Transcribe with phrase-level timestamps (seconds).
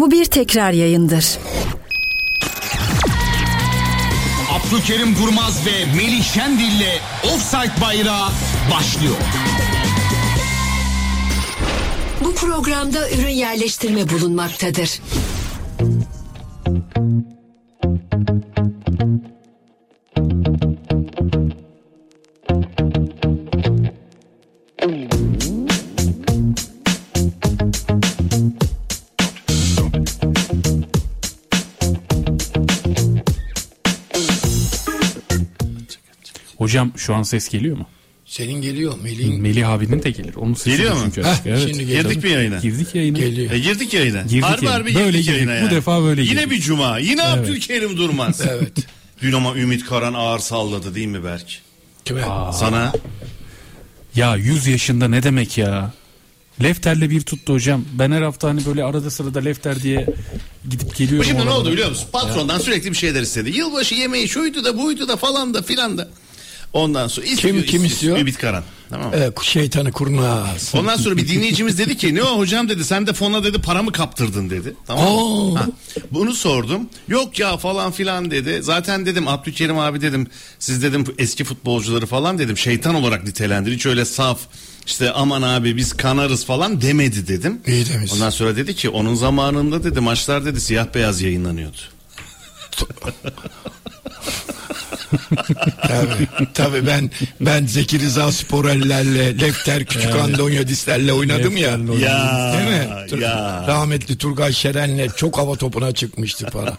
[0.00, 1.38] Bu bir tekrar yayındır.
[4.52, 8.28] Abdülkerim Durmaz ve Melih Şendil'le Offside Bayrağı
[8.74, 9.14] başlıyor.
[12.24, 15.00] Bu programda ürün yerleştirme bulunmaktadır.
[36.78, 37.86] Hocam şu an ses geliyor mu?
[38.26, 39.40] Senin geliyor Melih'in.
[39.42, 40.34] Melih abinin de gelir.
[40.34, 41.00] Onun sesi Geliyor de mu?
[41.04, 41.34] çünkü Heh.
[41.46, 41.68] Evet.
[41.68, 41.86] şimdi.
[41.86, 42.58] Girdik mi yayına?
[42.58, 43.18] Girdik yayına.
[43.18, 43.52] Geliyor.
[43.52, 44.22] E girdik yayına.
[44.22, 44.74] Girdik harbi yayına.
[44.80, 46.50] harbi Böyle girdik yayına Bu defa böyle Yine girdik.
[46.50, 46.98] bir cuma.
[46.98, 48.40] Yine Abdülkerim Durmaz.
[48.48, 48.72] Evet.
[49.22, 51.62] Dün ama Ümit Karan ağır salladı değil mi Berk?
[52.04, 52.22] Kime?
[52.52, 52.92] Sana
[54.14, 55.92] Ya 100 yaşında ne demek ya?
[56.62, 57.84] Lefter'le bir tuttu hocam.
[57.92, 60.06] Ben her hafta hani böyle arada sırada Lefter diye
[60.70, 61.28] gidip geliyorum.
[61.30, 62.08] şimdi ne oldu biliyor musun?
[62.12, 63.50] Patrondan sürekli bir şeyler istedi.
[63.50, 66.08] Yılbaşı yemeği şuydu da buydu da falan da filan da.
[66.72, 68.18] Ondan sonra istiyor, Kim- kim istiyor?
[68.18, 68.64] Ümit Karan.
[68.90, 69.16] Tamam mı?
[69.16, 70.72] Ee, şeytanı kurnaz.
[70.74, 73.92] Ondan sonra bir dinleyicimiz dedi ki ne o hocam dedi sen de fona dedi paramı
[73.92, 74.74] kaptırdın dedi.
[74.86, 75.58] Tamam mı?
[75.58, 75.66] Ha,
[76.10, 76.88] bunu sordum.
[77.08, 78.58] Yok ya falan filan dedi.
[78.62, 80.26] Zaten dedim Abdülkerim abi dedim
[80.58, 83.72] siz dedim eski futbolcuları falan dedim şeytan olarak nitelendir.
[83.72, 84.38] Hiç öyle saf
[84.86, 87.60] işte aman abi biz kanarız falan demedi dedim.
[87.66, 88.12] İyi demiş.
[88.14, 91.76] Ondan sonra dedi ki onun zamanında dedi maçlar dedi siyah beyaz yayınlanıyordu.
[95.82, 101.70] tabii, tabii ben ben Zeki Rıza Sporellerle, Lefter Küçük Andonyadislerle oynadım ya.
[101.70, 102.00] Lefter'le oynadım.
[102.00, 103.06] Ya, Değil mi?
[103.10, 103.64] Tur- ya.
[103.68, 106.76] Rahmetli Turgay Şeren'le çok hava topuna çıkmıştı para.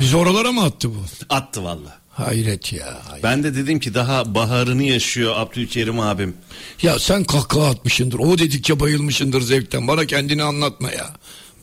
[0.00, 1.04] Biz oralara mı attı bu?
[1.30, 1.98] Attı valla.
[2.10, 2.86] Hayret ya.
[3.08, 3.24] hayret.
[3.24, 6.34] Ben de dedim ki daha baharını yaşıyor Abdülkerim abim.
[6.82, 8.18] Ya sen kahkaha atmışındır.
[8.18, 9.88] O dedikçe bayılmışındır zevkten.
[9.88, 11.10] Bana kendini anlatma ya.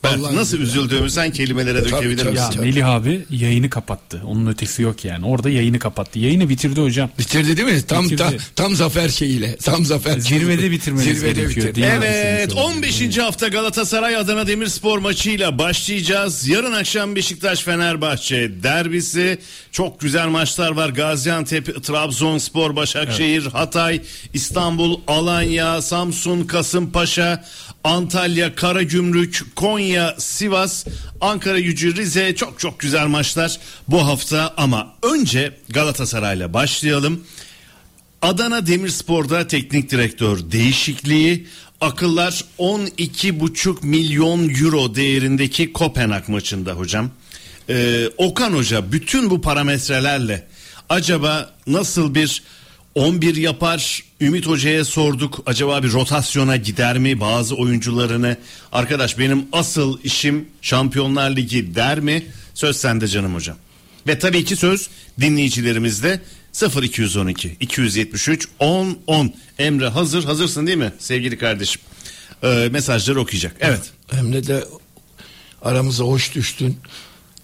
[0.04, 2.36] Ben Vallahi nasıl üzüldüğümü sen kelimelere dökebilir misin?
[2.36, 2.66] Ya Tabii.
[2.66, 4.22] Melih abi yayını kapattı.
[4.26, 5.26] Onun ötesi yok yani.
[5.26, 6.18] Orada yayını kapattı.
[6.18, 7.10] Yayını bitirdi hocam.
[7.18, 7.82] Bitirdi değil mi?
[7.82, 8.22] Tam Bitirdi.
[8.22, 9.56] tam, tam zafer şeyiyle.
[9.56, 10.18] Tam zafer.
[10.18, 11.82] Zirvede bitirmeniz Zirvede gerekiyor bitirdi.
[11.82, 12.04] değil mi?
[12.06, 13.18] Evet 15.
[13.18, 16.48] hafta Galatasaray Adana Demirspor maçıyla başlayacağız.
[16.48, 19.38] Yarın akşam Beşiktaş Fenerbahçe derbisi.
[19.72, 20.88] Çok güzel maçlar var.
[20.88, 24.00] Gaziantep, Trabzonspor, Başakşehir, Hatay,
[24.34, 27.44] İstanbul, Alanya, Samsun, Kasımpaşa,
[27.84, 30.86] Antalya, Karagümrük, Konya, Sivas,
[31.20, 37.24] Ankara Gücü, Rize çok çok güzel maçlar bu hafta ama önce Galatasaray'la başlayalım.
[38.22, 41.46] Adana Demirspor'da teknik direktör değişikliği
[41.80, 47.10] akıllar 12,5 milyon euro değerindeki Kopenhag maçında hocam.
[47.68, 50.46] Ee, Okan Hoca bütün bu parametrelerle
[50.88, 52.42] acaba nasıl bir
[52.94, 54.02] 11 yapar.
[54.20, 55.42] Ümit Hoca'ya sorduk.
[55.46, 58.36] Acaba bir rotasyona gider mi bazı oyuncularını?
[58.72, 62.26] Arkadaş benim asıl işim Şampiyonlar Ligi der mi?
[62.54, 63.56] Söz sende canım hocam.
[64.06, 64.88] Ve tabii ki söz
[65.20, 66.20] dinleyicilerimizde.
[66.82, 71.80] 0212 273 10 10 Emre hazır hazırsın değil mi sevgili kardeşim?
[72.42, 73.56] Ee, mesajları okuyacak.
[73.60, 73.90] Evet.
[74.12, 74.64] Emre de
[75.62, 76.76] aramıza hoş düştün.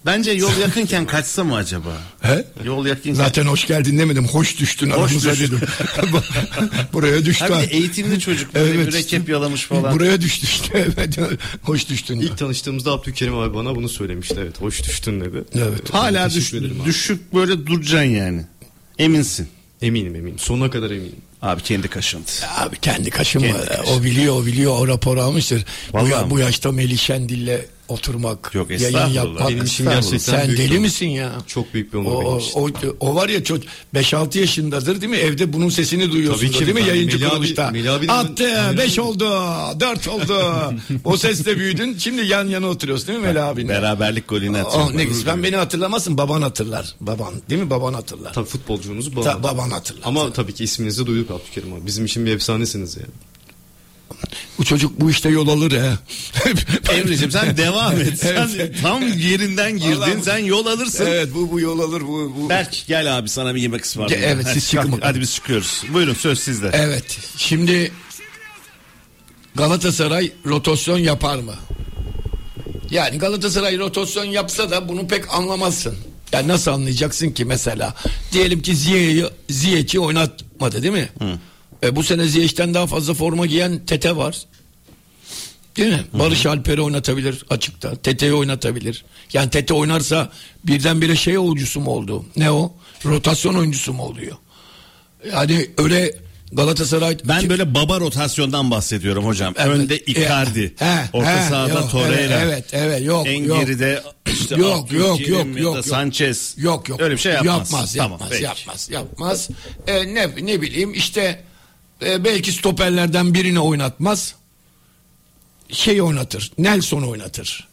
[0.06, 2.44] Bence yol yakınken kaçsa mı acaba He?
[2.64, 4.28] yol yakınken Zaten hoş geldin demedim.
[4.28, 5.46] Hoş düştün aramıza düştün.
[5.46, 5.68] dedim.
[6.92, 7.44] Buraya düştü.
[7.44, 8.86] Hem de eğitimli çocuk böyle Evet.
[8.86, 10.86] mürekkep yalamış falan Buraya düştü işte.
[10.98, 11.18] Evet.
[11.62, 12.20] Hoş düştün.
[12.20, 14.34] İlk tanıştığımızda Abdülkerim abi bana bunu söylemişti.
[14.38, 15.44] Evet hoş düştün dedi.
[15.54, 15.94] Evet.
[15.94, 16.52] hala düş,
[16.86, 18.44] düşük böyle duracaksın yani
[18.98, 19.48] eminsin
[19.82, 20.38] Eminim eminim.
[20.38, 21.16] Sonuna kadar eminim.
[21.42, 23.46] abi kendi kaşındı Abi kendi kaşıma.
[23.46, 23.90] Kendi kaşı.
[23.92, 24.78] O biliyor o biliyor.
[24.78, 25.64] O rapor almıştır.
[25.92, 28.54] Bu, ya, bu yaşta Melih Şendil'le oturmak.
[28.54, 29.48] Yok, yayın yapmak.
[29.48, 30.78] Benim için gerçekten Sen büyük deli onur.
[30.80, 31.32] misin ya?
[31.46, 32.88] Çok büyük bir onur O, benim o, için.
[33.00, 35.16] o, o var ya çocuk 5-6 yaşındadır değil mi?
[35.16, 36.66] Evde bunun sesini duyuyorsun Tabii ki.
[36.66, 36.88] değil mi?
[36.88, 37.66] Yayıncı Melih abi- kuruluşta.
[37.68, 39.24] Abi Attı 5 oldu
[39.80, 40.34] 4 oldu.
[41.04, 41.98] o sesle büyüdün.
[41.98, 43.68] Şimdi yan yana oturuyorsun değil mi Melih abinle?
[43.68, 45.26] beraberlik golünü Oh, atıyor ne güzel.
[45.26, 46.94] Ben beni hatırlamazsın baban hatırlar.
[47.00, 47.70] Baban değil mi?
[47.70, 48.32] Baban hatırlar.
[48.32, 49.20] Tabii futbolcumuz bu.
[49.20, 50.02] Ta- baban hatırlar.
[50.04, 51.86] Ama tabii ki isminizi duyduk Abdülkerim abi.
[51.86, 53.08] Bizim için bir efsanesiniz yani.
[54.58, 55.92] Bu çocuk bu işte yol alır he.
[56.92, 58.18] Emre'cim sen devam et.
[58.18, 58.76] Sen Evet.
[58.82, 60.00] tam yerinden girdin.
[60.00, 61.06] Vallahi sen yol alırsın.
[61.06, 62.32] evet bu bu yol alır bu.
[62.36, 62.48] bu.
[62.48, 64.30] Berk gel abi sana bir yemek ısmarlayayım.
[64.30, 65.00] Evet, Hadi siz çıkın bakalım.
[65.02, 65.82] Hadi biz çıkıyoruz.
[65.92, 66.70] Buyurun söz sizde.
[66.72, 67.18] Evet.
[67.36, 67.92] Şimdi
[69.54, 71.54] Galatasaray rotasyon yapar mı?
[72.90, 75.96] Yani Galatasaray rotasyon yapsa da bunu pek anlamazsın.
[76.32, 77.94] Yani nasıl anlayacaksın ki mesela?
[78.32, 81.08] Diyelim ki Ziyech'i Ziyech'i oynatmadı değil mi?
[81.82, 84.36] E, bu sene Ziyech'ten daha fazla forma giyen Tete var.
[85.76, 86.04] Değil mi?
[86.12, 87.96] Barış Alper'i oynatabilir açıkta.
[87.96, 89.04] Tete'yi oynatabilir.
[89.32, 90.30] Yani Tete oynarsa
[90.64, 92.24] birdenbire şey oyuncusu mu oldu?
[92.36, 92.72] Ne o?
[93.04, 94.36] Rotasyon oyuncusu mu oluyor?
[95.32, 96.14] Yani öyle
[96.52, 99.54] Galatasaray Ben böyle baba rotasyondan bahsediyorum hocam.
[99.56, 99.68] Evet.
[99.68, 100.74] Önde Icardi.
[100.78, 102.40] He, he, orta he, sahada yok, Torreira.
[102.40, 103.60] Evet, evet, evet, yok, En yok.
[103.60, 104.02] geride
[104.32, 105.84] işte Yok, Abdülkerim yok, yok, ya da yok, yok.
[105.84, 106.54] Sanchez.
[106.58, 107.00] Yok yok.
[107.00, 107.56] Öyle bir şey yapmaz.
[107.56, 108.44] Yapmaz, Tamam, yapmaz, peki.
[108.44, 109.48] yapmaz, yapmaz.
[109.86, 111.40] Ee, ne ne bileyim işte
[112.02, 114.34] e, belki stoperlerden birini oynatmaz.
[115.70, 116.52] Şey oynatır.
[116.58, 117.68] Nelson oynatır.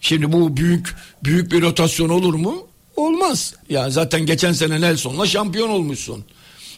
[0.00, 2.66] Şimdi bu büyük büyük bir rotasyon olur mu?
[2.96, 3.54] Olmaz.
[3.68, 6.24] Ya zaten geçen sene Nelson'la şampiyon olmuşsun.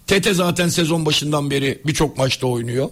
[0.07, 2.91] Tete zaten sezon başından beri birçok maçta oynuyor.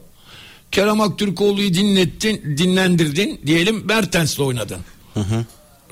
[0.71, 3.41] Kerem Aktürkoğlu'yu dinlettin, dinlendirdin.
[3.47, 4.79] Diyelim Mertens'le oynadın.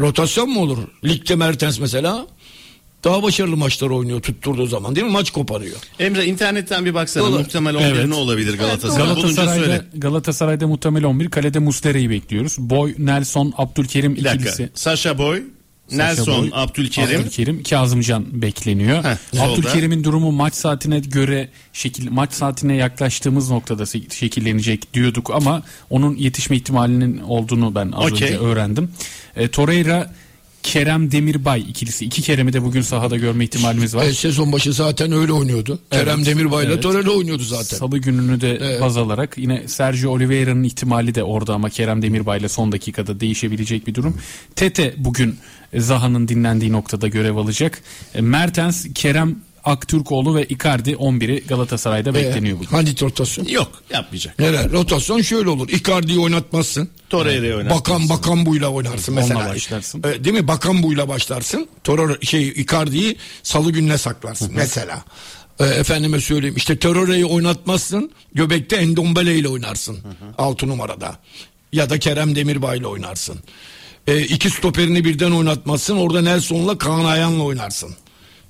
[0.01, 0.79] Rotasyon mu olur?
[1.05, 2.27] Ligde Mertens mesela
[3.05, 5.13] daha başarılı maçlar oynuyor tutturduğu zaman değil mi?
[5.13, 5.77] Maç koparıyor.
[5.99, 7.25] Emre internetten bir baksana.
[7.25, 7.39] Olur.
[7.39, 8.07] Muhtemel 11 Evet.
[8.07, 9.07] ne olabilir Galatasaray?
[9.07, 9.83] Galatasaray'da, söyle.
[9.95, 12.57] Galatasaray'da muhtemel 11 kalede Muslera'yı bekliyoruz.
[12.59, 14.43] Boy, Nelson, Abdülkerim Bir dakika.
[14.51, 14.71] ikilisi.
[14.75, 15.43] Sasha Boy,
[15.93, 17.21] Nelson, Boy, Abdülkerim.
[17.21, 19.05] Abdülkerim, Kazımcan bekleniyor.
[19.05, 19.41] Heh.
[19.41, 26.57] Abdülkerim'in durumu maç saatine göre şekil maç saatine yaklaştığımız noktada şekillenecek diyorduk ama onun yetişme
[26.57, 28.29] ihtimalinin olduğunu ben az Okey.
[28.29, 28.91] önce öğrendim.
[29.37, 30.13] E, Torreira
[30.73, 32.05] Kerem Demirbay ikilisi.
[32.05, 34.05] iki Kerem'i de bugün sahada görme ihtimalimiz var.
[34.05, 35.79] E, sezon başı zaten öyle oynuyordu.
[35.91, 36.83] Kerem Demirbay'la evet.
[36.83, 37.77] Torreira oynuyordu zaten.
[37.77, 38.81] Salı gününü de Evet.
[38.81, 43.95] baz alarak yine Sergio Oliveira'nın ihtimali de orada ama Kerem Demirbay'la son dakikada değişebilecek bir
[43.95, 44.17] durum.
[44.57, 45.37] Tete bugün
[45.77, 47.81] Zaha'nın dinlendiği noktada görev alacak.
[48.15, 49.37] E, Mertens, Kerem
[49.69, 52.71] Aktürkoğlu ve Icardi 11'i Galatasaray'da bekleniyor E, bugün.
[52.71, 53.45] Hangi rotasyon?
[53.45, 54.39] Yok yapmayacak.
[54.39, 54.71] Nere?
[54.71, 55.69] Rotasyon şöyle olur.
[55.69, 56.89] Icardi'yi oynatmazsın.
[57.11, 57.79] Torreira'yı oynarsın.
[57.79, 59.49] Bakan bakan buyla oynarsın Onunla mesela.
[59.55, 60.03] başlarsın.
[60.03, 60.49] E, değil mi?
[60.49, 61.69] Bakan buyla başlarsın.
[61.85, 65.05] Toror şey Icardi'yi salı gününe saklarsın mesela.
[65.61, 68.11] E, efendime söyleyeyim işte Torreira'yı oynatmazsın.
[68.35, 69.99] Göbekte Endombele ile oynarsın.
[70.39, 71.19] 6 numarada.
[71.73, 73.39] Ya da Kerem Demirbay ile oynarsın.
[74.07, 75.97] E, iki stoperini birden oynatmazsın.
[75.97, 77.91] Orada Nelson'la Kaan Ayhan'la oynarsın.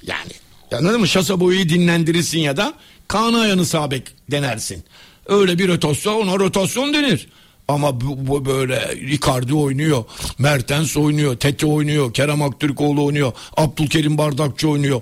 [0.02, 0.32] Yani
[0.72, 1.08] anladın mı?
[1.08, 2.74] Şasa boyu dinlendirirsin ya da
[3.08, 4.84] Kaan Ayhan'ı sağ bek denersin.
[5.26, 7.28] Öyle bir rotasyon ona rotasyon denir.
[7.68, 10.04] Ama bu, bu böyle Icardi oynuyor,
[10.38, 15.00] Mertens oynuyor, Tete oynuyor, Kerem Aktürkoğlu oynuyor, Abdülkerim Bardakçı oynuyor,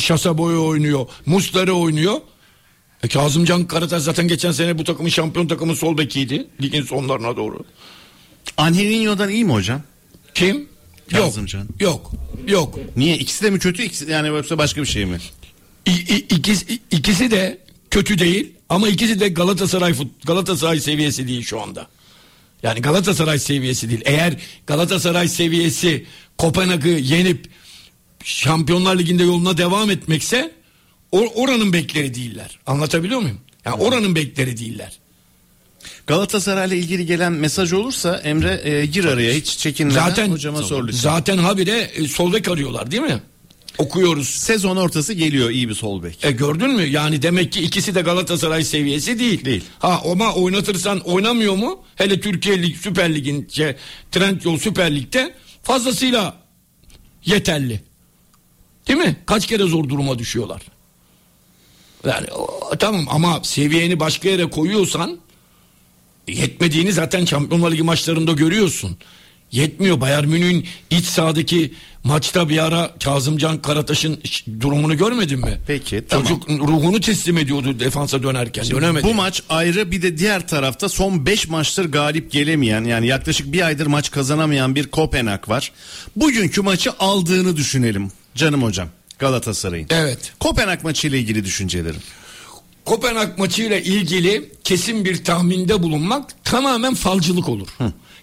[0.00, 2.20] Şasa boyu oynuyor, Mustara oynuyor.
[3.02, 6.46] E, Kazımcan Karataş zaten geçen sene bu takımın şampiyon takımın sol bekiydi.
[6.62, 7.64] Ligin sonlarına doğru.
[8.56, 9.82] Angelinho'dan iyi mi hocam?
[10.34, 10.68] Kim?
[11.18, 11.68] Kazımcan.
[11.80, 12.10] Yok.
[12.48, 12.78] Yok.
[12.96, 13.18] Niye?
[13.18, 13.82] İkisi de mi kötü?
[13.82, 15.18] İkisi, yani yoksa başka bir şey mi?
[15.86, 17.58] İ- i- ikisi, ikisi de
[17.90, 21.86] kötü değil ama ikisi de Galatasaray Galatasaray seviyesi değil şu anda.
[22.62, 24.00] Yani Galatasaray seviyesi değil.
[24.04, 24.36] Eğer
[24.66, 26.06] Galatasaray seviyesi
[26.38, 27.48] Kopenhag'ı yenip
[28.24, 30.52] Şampiyonlar Ligi'nde yoluna devam etmekse
[31.12, 32.58] or- oranın bekleri değiller.
[32.66, 33.40] Anlatabiliyor muyum?
[33.64, 34.98] Yani oranın bekleri değiller.
[36.14, 41.00] Galatasaray'la ilgili gelen mesaj olursa Emre e, gir araya hiç çekinmeden Zaten hocama sor lütfen.
[41.00, 43.22] zaten habire e, sol bek arıyorlar değil mi?
[43.78, 44.28] Okuyoruz.
[44.28, 46.24] Sezon ortası geliyor iyi bir sol bek.
[46.24, 46.82] E gördün mü?
[46.82, 49.44] Yani demek ki ikisi de Galatasaray seviyesi değil.
[49.44, 49.64] Değil.
[49.78, 51.78] Ha ama oynatırsan oynamıyor mu?
[51.96, 53.76] Hele Türkiye Lig Süper Lig'in şey,
[54.10, 56.34] Trendyol Süper Lig'de fazlasıyla
[57.24, 57.80] yeterli.
[58.88, 59.16] Değil mi?
[59.26, 60.62] Kaç kere zor duruma düşüyorlar.
[62.06, 65.18] Yani o- tamam ama seviyeni başka yere koyuyorsan
[66.28, 68.98] yetmediğini zaten Şampiyonlar Ligi maçlarında görüyorsun.
[69.52, 70.00] Yetmiyor.
[70.00, 71.74] Bayern Münih'in iç sahadaki
[72.04, 74.20] maçta bir ara Kazımcan Karataş'ın
[74.60, 75.58] durumunu görmedin mi?
[75.66, 76.26] Peki, tamam.
[76.26, 78.70] Çocuk ruhunu teslim ediyordu defansa dönerken.
[78.70, 79.04] Dönemedi.
[79.04, 83.62] Bu maç ayrı bir de diğer tarafta son 5 maçtır galip gelemeyen yani yaklaşık bir
[83.66, 85.72] aydır maç kazanamayan bir Kopenhag var.
[86.16, 89.86] Bugünkü maçı aldığını düşünelim canım hocam Galatasaray'ın.
[89.90, 90.32] Evet.
[90.40, 92.00] Kopenhag maçıyla ilgili düşüncelerim.
[92.84, 97.68] Kopenhag maçıyla ilgili kesin bir tahminde bulunmak tamamen falcılık olur.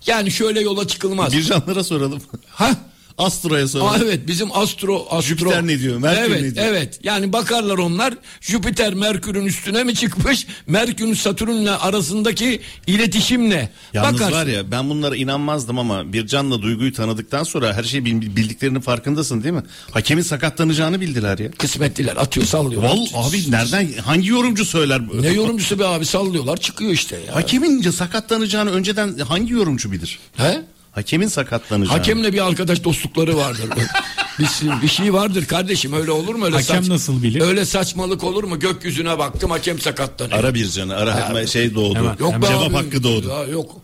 [0.08, 1.34] Yani şöyle yola çıkılmaz.
[1.34, 2.22] Bircanlara soralım.
[2.50, 2.72] Ha?
[3.18, 3.92] Astro'ya soralım.
[3.92, 6.66] Aa, evet bizim astro astro Jüpiter ne diyor, Merkür evet, ne diyor?
[6.66, 13.70] Evet yani bakarlar onlar Jüpiter Merkür'ün üstüne mi çıkmış Merkür Satürn'le arasındaki iletişim ne?
[13.94, 14.34] Yalnız Bakarsın.
[14.36, 19.44] var ya ben bunlara inanmazdım ama Bircan'la Duygu'yu tanıdıktan sonra her şeyi bil- bildiklerinin farkındasın
[19.44, 19.64] değil mi?
[19.92, 21.52] Hakemin sakatlanacağını bildiler ya.
[21.52, 22.90] Kısmetliler atıyor sallıyorlar.
[22.90, 25.02] Vallahi abi nereden hangi yorumcu söyler?
[25.22, 27.36] Ne yorumcusu be abi sallıyorlar çıkıyor işte ya.
[27.36, 30.20] Hakemin sakatlanacağını önceden hangi yorumcu bilir?
[30.38, 30.62] He?
[30.98, 31.98] Hakemin sakatlanacağını.
[31.98, 33.70] Hakemle bir arkadaş dostlukları vardır.
[34.40, 36.46] bir, bir şey vardır kardeşim öyle olur mu?
[36.46, 37.42] Öyle Hakem nasıl bilir?
[37.42, 38.60] Öyle saçmalık olur mu?
[38.60, 40.40] Gökyüzüne baktım hakem sakatlanıyor.
[40.40, 41.96] Ara bir canı ara Ha, şey doğdu.
[41.96, 42.16] Hemen.
[42.20, 42.74] Yok be Cevap abi.
[42.74, 43.30] hakkı doğdu.
[43.30, 43.82] Ya, yok.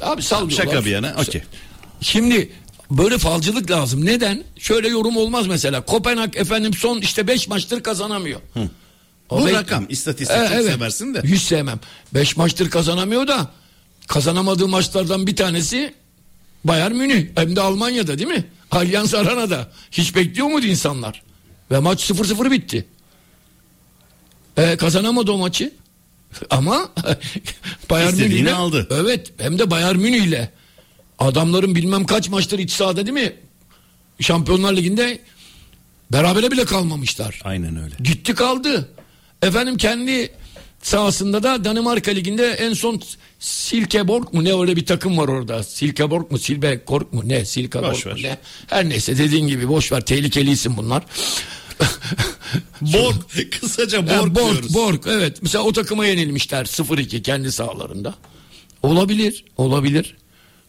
[0.00, 0.64] Abi sallıyorlar.
[0.64, 1.42] Şaka bir yana okey.
[2.00, 2.52] Şimdi
[2.90, 4.04] böyle falcılık lazım.
[4.06, 4.44] Neden?
[4.58, 5.80] Şöyle yorum olmaz mesela.
[5.80, 8.40] Kopenhag efendim son işte 5 maçtır kazanamıyor.
[9.30, 10.72] O Bu be- rakam istatistik E, çok evet.
[10.72, 11.22] seversin de.
[11.22, 11.80] Hiç sevmem.
[12.14, 13.50] 5 maçtır kazanamıyor da
[14.06, 15.94] kazanamadığı maçlardan bir tanesi
[16.64, 17.26] Bayern Münih.
[17.34, 18.44] Hem de Almanya'da değil mi?
[18.70, 19.72] Allianz Arena'da.
[19.90, 21.22] Hiç bekliyor muydu insanlar?
[21.70, 22.86] Ve maç 0-0 bitti.
[24.56, 25.72] E, kazanamadı o maçı.
[26.50, 26.88] Ama
[27.90, 28.88] Bayern Münih'le aldı.
[28.90, 30.48] Evet hem de Bayern Münih'le.
[31.18, 33.32] Adamların bilmem kaç maçtır iç sahada değil mi?
[34.20, 35.18] Şampiyonlar Ligi'nde
[36.12, 37.40] berabere bile kalmamışlar.
[37.44, 37.94] Aynen öyle.
[38.02, 38.88] Gitti kaldı.
[39.42, 40.32] Efendim kendi
[40.88, 43.00] sahasında da Danimarka Ligi'nde en son
[43.38, 45.62] Silkeborg mu ne öyle bir takım var orada.
[45.62, 48.22] Silkeborg mu Silkeborg mu ne Silkeborg Boş mu ver.
[48.22, 48.38] ne.
[48.66, 51.02] Her neyse dediğin gibi boş ver tehlikeli isim bunlar.
[52.80, 53.14] Borg.
[53.60, 54.74] Kısaca Borg, Ha, Borg, diyoruz.
[54.74, 55.38] Borg evet.
[55.42, 58.14] Mesela o takıma yenilmişler 0-2 kendi sahalarında.
[58.82, 60.16] Olabilir, olabilir.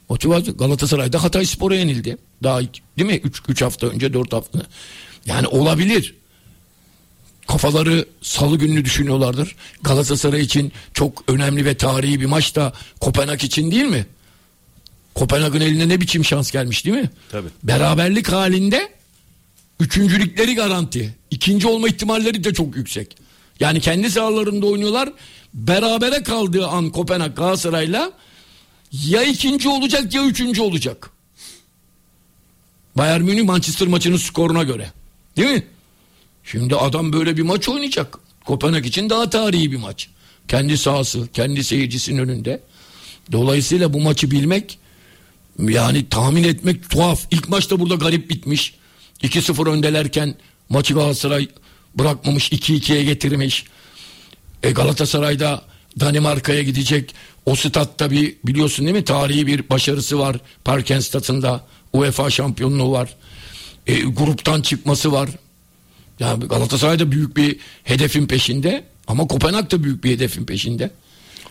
[0.10, 2.18] Motivasyon Galatasaray'da Hatay Spor'a yenildi.
[2.44, 3.16] Daha değil mi?
[3.24, 4.60] 3 3 hafta önce 4 hafta.
[5.26, 6.16] Yani olabilir.
[7.48, 9.56] Kafaları salı gününü düşünüyorlardır.
[9.82, 14.06] Galatasaray için çok önemli ve tarihi bir maç da Kopenhag için değil mi?
[15.16, 17.10] Kopenhag'ın eline ne biçim şans gelmiş değil mi?
[17.32, 17.48] Tabii.
[17.64, 18.90] Beraberlik halinde
[19.80, 21.16] üçüncülükleri garanti.
[21.32, 23.18] İkinci olma ihtimalleri de çok yüksek.
[23.60, 25.10] Yani kendi sahalarında oynuyorlar.
[25.54, 28.12] Berabere kaldığı an Kopenhag Galatasaray'la
[28.92, 31.10] ya ikinci olacak ya üçüncü olacak.
[32.98, 34.92] Bayern Münih Manchester maçının skoruna göre.
[35.38, 35.64] Değil mi?
[36.46, 38.18] Şimdi adam böyle bir maç oynayacak.
[38.46, 40.10] Kopenhag için daha tarihi bir maç.
[40.48, 42.62] Kendi sahası, kendi seyircisinin önünde.
[43.32, 44.80] Dolayısıyla bu maçı bilmek
[45.60, 47.22] yani tahmin etmek tuhaf.
[47.32, 48.76] İlk maçta burada garip bitmiş.
[49.24, 50.36] 2-0 öndelerken
[50.70, 51.48] maçı Galatasaray
[51.96, 53.66] bırakmamış 2-2'ye getirmiş.
[54.64, 55.62] E Galatasaray'da
[56.00, 57.16] Danimarka'ya gidecek.
[57.46, 60.38] O statta bir biliyorsun değil mi tarihi bir başarısı var.
[60.64, 63.16] Parken statında UEFA şampiyonluğu var.
[63.88, 65.30] E, gruptan çıkması var.
[66.20, 70.92] Yani Galatasaray da büyük bir hedefin peşinde ama Kopenhag da büyük bir hedefin peşinde.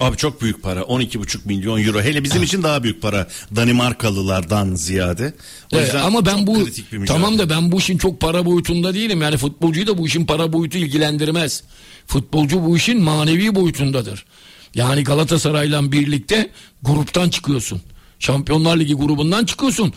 [0.01, 0.81] Abi çok büyük para.
[0.81, 2.03] 12,5 milyon euro.
[2.03, 3.29] Hele bizim için daha büyük para.
[3.57, 5.35] Danimarkalılardan ziyade.
[5.73, 6.69] O Evet, ama ben bu
[7.07, 9.23] tamam da ben bu işin çok para boyutunda değilim.
[9.23, 11.63] Yani futbolcuyu da bu işin para boyutu ilgilendirmez.
[12.07, 14.25] Futbolcu bu işin manevi boyutundadır.
[14.75, 16.51] Yani Galatasaray'la birlikte
[16.83, 17.81] gruptan çıkıyorsun.
[18.19, 19.93] Şampiyonlar Ligi grubundan çıkıyorsun.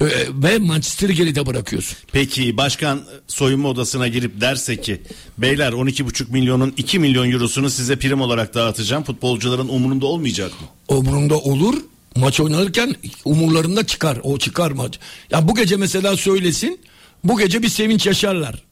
[0.00, 1.98] Ee, ve Manchester'ı geride bırakıyorsun.
[2.12, 5.02] Peki başkan soyunma odasına girip derse ki
[5.38, 9.04] beyler 12,5 milyonun 2 milyon eurosunu size prim olarak dağıtacağım.
[9.04, 10.96] Futbolcuların umurunda olmayacak mı?
[10.96, 11.74] umurunda olur.
[12.16, 14.18] Maç oynarken umurlarında çıkar.
[14.22, 14.98] O çıkar maç.
[15.30, 16.80] Ya bu gece mesela söylesin.
[17.24, 18.62] Bu gece bir sevinç yaşarlar.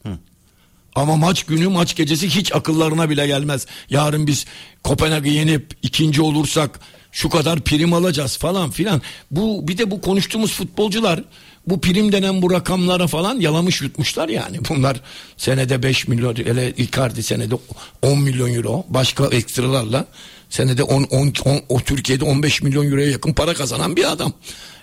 [0.94, 3.66] Ama maç günü maç gecesi hiç akıllarına bile gelmez.
[3.90, 4.46] Yarın biz
[4.82, 6.80] Kopenhag'ı yenip ikinci olursak
[7.18, 9.02] şu kadar prim alacağız falan filan.
[9.30, 11.24] Bu bir de bu konuştuğumuz futbolcular
[11.66, 14.58] bu prim denen bu rakamlara falan yalamış yutmuşlar yani.
[14.68, 15.00] Bunlar
[15.36, 17.54] senede 5 milyon hele Icardi senede
[18.02, 20.06] 10 milyon euro başka ekstralarla
[20.50, 24.32] senede 10, 10, 10 o Türkiye'de 15 milyon euroya yakın para kazanan bir adam.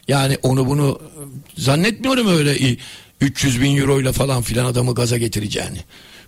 [0.07, 0.99] Yani onu bunu
[1.57, 2.77] zannetmiyorum öyle i-
[3.21, 5.79] 300 bin euroyla falan filan adamı gaza getireceğini.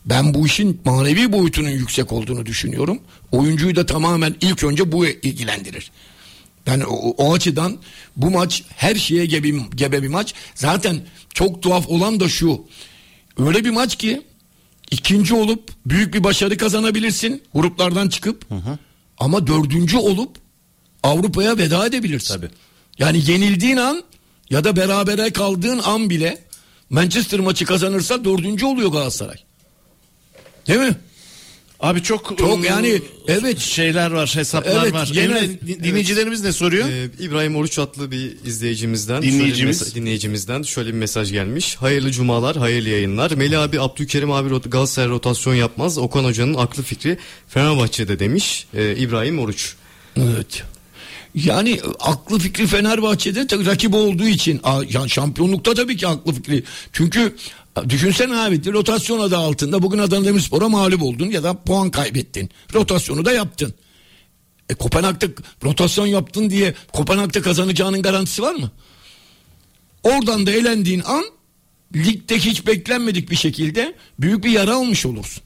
[0.10, 3.00] Ben bu işin manevi boyutunun yüksek olduğunu düşünüyorum.
[3.32, 5.92] Oyuncuyu da tamamen ilk önce bu ilgilendirir.
[6.66, 7.78] Yani o, o açıdan
[8.16, 10.34] bu maç her şeye gebe, gebe bir maç.
[10.56, 11.02] Zaten
[11.34, 12.66] çok tuhaf olan da şu.
[13.38, 14.22] Öyle bir maç ki
[14.92, 18.46] ikinci olup büyük bir başarı kazanabilirsin gruplardan çıkıp.
[19.18, 20.38] Ama dördüncü olup
[21.04, 22.36] Avrupa'ya veda edebilirsin.
[22.36, 22.50] Tabii.
[23.00, 24.04] Yani yenildiğin an
[24.50, 26.38] ya da berabere kaldığın an bile
[26.90, 29.47] Manchester maçı kazanırsa dördüncü oluyor Galatasaray.
[30.68, 30.96] Değil mi?
[31.80, 33.60] Abi çok Çok ıı, yani, evet.
[33.60, 35.10] şeyler var, hesaplar Evet, var.
[35.14, 36.90] genel- Emre, din- dinleyicilerimiz ne soruyor?
[36.90, 39.80] Ee, İbrahim Oruç adlı bir izleyicimizden Dinleyicimiz.
[39.80, 41.76] şöyle dinleyicimizden şöyle bir mesaj gelmiş.
[41.76, 43.32] Hayırlı cumalar, hayırlı yayınlar.
[43.32, 45.98] Melih abi Abdülkerim abi Galatasaray rotasyon yapmaz.
[45.98, 49.74] Okan Hoca'nın aklı fikri Fenerbahçe'de demiş Ee, İbrahim Oruç.
[50.18, 50.64] Evet.
[51.36, 56.64] Yani aklı fikri Fenerbahçe'de tabii rakip olduğu için a- yani şampiyonlukta tabii ki aklı fikri.
[56.94, 57.36] Çünkü
[57.90, 62.50] düşünsene abi rotasyon adı altında bugün Adana Demirspor'a mağlup oldun ya da puan kaybettin.
[62.74, 63.74] Rotasyonu da yaptın.
[64.70, 65.26] E Kopenhag'da
[65.64, 68.72] rotasyon yaptın diye Kopenhag'da kazanacağının garantisi var mı?
[70.04, 71.24] Oradan da elendiğin an
[71.96, 75.44] ligde hiç beklenmedik bir şekilde büyük bir yara almış olursun.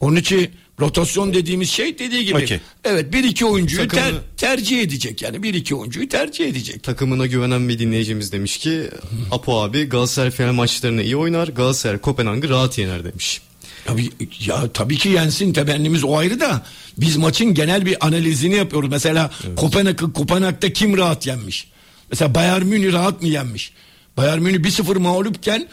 [0.00, 0.50] Onun için
[0.80, 2.36] rotasyon dediğimiz şey dediği gibi.
[2.36, 2.60] Okey.
[2.84, 6.82] Evet bir iki oyuncuyu ter- tercih edecek yani bir iki oyuncuyu tercih edecek.
[6.82, 8.82] Takımına güvenen bir dinleyicimiz demiş ki
[9.30, 11.48] Apo abi Galatasaray Fener maçlarını iyi oynar.
[11.48, 13.40] Galatasaray Kopenhag'ı rahat yener demiş.
[13.84, 14.10] Tabii,
[14.46, 16.62] ya tabii ki yensin temennimiz o ayrı da
[16.98, 18.90] biz maçın genel bir analizini yapıyoruz.
[18.90, 21.68] Mesela Kopenhag'ı Kopenhag'da kim rahat yenmiş?
[22.10, 23.72] Mesela Bayern Münih rahat mı yenmiş?
[24.16, 25.68] Bayern Münih 1-0 mağlupken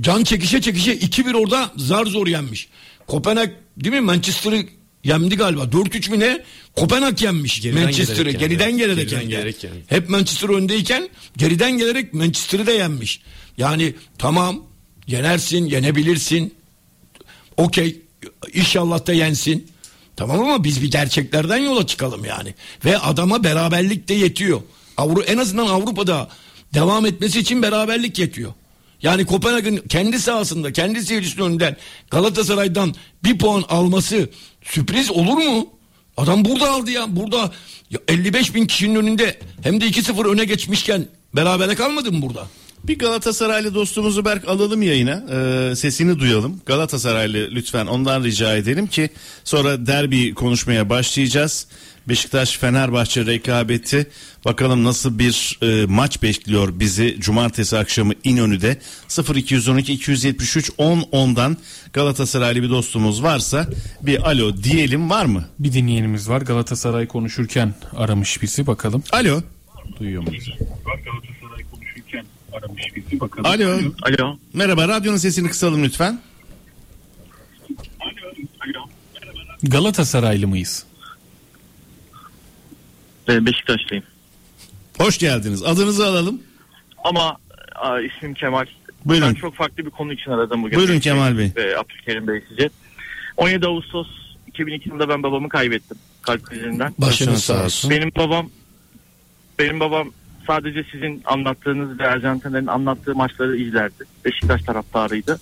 [0.00, 2.68] can çekişe çekişe 2-1 orada zar zor yenmiş.
[3.06, 4.66] Kopenhag değil mi Manchester'ı
[5.04, 5.62] yendi galiba.
[5.62, 6.44] 4-3 mü ne?
[6.76, 8.30] Kopenhag yenmiş Geriden Manchester'ı.
[8.30, 9.30] Geriden gelerek Geriden yendi.
[9.30, 9.78] gelerek yendi.
[9.86, 13.20] Hep Manchester öndeyken geriden gelerek Manchester'ı da yenmiş.
[13.58, 14.62] Yani tamam
[15.06, 16.54] yenersin, yenebilirsin.
[17.56, 18.00] Okey
[18.54, 19.66] İnşallah da yensin.
[20.16, 22.54] Tamam ama biz bir gerçeklerden yola çıkalım yani.
[22.84, 24.62] Ve adama beraberlik de yetiyor.
[24.96, 26.28] Avru en azından Avrupa'da
[26.74, 28.52] devam etmesi için beraberlik yetiyor.
[29.04, 31.76] Yani Kopenhag'ın kendi sahasında, kendi seyircisinin önünden
[32.10, 32.94] Galatasaray'dan
[33.24, 34.28] bir puan alması
[34.62, 35.66] sürpriz olur mu?
[36.16, 37.16] Adam burada aldı ya.
[37.16, 37.52] Burada
[37.90, 41.06] ya 55 bin kişinin önünde hem de 2-0 öne geçmişken
[41.36, 42.46] berabere kalmadı mı burada?
[42.84, 45.24] Bir Galatasaraylı dostumuzu Berk alalım yayına.
[45.32, 46.60] Ee, sesini duyalım.
[46.66, 49.10] Galatasaraylı lütfen ondan rica edelim ki
[49.44, 51.66] sonra derbi konuşmaya başlayacağız.
[52.08, 54.06] Beşiktaş Fenerbahçe rekabeti
[54.44, 58.78] bakalım nasıl bir e, maç bekliyor bizi cumartesi akşamı İnönü'de
[59.34, 61.56] 0212 273 10 10'dan
[61.92, 63.68] Galatasaraylı bir dostumuz varsa
[64.02, 65.44] bir alo diyelim var mı?
[65.58, 69.02] Bir dinleyenimiz var Galatasaray konuşurken aramış bizi bakalım.
[69.12, 69.40] Alo.
[69.98, 70.50] Duyuyor mu bizi?
[73.44, 73.78] Alo.
[74.02, 74.38] Alo.
[74.52, 76.20] Merhaba radyonun sesini kısalım lütfen.
[79.62, 80.84] Galatasaraylı mıyız?
[83.28, 84.04] Beşiktaşlıyım.
[84.98, 85.62] Hoş geldiniz.
[85.62, 86.42] Adınızı alalım.
[87.04, 87.36] Ama
[87.74, 88.66] a, ismim Kemal.
[89.04, 89.28] Buyurun.
[89.28, 90.78] Ben çok farklı bir konu için aradım bugün.
[90.78, 91.52] Buyurun Kemal Bey.
[91.56, 92.70] Ve Abdülkerim Bey size.
[93.36, 94.06] 17 Ağustos
[94.46, 95.96] 2002 yılında ben babamı kaybettim.
[96.22, 96.94] Kalp krizinden.
[96.98, 97.90] Başınız sağ olsun.
[97.90, 98.50] Benim babam
[99.58, 100.12] benim babam
[100.46, 104.04] sadece sizin anlattığınız ve Arjantinlerin anlattığı maçları izlerdi.
[104.24, 105.40] Beşiktaş taraftarıydı.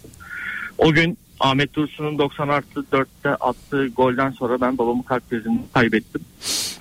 [0.79, 6.21] O gün Ahmet Dursun'un 90 artı 4'te attığı golden sonra ben babamı kalp krizinden kaybettim.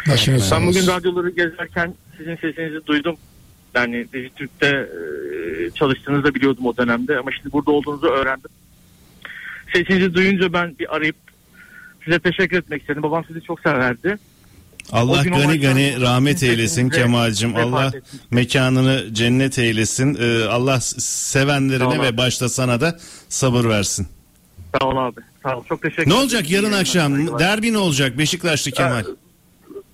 [0.10, 3.16] Başınız Ben bugün radyoları gezerken sizin sesinizi duydum.
[3.76, 8.50] Yani Dijitürk'te e, çalıştığınızı da biliyordum o dönemde ama şimdi burada olduğunuzu öğrendim.
[9.74, 11.16] Sesinizi duyunca ben bir arayıp
[12.06, 13.04] size teşekkür etmek istedim.
[13.04, 14.18] Babam sizi çok severdi.
[14.92, 17.56] Allah gani gani rahmet eylesin Kemal'cim.
[17.56, 17.92] Allah
[18.32, 20.18] mekanını cennet eylesin.
[20.22, 23.00] Ee, Allah sevenlerine ve başta sana da
[23.30, 24.08] sabır versin.
[24.80, 25.22] Sağ ol abi.
[25.44, 25.64] Sağ ol.
[25.70, 26.22] Çok teşekkür Ne ederim.
[26.22, 27.40] olacak yarın akşam?
[27.40, 29.04] Derbi ne olacak Beşiktaşlı Kemal?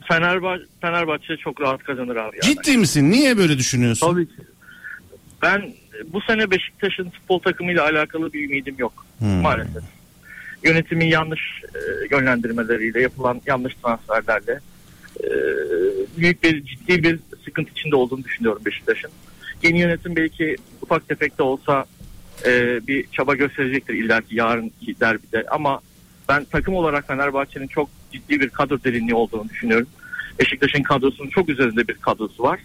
[0.08, 2.36] Fenerbahçe, Fenerbahçe çok rahat kazanır abi.
[2.36, 2.42] ya.
[2.42, 3.12] Ciddi misin?
[3.12, 4.08] Niye böyle düşünüyorsun?
[4.12, 4.34] Tabii ki.
[5.42, 5.74] Ben
[6.14, 9.06] bu sene Beşiktaş'ın futbol takımıyla alakalı bir ümidim yok.
[9.20, 9.28] Hmm.
[9.42, 9.84] Maalesef.
[10.64, 11.42] Yönetimin yanlış
[11.76, 11.80] e,
[12.16, 14.60] yönlendirmeleriyle, yapılan yanlış transferlerle
[15.24, 15.28] e,
[16.18, 19.12] büyük bir ciddi bir sıkıntı içinde olduğunu düşünüyorum Beşiktaş'ın.
[19.64, 21.86] Yeni yönetim belki ufak tefek de olsa
[22.46, 25.80] e, bir çaba gösterecektir illaki yarınki derbide ama
[26.30, 29.88] ben takım olarak Fenerbahçe'nin çok ciddi bir kadro derinliği olduğunu düşünüyorum.
[30.40, 32.60] Beşiktaş'ın kadrosunun çok üzerinde bir kadrosu var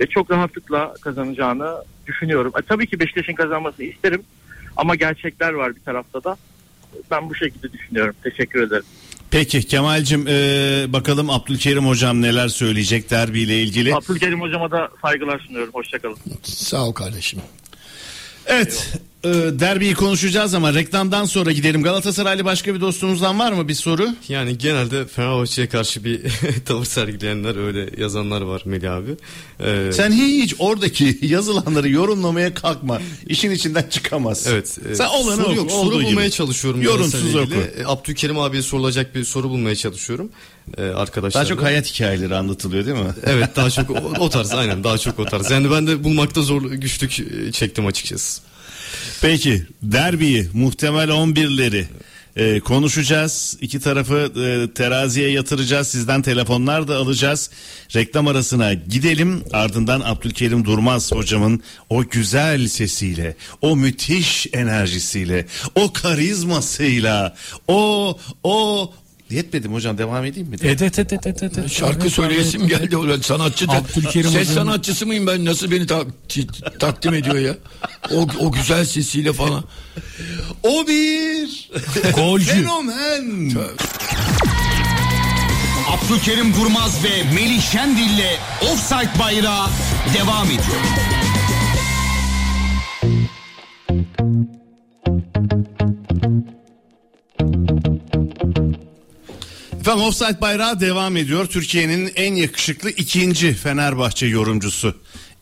[0.00, 1.74] ve çok rahatlıkla kazanacağını
[2.06, 2.52] düşünüyorum.
[2.58, 4.22] E, tabii ki Beşiktaş'ın kazanmasını isterim
[4.76, 6.36] ama gerçekler var bir tarafta da.
[7.10, 8.14] Ben bu şekilde düşünüyorum.
[8.22, 8.84] Teşekkür ederim.
[9.30, 13.94] Peki Kemal'cim ee, bakalım Abdülkerim hocam neler söyleyecek derbiyle ilgili.
[13.94, 15.74] Abdülkerim hocama da saygılar sunuyorum.
[15.74, 16.16] Hoşçakalın.
[16.42, 17.40] Sağ ol kardeşim.
[18.50, 19.28] Evet ee,
[19.60, 21.82] derbiyi konuşacağız ama reklamdan sonra gidelim.
[21.82, 24.08] Galatasaraylı başka bir dostumuzdan var mı bir soru?
[24.28, 26.20] Yani genelde Fenerbahçe'ye karşı bir
[26.64, 29.10] tavır sergileyenler öyle yazanlar var Melih abi.
[29.60, 33.00] Ee, Sen hiç oradaki yazılanları yorumlamaya kalkma.
[33.26, 34.52] İşin içinden çıkamazsın.
[34.52, 34.78] Evet.
[34.90, 35.70] e, Sen olanı soru oku, yok.
[35.70, 36.30] Soru bulmaya gibi.
[36.30, 36.82] çalışıyorum.
[36.82, 37.54] Yorumsuz oku.
[37.54, 40.30] E, Abdülkerim abiye sorulacak bir soru bulmaya çalışıyorum.
[40.78, 41.42] E, arkadaşlar.
[41.42, 43.14] Daha çok hayat hikayeleri anlatılıyor değil mi?
[43.26, 45.50] Evet daha çok o, o tarz aynen daha çok o tarz.
[45.50, 47.12] Yani ben de bulmakta zor güçlük
[47.54, 48.42] çektim açıkçası.
[49.20, 51.84] Peki derbiyi muhtemel 11'leri
[52.36, 53.56] e, konuşacağız.
[53.60, 55.88] İki tarafı e, teraziye yatıracağız.
[55.88, 57.50] Sizden telefonlar da alacağız.
[57.96, 59.44] Reklam arasına gidelim.
[59.52, 67.36] Ardından Abdülkerim Durmaz hocamın o güzel sesiyle, o müthiş enerjisiyle, o karizmasıyla,
[67.68, 68.92] o o
[69.30, 70.56] Yetmedim hocam devam edeyim mi?
[70.62, 71.42] Evet evet evet evet.
[71.58, 71.70] evet.
[71.70, 73.72] Şarkı söyleyesim geldi ulan sanatçı da.
[73.72, 76.04] Abdülkerim Ses Hoca'nın- sanatçısı mıyım ben nasıl beni ta-
[76.78, 77.54] takdim ediyor ya.
[78.14, 79.64] O, o güzel sesiyle falan.
[80.62, 81.70] O bir
[82.16, 82.46] Golcü.
[82.46, 83.52] fenomen.
[85.88, 89.66] Abdülkerim Durmaz ve Melih Şendil'le Offside Bayrağı
[90.14, 90.80] devam ediyor.
[99.90, 101.46] Efendim Offside Bayrağı devam ediyor.
[101.46, 104.94] Türkiye'nin en yakışıklı ikinci Fenerbahçe yorumcusu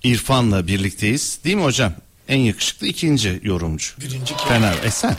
[0.03, 1.39] İrfan'la birlikteyiz.
[1.45, 1.93] Değil mi hocam?
[2.29, 3.87] En yakışıklı ikinci yorumcu.
[4.01, 4.49] Birinci kim?
[4.49, 4.75] Fener.
[4.85, 5.17] E sen?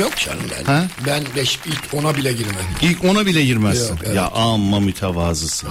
[0.00, 0.64] Yok canım ben.
[0.64, 0.86] Ha?
[1.06, 2.64] Ben beş, ilk ona bile girmem.
[2.82, 3.88] İlk ona bile girmezsin.
[3.88, 4.16] Yok, evet.
[4.16, 5.68] Ya amma mütevazısın.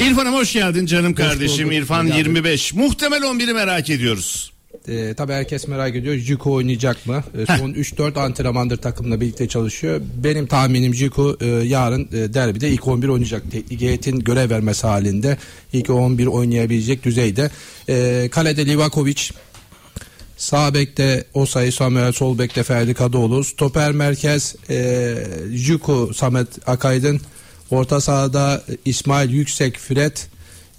[0.00, 1.66] İrfan'ım hoş geldin canım kardeşim.
[1.66, 1.78] bulduk.
[1.78, 2.18] İrfan Hoş geldin.
[2.18, 2.74] 25.
[2.74, 4.51] Muhtemel 11'i merak ediyoruz.
[4.88, 6.14] Ee, tabii herkes merak ediyor.
[6.14, 7.24] Jiko oynayacak mı?
[7.38, 10.00] Ee, son 3-4 antrenmandır takımla birlikte çalışıyor.
[10.24, 13.50] Benim tahminim Jiko e, yarın e, derbide ilk 11 oynayacak.
[13.50, 15.36] Teknik heyetin görev vermesi halinde
[15.72, 17.50] ilk 11 oynayabilecek düzeyde.
[17.88, 19.30] Ee, kalede Livakovic
[20.42, 23.44] Sağ bekte Osayi Samuel, sol bekte Ferdi Kadıoğlu.
[23.44, 25.14] Stoper merkez e,
[25.52, 27.20] Juku Samet Akaydın.
[27.70, 30.16] Orta sahada İsmail Yüksek Fred.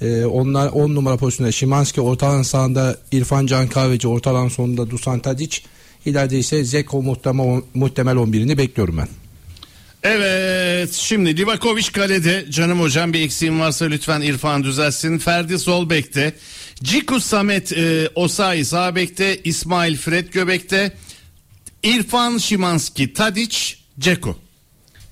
[0.01, 2.01] E, onlar 10 numara pozisyonunda Şimanski.
[2.01, 4.07] Orta alan sahanda İrfan Can Kahveci.
[4.07, 5.57] Orta alan sonunda Dusan Tadic.
[6.05, 9.07] İleride ise Zeko muhtemel, muhtemel 11'ini bekliyorum ben.
[10.03, 15.17] Evet şimdi Livakovic kalede canım hocam bir eksiğim varsa lütfen İrfan düzelsin.
[15.17, 16.33] Ferdi sol bekte.
[16.83, 19.41] Ciku Samet e, Osayi sağ bekte.
[19.43, 20.91] İsmail Fred göbekte.
[21.83, 23.57] İrfan Şimanski Tadic
[23.99, 24.35] Ceko.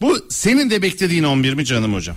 [0.02, 2.16] Bu senin de beklediğin 11 mi canım hocam?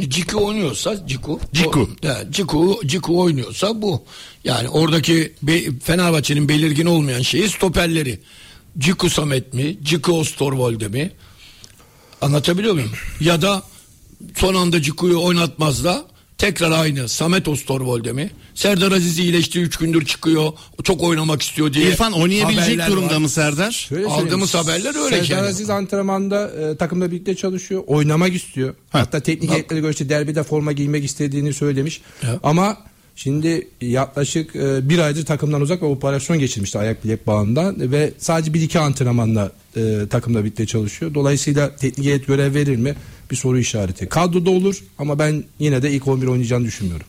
[0.00, 1.40] Ciku oynuyorsa Ciku.
[1.52, 1.80] Ciku.
[1.80, 4.04] O, yani Ciku, Ciku oynuyorsa bu.
[4.44, 8.20] Yani oradaki be, Fenerbahçe'nin belirgin olmayan şeyi stoperleri.
[8.78, 9.78] Ciku Samet mi?
[9.82, 11.10] Ciku Ostorvolde mi?
[12.20, 12.90] Anlatabiliyor muyum?
[13.20, 13.62] Ya da
[14.36, 16.04] son anda Ciku'yu oynatmaz da
[16.38, 18.30] tekrar aynı Samet Ostorvolde mi?
[18.58, 20.52] Serdar Aziz iyileşti 3 gündür çıkıyor.
[20.84, 21.88] Çok oynamak istiyor diye.
[21.88, 23.18] İrfan oynayabilecek haberler durumda var.
[23.18, 23.70] mı Serdar?
[23.70, 25.48] Şöyle Aldığımız haberler öyle Serdar yani.
[25.48, 27.82] Aziz antrenmanda e, takımla birlikte çalışıyor.
[27.86, 28.74] Oynamak istiyor.
[28.90, 32.00] Hatta teknik heyetlere göre işte derbide forma giymek istediğini söylemiş.
[32.22, 32.40] Ya.
[32.42, 32.76] Ama
[33.16, 38.54] şimdi yaklaşık e, bir aydır takımdan uzak ve operasyon geçirmişti ayak bilek bağından ve sadece
[38.54, 41.14] bir iki antrenmanla e, takımla birlikte çalışıyor.
[41.14, 42.94] Dolayısıyla teknik heyet görev verir mi?
[43.30, 44.08] Bir soru işareti.
[44.08, 47.06] Kadroda olur ama ben yine de ilk 11 oynayacağını düşünmüyorum.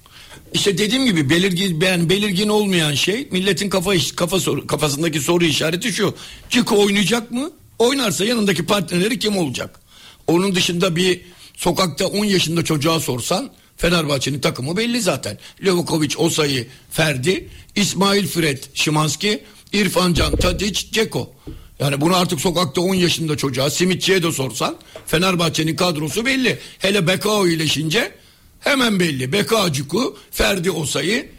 [0.54, 5.94] İşte dediğim gibi belirgin ben belirgin olmayan şey milletin kafa kafa soru, kafasındaki soru işareti
[5.94, 6.16] şu.
[6.50, 7.52] Ciko oynayacak mı?
[7.80, 9.80] Oynarsa yanındaki partnerleri kim olacak?
[10.28, 11.22] Onun dışında bir
[11.56, 15.38] sokakta 10 yaşında çocuğa sorsan Fenerbahçe'nin takımı belli zaten.
[15.66, 21.34] Levakovic, Osayi, Ferdi, İsmail Fred, Şimanski, İrfan Can, Tadic, Ceko.
[21.80, 26.60] Yani bunu artık sokakta 10 yaşında çocuğa, simitçiye de sorsan Fenerbahçe'nin kadrosu belli.
[26.80, 28.12] Hele Bekao iyileşince
[28.60, 29.34] hemen belli.
[29.34, 31.32] Bekao Ciku, Ferdi Osayi,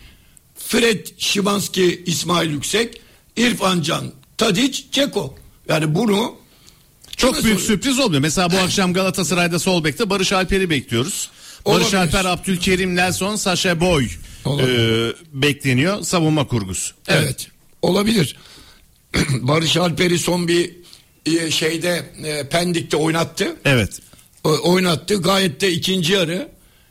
[0.58, 3.00] Fred Şimanski, İsmail Yüksek,
[3.36, 5.34] İrfan Can, Tadic, Ceko.
[5.68, 6.34] Yani bunu
[7.16, 8.22] Çok büyük sor- sürpriz olmuyor.
[8.22, 11.30] Mesela bu akşam Galatasaray'da sol bekte Barış Alper'i bekliyoruz.
[11.66, 11.98] Barış Olabilir.
[11.98, 14.08] Alper, Abdülkerim, Nelson, Saşa Boy
[14.44, 15.08] Olabilir.
[15.10, 16.02] e, bekleniyor.
[16.02, 16.94] Savunma kurgusu.
[17.08, 17.48] Evet.
[17.82, 18.36] Olabilir.
[19.30, 20.70] Barış Alper'i son bir
[21.26, 23.56] e, şeyde e, Pendik'te oynattı.
[23.64, 24.00] Evet.
[24.44, 25.22] O- oynattı.
[25.22, 26.48] Gayet de ikinci yarı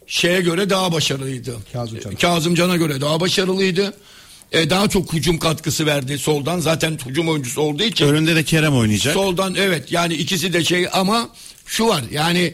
[0.10, 1.58] şeye göre daha başarılıydı.
[2.12, 3.93] E, Kazımcan'a göre daha başarılıydı.
[4.52, 6.60] E, daha çok hücum katkısı verdi soldan.
[6.60, 8.08] Zaten hücum oyuncusu olduğu için.
[8.08, 9.13] Önünde de Kerem oynayacak.
[9.13, 11.30] Soldan evet yani ikisi de şey ama
[11.65, 12.54] şu var yani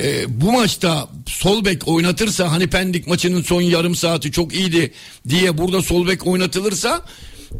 [0.00, 4.92] e, bu maçta sol bek oynatırsa hani Pendik maçının son yarım saati çok iyiydi
[5.28, 7.02] diye burada sol bek oynatılırsa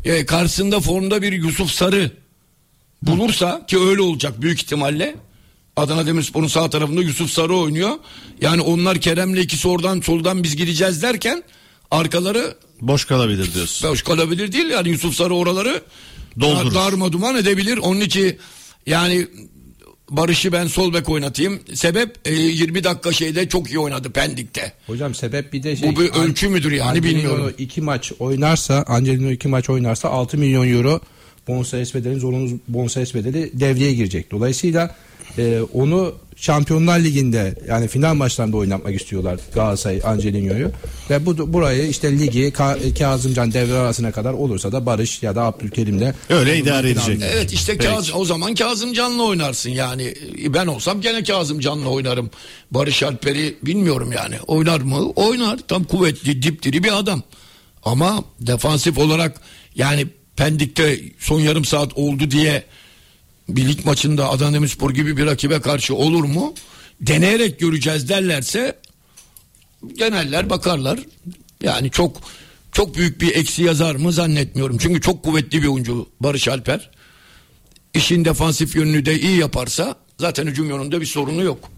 [0.05, 2.11] e, karşısında formda bir Yusuf Sarı
[3.03, 5.15] bulursa ki öyle olacak büyük ihtimalle
[5.77, 7.91] Adana Demirspor'un sağ tarafında Yusuf Sarı oynuyor.
[8.41, 11.43] Yani onlar Kerem'le ikisi oradan soldan biz gideceğiz derken
[11.91, 13.91] arkaları Boş kalabilir diyorsun.
[13.91, 15.83] boş kalabilir değil yani Yusuf Sarı oraları
[16.41, 16.75] Doldurur.
[16.75, 17.77] darma duman edebilir.
[17.79, 18.37] Onun için
[18.87, 19.27] yani
[20.11, 21.61] Barış'ı ben sol bek oynatayım.
[21.75, 24.73] Sebep e, 20 dakika şeyde çok iyi oynadı Pendik'te.
[24.87, 25.97] Hocam sebep bir de şey.
[25.97, 27.53] Bu bir ölçü müdür yani Angelino bilmiyorum.
[27.59, 31.01] iki maç oynarsa, Angelino iki maç oynarsa 6 milyon euro
[31.49, 34.31] bonservis bedeli, zorunlu bonservis bedeli devreye girecek.
[34.31, 34.97] Dolayısıyla
[35.39, 40.71] e, onu Şampiyonlar Ligi'nde yani final maçlarında oynatmak istiyorlar Galatasaray Angelino'yu.
[41.11, 45.43] Ve bu burayı işte ligi Ka- Kazımcan devre arasına kadar olursa da Barış ya da
[45.43, 47.21] Abdülkerim'le Öyle idare edecek.
[47.35, 47.89] Evet işte Peki.
[47.91, 50.15] Kazım, o zaman Kazım Can'la oynarsın yani.
[50.49, 52.31] Ben olsam gene Kazım Can'la oynarım.
[52.71, 54.35] Barış Alper'i bilmiyorum yani.
[54.47, 55.11] Oynar mı?
[55.11, 55.59] Oynar.
[55.69, 57.23] Tam kuvvetli, dipdiri bir adam.
[57.85, 59.41] Ama defansif olarak
[59.75, 62.63] yani Pendik'te son yarım saat oldu diye
[63.49, 66.55] bir lig maçında Adana Demirspor gibi bir rakibe karşı olur mu?
[67.01, 68.79] Deneyerek göreceğiz derlerse
[69.95, 71.01] geneller bakarlar.
[71.63, 72.21] Yani çok
[72.73, 74.79] çok büyük bir eksi yazar mı zannetmiyorum.
[74.79, 76.91] Çünkü çok kuvvetli bir oyuncu Barış Alper.
[77.95, 81.72] İşin defansif yönünü de iyi yaparsa zaten hücum yönünde bir sorunu yok.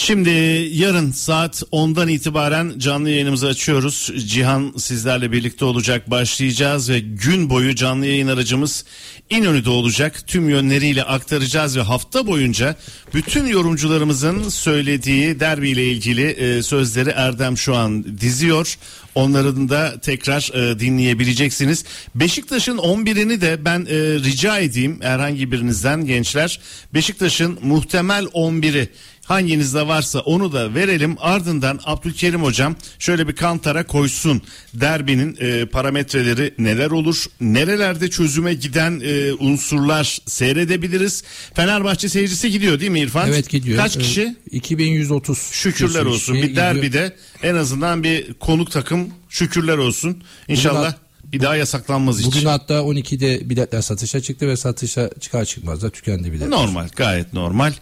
[0.00, 0.30] Şimdi
[0.72, 4.10] yarın saat 10'dan itibaren canlı yayınımızı açıyoruz.
[4.26, 6.10] Cihan sizlerle birlikte olacak.
[6.10, 8.84] Başlayacağız ve gün boyu canlı yayın aracımız
[9.30, 10.26] İnönü'de olacak.
[10.26, 12.76] Tüm yönleriyle aktaracağız ve hafta boyunca
[13.14, 18.78] bütün yorumcularımızın söylediği derbiyle ilgili e, sözleri Erdem şu an diziyor.
[19.14, 21.84] Onların da tekrar e, dinleyebileceksiniz.
[22.14, 26.60] Beşiktaş'ın 11'ini de ben e, rica edeyim herhangi birinizden gençler.
[26.94, 28.88] Beşiktaş'ın muhtemel 11'i
[29.28, 31.16] hanginizde varsa onu da verelim.
[31.20, 34.42] Ardından Abdülkerim hocam şöyle bir kantara koysun.
[34.74, 37.24] Derbinin e, parametreleri neler olur?
[37.40, 41.24] Nerelerde çözüme giden e, unsurlar seyredebiliriz?
[41.54, 43.28] Fenerbahçe seyircisi gidiyor değil mi İrfan?
[43.28, 43.78] Evet gidiyor.
[43.78, 44.22] Kaç kişi?
[44.22, 45.38] Ee, 2130.
[45.38, 46.34] Şükürler olsun.
[46.34, 46.56] Bir gidiyor.
[46.56, 50.22] derbide en azından bir konuk takım şükürler olsun.
[50.48, 50.94] İnşallah
[51.32, 52.26] bir daha yasaklanmaz hiç.
[52.26, 56.50] Bugün hatta 12'de biletler satışa çıktı ve satışa çıkar çıkmaz da tükendi biletler.
[56.50, 57.72] Normal gayet normal.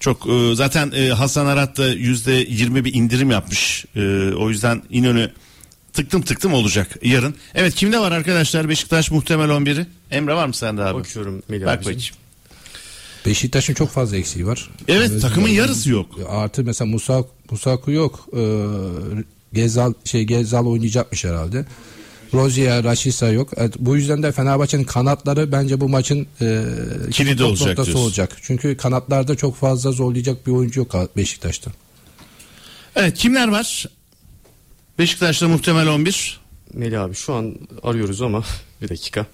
[0.00, 3.84] Çok e, zaten e, Hasan Arat da yüzde yirmi bir indirim yapmış.
[3.96, 4.00] E,
[4.34, 5.30] o yüzden İnönü
[5.92, 7.34] tıktım tıktım olacak yarın.
[7.54, 9.86] Evet kimde var arkadaşlar Beşiktaş muhtemel 11'i?
[10.10, 10.98] Emre var mı sende abi?
[10.98, 12.00] Bakıyorum Melih Bak bakayım.
[13.26, 14.70] Beşiktaş'ın çok fazla eksiği var.
[14.88, 16.06] Evet Özür takımın yarısı yok.
[16.28, 18.28] Artı mesela Musa Musaku yok.
[18.36, 18.66] Ee,
[19.52, 21.64] Gezal şey Gezal oynayacakmış herhalde.
[22.34, 23.50] Rozier, Raşisa yok.
[23.56, 26.64] Evet, bu yüzden de Fenerbahçe'nin kanatları bence bu maçın e,
[27.10, 28.04] Kilidi olacak noktası diyorsun.
[28.04, 28.36] olacak.
[28.42, 31.70] Çünkü kanatlarda çok fazla zorlayacak bir oyuncu yok Beşiktaş'ta.
[32.96, 33.86] Evet kimler var?
[34.98, 36.40] Beşiktaş'ta muhtemel 11.
[36.74, 38.44] Melih abi şu an arıyoruz ama
[38.82, 39.26] bir dakika.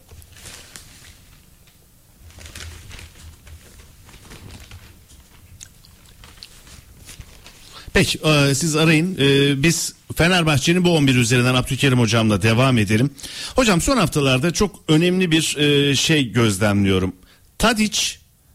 [7.92, 9.16] Peki e, siz arayın.
[9.20, 13.10] E, biz Fenerbahçe'nin bu 11 üzerinden Abdülkerim hocamla devam edelim.
[13.56, 17.12] Hocam son haftalarda çok önemli bir e, şey gözlemliyorum.
[17.58, 18.00] Tadic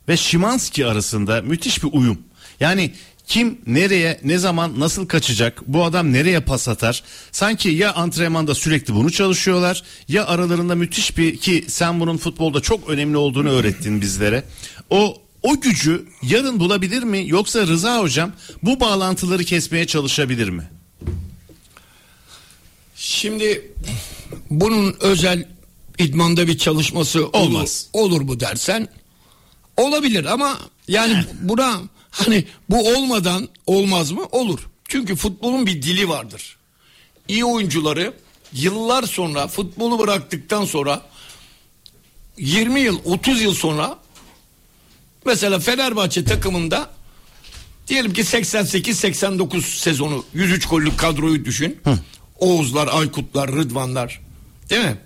[0.10, 2.18] ve Şimanski arasında müthiş bir uyum.
[2.60, 2.92] Yani
[3.28, 8.96] kim nereye ne zaman nasıl kaçacak bu adam nereye pas atar sanki ya antrenmanda sürekli
[8.96, 14.44] bunu çalışıyorlar ya aralarında müthiş bir ki sen bunun futbolda çok önemli olduğunu öğrettin bizlere
[14.90, 18.32] o o gücü yarın bulabilir mi yoksa Rıza hocam
[18.64, 20.70] bu bağlantıları kesmeye çalışabilir mi?
[23.06, 23.72] Şimdi
[24.50, 25.48] bunun özel
[25.98, 27.88] idmanda bir çalışması olur, Olmaz.
[27.94, 28.88] olur mu dersen
[29.78, 34.26] olabilir ama yani buna hani bu olmadan olmaz mı?
[34.32, 34.60] Olur.
[34.88, 36.58] Çünkü futbolun bir dili vardır.
[37.28, 38.14] İyi oyuncuları
[38.54, 41.02] yıllar sonra futbolu bıraktıktan sonra
[42.38, 44.00] 20 yıl 30 yıl sonra
[45.26, 46.90] mesela Fenerbahçe takımında
[47.88, 51.78] diyelim ki 88-89 sezonu 103 gollük kadroyu düşün.
[52.40, 54.22] Oğuzlar, Aykutlar, Rıdvanlar
[54.70, 54.98] değil mi?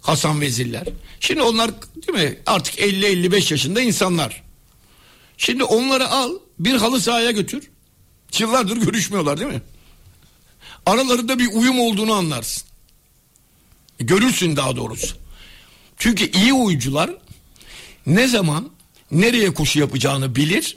[0.00, 0.84] Hasan Vezirler.
[1.20, 4.42] Şimdi onlar değil mi artık 50-55 yaşında insanlar.
[5.38, 7.70] Şimdi onları al bir halı sahaya götür.
[8.38, 9.62] Yıllardır görüşmüyorlar değil mi?
[10.86, 12.62] Aralarında bir uyum olduğunu anlarsın.
[13.98, 15.16] Görürsün daha doğrusu.
[15.98, 17.10] Çünkü iyi oyuncular
[18.06, 18.70] ne zaman
[19.10, 20.76] nereye koşu yapacağını bilir.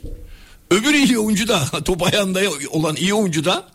[0.71, 3.67] Öbür iyi oyuncu da top ayağında olan iyi oyuncu da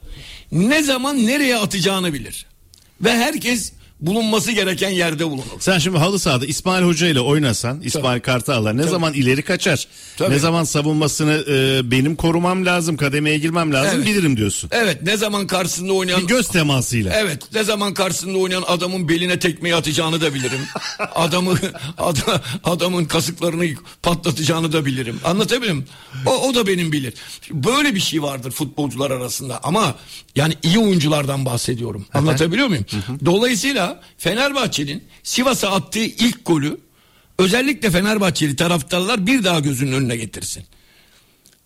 [0.53, 2.47] ne zaman nereye atacağını bilir.
[3.01, 5.43] Ve herkes bulunması gereken yerde bulunur.
[5.61, 10.35] Sen şimdi halı sahada İsmail Hoca ile oynasan İsmail Kartal'la ne zaman ileri kaçar Tabii.
[10.35, 14.07] ne zaman savunmasını e, benim korumam lazım kademeye girmem lazım Evet.
[14.09, 14.71] bilirim diyorsun.
[14.73, 17.13] Evet ne zaman karşısında oynayan Bir göz temasıyla.
[17.17, 20.61] Evet ne zaman karşısında oynayan adamın beline tekmeyi atacağını da bilirim.
[21.15, 21.55] Adamı
[21.99, 23.67] ada- adamın kasıklarını
[24.03, 25.21] patlatacağını da bilirim.
[25.25, 25.89] Anlatabiliyor muyum?
[26.27, 27.15] O, o da benim bilir.
[27.51, 29.95] Böyle bir şey vardır futbolcular arasında ama
[30.37, 32.07] yani iyi oyunculardan bahsediyorum.
[32.15, 32.85] Anlatabiliyor muyum?
[33.25, 33.88] Dolayısıyla
[34.19, 36.81] Fenerbahçe'nin Sivas'a attığı ilk golü
[37.39, 40.65] özellikle Fenerbahçeli taraftarlar bir daha gözünün önüne getirsin.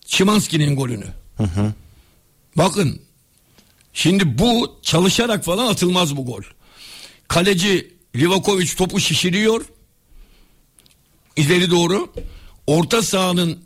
[0.07, 1.07] Şimanski'nin golünü.
[2.57, 3.01] Bakın
[3.93, 6.43] Şimdi bu çalışarak falan atılmaz bu gol.
[7.29, 9.65] Kaleci Livakovic topu şişiriyor.
[11.37, 12.13] İleri doğru.
[12.67, 13.65] Orta sahanın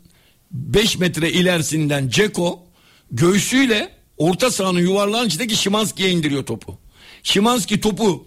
[0.51, 2.63] 5 metre ilerisinden Ceko
[3.11, 6.77] göğsüyle orta sahanın yuvarlağın içindeki Şimanski'ye indiriyor topu.
[7.23, 8.25] Şimanski topu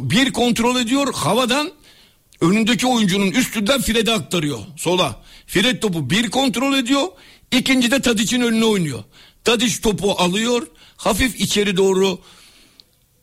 [0.00, 1.72] bir kontrol ediyor havadan
[2.40, 5.22] önündeki oyuncunun üstünden Fred'e aktarıyor sola.
[5.46, 7.08] Fred topu bir kontrol ediyor
[7.52, 9.04] ikinci de Tadic'in önüne oynuyor.
[9.44, 12.18] Tadic topu alıyor hafif içeri doğru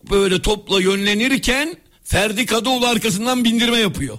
[0.10, 4.18] böyle topla yönlenirken Ferdi Kadıoğlu arkasından bindirme yapıyor.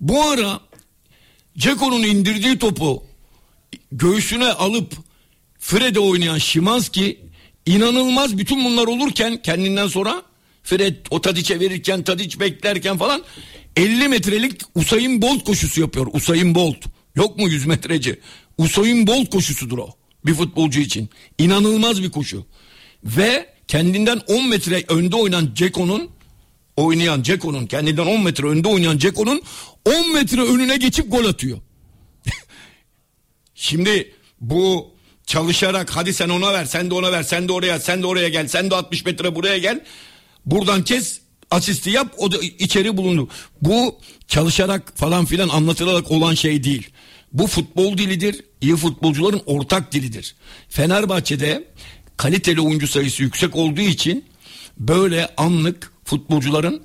[0.00, 0.60] Bu ara
[1.58, 3.04] Ceko'nun indirdiği topu
[3.92, 4.92] göğsüne alıp
[5.58, 7.20] Fred'e oynayan Şimanski
[7.66, 10.22] inanılmaz bütün bunlar olurken kendinden sonra
[10.66, 13.22] Fred o Tadic'e verirken Tadic beklerken falan
[13.76, 16.06] 50 metrelik Usain Bolt koşusu yapıyor.
[16.12, 16.76] Usain Bolt.
[17.16, 18.20] Yok mu 100 metreci?
[18.58, 19.88] Usain Bolt koşusudur o
[20.26, 21.08] bir futbolcu için.
[21.38, 22.46] İnanılmaz bir koşu.
[23.04, 26.10] Ve kendinden 10 metre önde oynayan Ceko'nun
[26.76, 29.42] oynayan Ceko'nun kendinden 10 metre önde oynayan Ceko'nun
[29.84, 31.58] 10 metre önüne geçip gol atıyor.
[33.54, 34.90] Şimdi bu
[35.26, 38.28] çalışarak hadi sen ona ver sen de ona ver sen de oraya sen de oraya
[38.28, 39.80] gel sen de 60 metre buraya gel
[40.46, 43.28] buradan kes asisti yap o da içeri bulundu.
[43.62, 46.90] Bu çalışarak falan filan anlatılarak olan şey değil.
[47.32, 48.44] Bu futbol dilidir.
[48.60, 50.34] iyi futbolcuların ortak dilidir.
[50.68, 51.64] Fenerbahçe'de
[52.16, 54.24] kaliteli oyuncu sayısı yüksek olduğu için
[54.78, 56.82] böyle anlık futbolcuların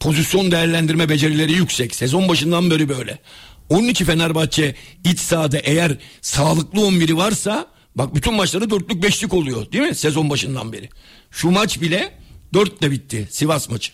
[0.00, 1.94] pozisyon değerlendirme becerileri yüksek.
[1.94, 3.18] Sezon başından beri böyle.
[3.68, 9.72] Onun için Fenerbahçe iç sahada eğer sağlıklı 11'i varsa bak bütün maçları dörtlük beşlik oluyor
[9.72, 10.88] değil mi sezon başından beri.
[11.30, 12.19] Şu maç bile
[12.54, 13.92] dörtle bitti Sivas maçı.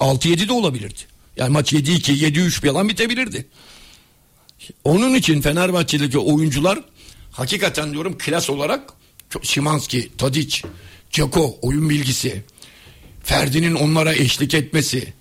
[0.00, 1.00] 6-7 de olabilirdi.
[1.36, 3.46] Yani maç 7-2, 7-3 falan bitebilirdi.
[4.84, 6.78] Onun için Fenerbahçe'deki oyuncular
[7.32, 8.92] hakikaten diyorum klas olarak
[9.42, 10.62] Şimanski, Tadic,
[11.10, 12.44] Ceko oyun bilgisi,
[13.24, 15.12] Ferdi'nin onlara eşlik etmesi,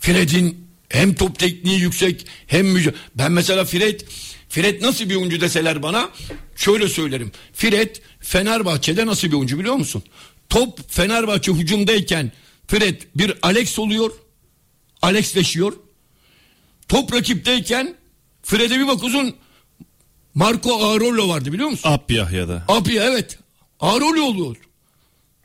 [0.00, 4.00] Fred'in hem top tekniği yüksek hem müce- ben mesela Fred
[4.48, 6.10] Fred nasıl bir oyuncu deseler bana
[6.56, 7.32] şöyle söylerim.
[7.52, 10.02] Fred Fenerbahçe'de nasıl bir oyuncu biliyor musun?
[10.48, 12.32] Top Fenerbahçe hücumdayken
[12.66, 14.10] Fred bir Alex oluyor.
[15.02, 15.72] Alexleşiyor.
[16.88, 17.94] Top rakipteyken
[18.42, 19.34] Fred'e bir bakıyorsun
[20.34, 21.90] Marco Aurelio vardı biliyor musun?
[21.92, 22.64] Apyah ya da.
[22.68, 23.38] Abi evet.
[23.80, 24.56] Aurelio oluyor.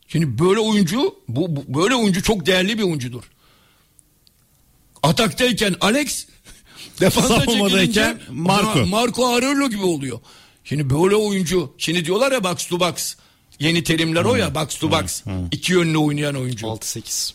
[0.08, 3.24] Şimdi böyle oyuncu bu, bu- böyle oyuncu çok değerli bir oyuncudur.
[5.04, 6.28] Ataktayken Alex
[7.00, 8.80] defansa çekilince Marco.
[8.80, 10.20] Ma- Marco Aurelio gibi oluyor.
[10.64, 13.16] Şimdi böyle oyuncu şimdi diyorlar ya box to box.
[13.64, 15.24] Yeni terimler o ya box to box.
[15.52, 16.68] İki yönlü oynayan oyuncu.
[16.68, 17.34] 6-8.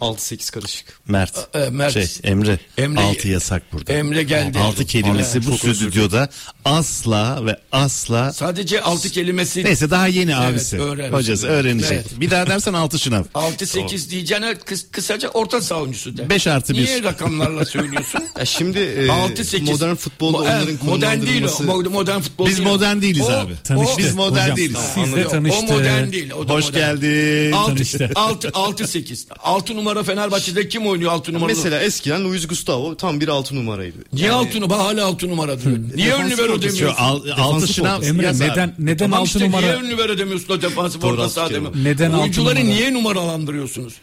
[0.00, 0.86] 6-8 karışık.
[1.08, 1.48] Mert.
[1.54, 1.92] E, Mert.
[1.92, 2.58] Şey Emre.
[2.78, 3.92] Emre- altı yasak burada.
[3.92, 4.58] Emre geldi.
[4.58, 6.28] Altı kelimesi Evet, bu stüdyoda
[6.64, 9.64] asla ve asla Sadece altı kelimesi.
[9.64, 10.80] Neyse daha yeni Evet, abisi.
[10.80, 11.12] öğrensin.
[11.12, 11.92] Hocası öğrenecek.
[11.92, 12.06] Evet.
[12.20, 13.24] Bir daha dersen altı şınav.
[13.34, 16.30] 6-8 diyeceğine kıs- kısaca orta saha oyuncusu de.
[16.30, 16.84] 5 artı 1.
[16.84, 18.20] Niye rakamlarla söylüyorsun?
[18.38, 19.62] Ya şimdi e, 6-8.
[19.72, 21.90] modern futbolda Mo- onların modern değil o.
[21.90, 22.72] Modern futbol Biz değil o.
[22.72, 23.52] modern değiliz O- abi.
[23.64, 23.98] Tanıştı.
[23.98, 24.78] Biz modern Hocam, değiliz.
[24.94, 25.62] Sizle O tanıştı.
[25.72, 26.30] modern değil.
[26.32, 27.00] O da Hoş modern.
[27.00, 27.52] geldin.
[27.52, 28.10] Tanıştı.
[28.14, 29.26] 6 6 8.
[29.38, 31.46] 6 numara Fenerbahçe'de kim oynuyor 6 numara?
[31.46, 33.96] Mesela eskiden Luis Gustavo tam bir 6 numaraydı.
[34.12, 34.78] Niye 6 numara?
[34.84, 35.76] Hala 6 numara diyor.
[35.96, 36.96] Niye ön libero demiyorsun?
[36.98, 38.02] al, altı şınav.
[38.02, 41.28] Emre neden neden Tamam 6 işte numara niye ön libero demiyorsun o defansif Doğru, orta
[41.28, 41.84] saha demiyorsun?
[41.84, 42.74] Neden altı Oyuncuları numara?
[42.74, 43.94] niye numaralandırıyorsunuz?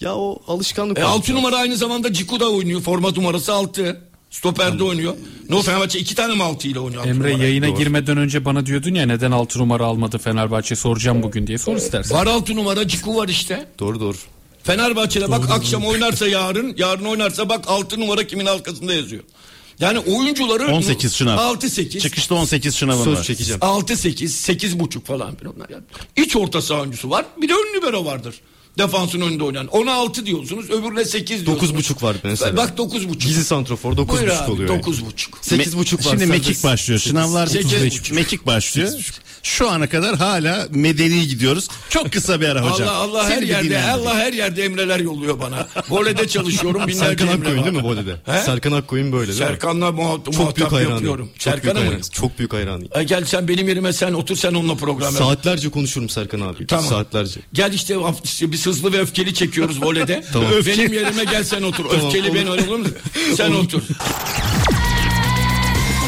[0.00, 0.98] Ya o alışkanlık.
[0.98, 1.36] E, olmuş 6 ya.
[1.36, 2.80] numara aynı zamanda Ciku da oynuyor.
[2.80, 4.00] Format numarası 6.
[4.30, 5.14] Stoperde oynuyor.
[5.48, 7.00] No Fenerbahçe 2 tane mi 6 ile oynuyor?
[7.02, 7.42] altı Emre numara?
[7.44, 11.76] yayına girmeden önce bana diyordun ya neden 6 numara almadı Fenerbahçe soracağım bugün diye sor
[11.76, 12.18] istersen.
[12.18, 13.66] Var 6 numara Ciku var işte.
[13.78, 14.16] Doğru doğru.
[14.64, 19.22] Fenerbahçe'de bak akşam oynarsa yarın, yarın oynarsa bak 6 numara kimin arkasında yazıyor.
[19.80, 21.38] Yani oyuncuları 18 şınav.
[21.38, 23.22] 6 8 Çıkışta 18 şınavın Söz var.
[23.24, 23.58] çekeceğim.
[23.64, 25.82] 6 8 8 buçuk falan filan onlar yani.
[26.16, 27.24] İç orta saha oyuncusu var.
[27.42, 28.34] Bir de ön libero vardır.
[28.80, 29.66] Defansın önünde oynayan.
[29.66, 31.70] Ona 6 diyorsunuz, öbürüne 8 diyorsunuz.
[31.72, 32.56] 9.5 var mesela.
[32.56, 33.20] Bak 9 buçuk.
[33.22, 34.68] Gizli santrofor Buyur 9.5 abi, oluyor.
[34.70, 34.78] yani.
[34.78, 35.34] 9 buçuk.
[35.34, 35.84] 8.5 var.
[35.84, 36.28] Şimdi serbest.
[36.28, 37.00] mekik başlıyor.
[37.00, 38.00] Sınavlar Sekiz 35.
[38.00, 38.16] buçuk.
[38.16, 38.92] Mekik başlıyor.
[39.42, 41.68] Şu ana kadar hala medeni gidiyoruz.
[41.88, 42.88] Çok kısa bir ara hocam.
[42.88, 43.82] Allah Allah her Seni bir yerde.
[43.90, 45.68] Allah her yerde emreler yolluyor bana.
[45.90, 48.16] Voley'de çalışıyorum binlerce Serkan Akkoyun değil mi voleyde?
[48.24, 48.40] He?
[48.40, 49.46] Serkan Akkoyun böyle değil mi?
[49.46, 50.94] Serkan'la muhat Çok muhatap büyük hayranıyım.
[50.94, 51.30] yapıyorum.
[51.38, 52.00] Çok büyük Serkan'ı mı?
[52.12, 52.90] Çok büyük hayranıyım.
[52.94, 55.22] E gel sen benim yerime sen otur sen onunla program yap.
[55.22, 56.66] Saatlerce konuşurum Serkan abi.
[56.66, 56.84] Tamam.
[56.84, 57.40] Saatlerce.
[57.52, 57.96] Gel işte,
[58.52, 60.24] biz hızlı ve öfkeli çekiyoruz voleyde.
[60.32, 60.50] Tamam.
[60.66, 61.84] Benim yerime gel sen otur.
[61.84, 62.86] öfkeli ben öyle olur mu?
[63.36, 63.82] Sen otur.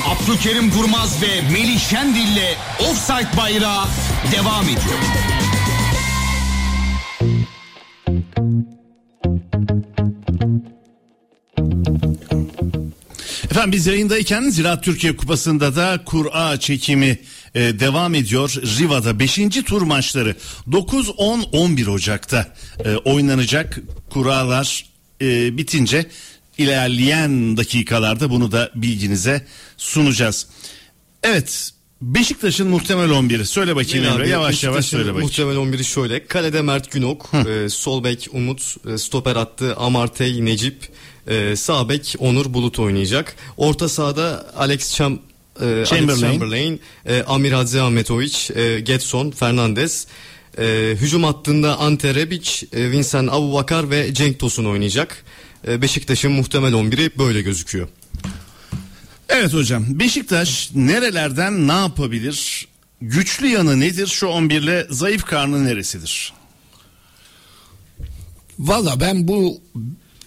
[0.06, 3.84] Abdülkerim Durmaz ve Melih Şendil'le Offside Bayrağı
[4.32, 4.98] devam ediyor.
[13.44, 17.18] Efendim biz yayındayken Ziraat Türkiye Kupası'nda da kura çekimi
[17.54, 18.50] e, devam ediyor.
[18.78, 19.38] Riva'da 5.
[19.66, 20.36] tur maçları
[20.72, 23.78] 9, 10, 11 Ocak'ta e, oynanacak
[24.10, 24.86] kuralar
[25.20, 26.06] e, bitince
[26.58, 30.46] ilerleyen dakikalarda bunu da bilginize sunacağız.
[31.22, 35.26] Evet Beşiktaş'ın muhtemel 11'i söyle bakayım Emre yavaş yavaş söyle bakayım.
[35.26, 36.26] Muhtemel 11'i şöyle.
[36.26, 40.88] Kalede Mert Günok, e, sol bek Umut, e, stoper attı Amartey Necip,
[41.26, 43.36] e, sağ bek Onur Bulut oynayacak.
[43.56, 45.18] Orta sahada Alex Cham
[45.60, 46.20] e, Chamberlain.
[46.20, 50.06] Chamberlain, e, Amir Hadzi Ahmetoviç, e, Getson, Fernandez.
[50.58, 55.24] E, hücum hattında Ante Rebic, e, Vincent Abubakar ve Cenk Tosun oynayacak.
[55.68, 57.88] E, Beşiktaş'ın muhtemel 11'i böyle gözüküyor.
[59.28, 62.68] Evet hocam Beşiktaş nerelerden ne yapabilir?
[63.00, 66.32] Güçlü yanı nedir şu 11 ile zayıf karnı neresidir?
[68.58, 69.60] Valla ben bu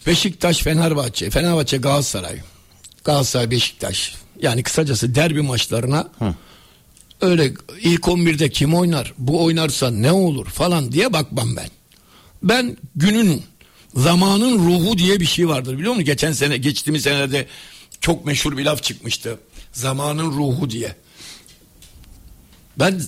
[0.08, 2.38] Beşiktaş Fenerbahçe, Fenerbahçe Galatasaray,
[3.04, 6.08] Galatasaray Beşiktaş yani kısacası derbi maçlarına
[7.22, 11.70] öyle ilk 11'de kim oynar, bu oynarsa ne olur falan diye bakmam ben.
[12.44, 13.44] Ben günün
[13.96, 16.06] zamanın ruhu diye bir şey vardır biliyor musun?
[16.06, 17.48] Geçen sene geçtiğimiz senelerde
[18.02, 19.40] çok meşhur bir laf çıkmıştı.
[19.72, 20.96] Zamanın ruhu diye.
[22.80, 23.02] Ben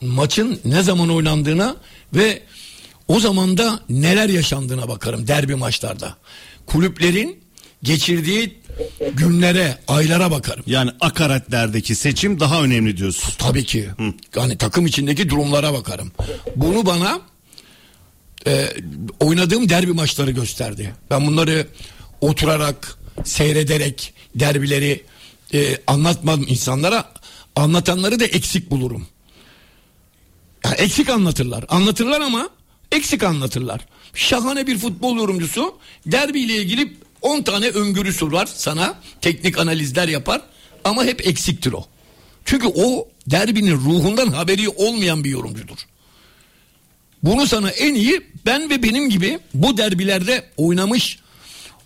[0.00, 1.76] maçın ne zaman oynandığına
[2.14, 2.42] ve
[3.08, 6.16] o zamanda neler yaşandığına bakarım derbi maçlarda.
[6.66, 7.40] Kulüplerin
[7.82, 8.58] geçirdiği
[9.12, 10.64] günlere, aylara bakarım.
[10.66, 13.32] Yani akaratlerdeki seçim daha önemli diyorsun.
[13.38, 13.88] Tabii ki.
[14.36, 16.12] Yani takım içindeki durumlara bakarım.
[16.56, 17.20] Bunu bana
[18.46, 18.68] e,
[19.20, 20.94] oynadığım derbi maçları gösterdi.
[21.10, 21.66] Ben bunları
[22.20, 25.02] oturarak, seyrederek derbileri
[25.54, 27.12] e, anlatmam insanlara.
[27.56, 29.06] Anlatanları da eksik bulurum.
[30.64, 31.64] Yani eksik anlatırlar.
[31.68, 32.48] Anlatırlar ama
[32.92, 33.80] eksik anlatırlar.
[34.14, 35.74] Şahane bir futbol yorumcusu
[36.06, 36.92] derbiyle ilgili
[37.24, 38.98] 10 tane öngörüsü var sana.
[39.20, 40.42] Teknik analizler yapar
[40.84, 41.84] ama hep eksiktir o.
[42.44, 45.78] Çünkü o derbinin ruhundan haberi olmayan bir yorumcudur.
[47.22, 51.18] Bunu sana en iyi ben ve benim gibi bu derbilerde oynamış,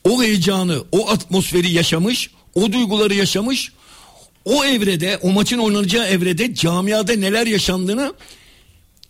[0.05, 3.73] o heyecanı, o atmosferi yaşamış, o duyguları yaşamış,
[4.45, 8.15] o evrede, o maçın oynanacağı evrede camiada neler yaşandığını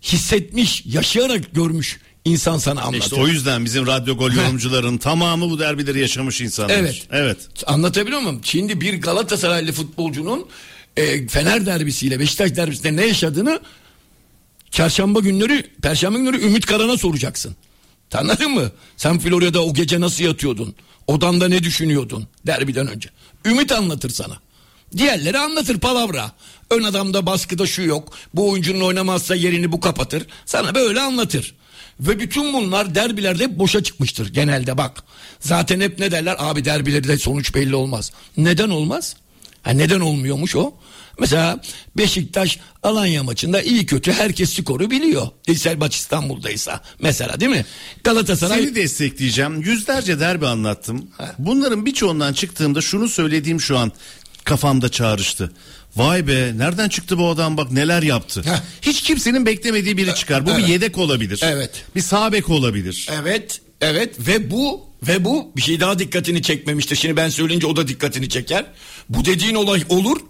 [0.03, 1.99] hissetmiş, yaşayarak görmüş
[2.29, 3.01] insan sana anlatır.
[3.01, 6.74] İşte o yüzden bizim radyo gol yorumcuların tamamı bu derbileri yaşamış insanlar.
[6.74, 7.07] Evet.
[7.11, 7.39] Evet.
[7.66, 8.41] Anlatabiliyor muyum?
[8.45, 10.47] Şimdi bir Galatasaraylı futbolcunun
[10.97, 13.61] e, Fener derbisiyle Beşiktaş derbisinde ne yaşadığını
[14.70, 17.57] çarşamba günleri, perşembe günleri Ümit Karan'a soracaksın.
[18.14, 18.70] Anladın mı?
[18.97, 20.74] Sen Florya'da o gece nasıl yatıyordun?
[21.07, 23.11] Odanda ne düşünüyordun derbiden önce?
[23.45, 24.39] Ümit anlatır sana.
[24.97, 26.33] Diğerleri anlatır palavra.
[26.70, 28.12] Ön adamda baskıda şu yok.
[28.35, 30.26] Bu oyuncunun oynamazsa yerini bu kapatır.
[30.47, 31.55] Sana böyle anlatır.
[32.01, 35.03] Ve bütün bunlar derbilerde hep boşa çıkmıştır genelde bak.
[35.40, 36.36] Zaten hep ne derler?
[36.38, 38.12] Abi derbilerde sonuç belli olmaz.
[38.36, 39.16] Neden olmaz?
[39.62, 40.74] Ha, neden olmuyormuş o?
[41.20, 41.61] Mesela
[41.96, 45.28] Beşiktaş Alanya maçında iyi kötü herkes skoru biliyor.
[45.46, 47.64] İsel maç İstanbul'daysa mesela değil mi?
[48.05, 49.61] Galatasaray Seni destekleyeceğim.
[49.62, 51.11] Yüzlerce derbi anlattım.
[51.38, 53.92] Bunların birçoğundan çıktığımda şunu söylediğim şu an
[54.44, 55.53] kafamda çağrıştı.
[55.99, 58.42] Vay be nereden çıktı bu adam bak neler yaptı.
[58.44, 58.61] Heh.
[58.82, 60.46] Hiç kimsenin beklemediği biri çıkar.
[60.46, 60.68] Bu bir Evet.
[60.68, 61.40] yedek olabilir.
[61.42, 61.70] Evet.
[61.96, 63.09] Bir sağ bek olabilir.
[63.22, 66.96] Evet, evet ve bu ve bu bir şey daha dikkatini çekmemiştir.
[66.96, 68.64] Şimdi ben söyleyince o da dikkatini çeker.
[69.09, 70.20] Bu dediğin olay olur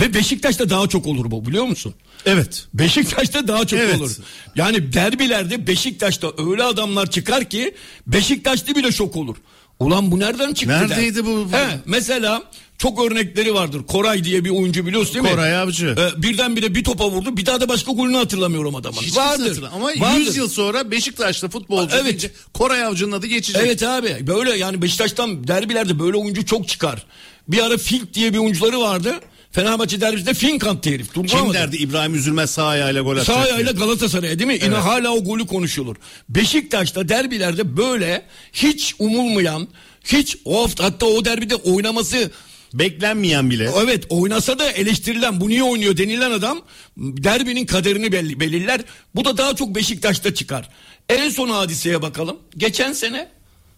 [0.00, 1.94] ve Beşiktaş'ta daha çok olur bu biliyor musun?
[2.26, 2.66] Evet.
[2.74, 4.00] Beşiktaş'ta daha çok Evet.
[4.00, 4.10] olur.
[4.56, 7.74] Yani derbilerde Beşiktaş'ta öyle adamlar çıkar ki
[8.06, 9.36] Beşiktaşlı bile şok olur.
[9.80, 10.88] Ulan bu nereden çıktı der.
[10.90, 12.42] Neredeydi bu- He, mesela
[12.78, 13.86] çok örnekleri vardır.
[13.86, 15.30] Koray diye bir oyuncu biliyorsun değil mi?
[15.30, 15.94] Koray Avcı.
[15.98, 17.36] Ee, birdenbire bir topa vurdu.
[17.36, 19.00] Bir daha da başka golünü hatırlamıyorum adamın.
[19.00, 19.62] Hiç vardır.
[19.74, 20.18] Ama vardır.
[20.20, 22.04] 100 yıl sonra Beşiktaş'ta futbolcu Evet.
[22.04, 23.62] deyince Koray Avcı'nın adı geçecek.
[23.64, 27.06] Evet abi böyle yani Beşiktaş'tan derbilerde böyle oyuncu çok çıkar.
[27.48, 29.20] Bir ara Fink diye bir oyuncuları vardı.
[29.56, 31.12] Fenerbahçe derbisinde Fink attı herif.
[31.12, 34.58] Kim derdi İbrahim Üzülmez sağ ayağıyla gol atacak Sağ ayağıyla Galatasaray'a değil mi?
[34.62, 35.96] Yine hala o golü konuşulur.
[36.28, 39.68] Beşiktaş'ta derbilerde böyle hiç umulmayan,
[40.04, 42.30] hiç o hafta hatta o derbide oynaması
[42.74, 43.70] Beklenmeyen bile.
[43.82, 46.62] Evet oynasa da eleştirilen bu niye oynuyor denilen adam
[46.96, 48.80] derbinin kaderini belli, belirler.
[49.14, 50.68] Bu da daha çok Beşiktaş'ta çıkar.
[51.08, 52.36] En son hadiseye bakalım.
[52.56, 53.28] Geçen sene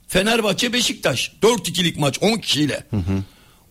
[0.09, 2.87] Fenerbahçe Beşiktaş 4-2'lik maç 10 kişiyle.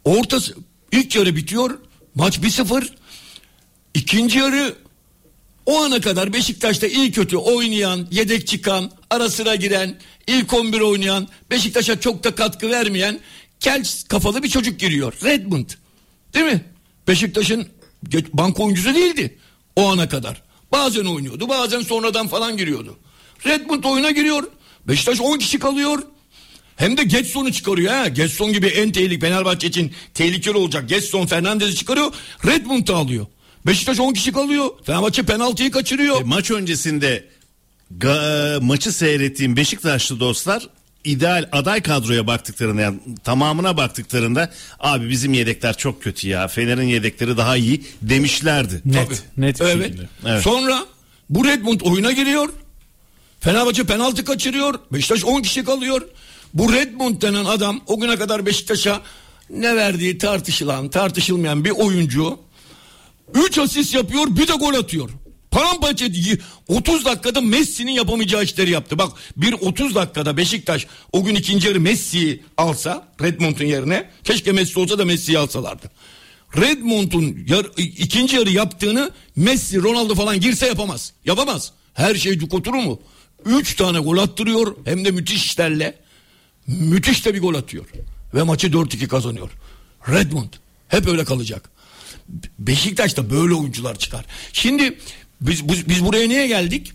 [0.03, 0.55] Ortası
[0.91, 1.79] ilk yarı bitiyor.
[2.17, 2.87] Maç 1-0.
[3.93, 4.75] İkinci yarı
[5.65, 11.27] o ana kadar Beşiktaş'ta iyi kötü oynayan, yedek çıkan, ara sıra giren, ilk 11 oynayan,
[11.51, 13.19] Beşiktaş'a çok da katkı vermeyen
[13.59, 15.13] kel kafalı bir çocuk giriyor.
[15.23, 15.69] Redmond.
[16.33, 16.65] Değil mi?
[17.07, 17.67] Beşiktaş'ın
[18.33, 19.37] banko oyuncusu değildi
[19.75, 20.41] o ana kadar.
[20.71, 22.97] Bazen oynuyordu, bazen sonradan falan giriyordu.
[23.45, 24.43] Redmond oyuna giriyor.
[24.87, 26.03] Beşiktaş 10 kişi kalıyor.
[26.77, 28.07] Hem de Getson'u çıkarıyor ha.
[28.07, 30.89] Getson gibi en tehlikeli Fenerbahçe için tehlikeli olacak.
[30.89, 32.13] Getson Fernandez'i çıkarıyor.
[32.45, 33.25] Redmond'u alıyor.
[33.65, 34.69] Beşiktaş 10 kişi kalıyor.
[34.83, 36.21] Fenerbahçe penaltıyı kaçırıyor.
[36.21, 37.25] E, maç öncesinde
[37.99, 40.69] ga- maçı seyrettiğim Beşiktaşlı dostlar
[41.03, 47.37] ideal aday kadroya baktıklarında yani tamamına baktıklarında abi bizim yedekler çok kötü ya Fener'in yedekleri
[47.37, 48.81] daha iyi demişlerdi.
[48.85, 49.45] Net, Tabii.
[49.45, 49.85] net bir evet.
[49.85, 50.09] şekilde.
[50.25, 50.43] Evet.
[50.43, 50.85] Sonra
[51.29, 52.49] bu Redmond oyuna giriyor.
[53.39, 54.79] Fenerbahçe penaltı kaçırıyor.
[54.91, 56.01] Beşiktaş 10 kişi kalıyor.
[56.57, 59.01] Bu Redmond denen adam o güne kadar Beşiktaş'a
[59.49, 62.39] ne verdiği tartışılan, tartışılmayan bir oyuncu
[63.33, 65.09] 3 asist yapıyor, bir de gol atıyor.
[65.51, 68.97] Paramparça edici 30 dakikada Messi'nin yapamayacağı işleri yaptı.
[68.97, 74.79] Bak bir 30 dakikada Beşiktaş o gün ikinci yarı Messi'yi alsa Redmond'un yerine keşke Messi
[74.79, 75.91] olsa da Messi'yi alsalardı.
[76.57, 81.13] Redmond'un yar, ikinci yarı yaptığını Messi, Ronaldo falan girse yapamaz.
[81.25, 81.71] Yapamaz.
[81.93, 82.99] Her şey cuk oturur mu?
[83.45, 86.06] Üç tane gol attırıyor hem de müthiş işlerle.
[86.67, 87.85] Müthiş de bir gol atıyor.
[88.33, 89.49] Ve maçı 4-2 kazanıyor.
[90.09, 90.53] Redmond
[90.87, 91.69] hep öyle kalacak.
[92.59, 94.25] Beşiktaş'ta böyle oyuncular çıkar.
[94.53, 94.97] Şimdi
[95.41, 96.91] biz, biz, biz buraya niye geldik?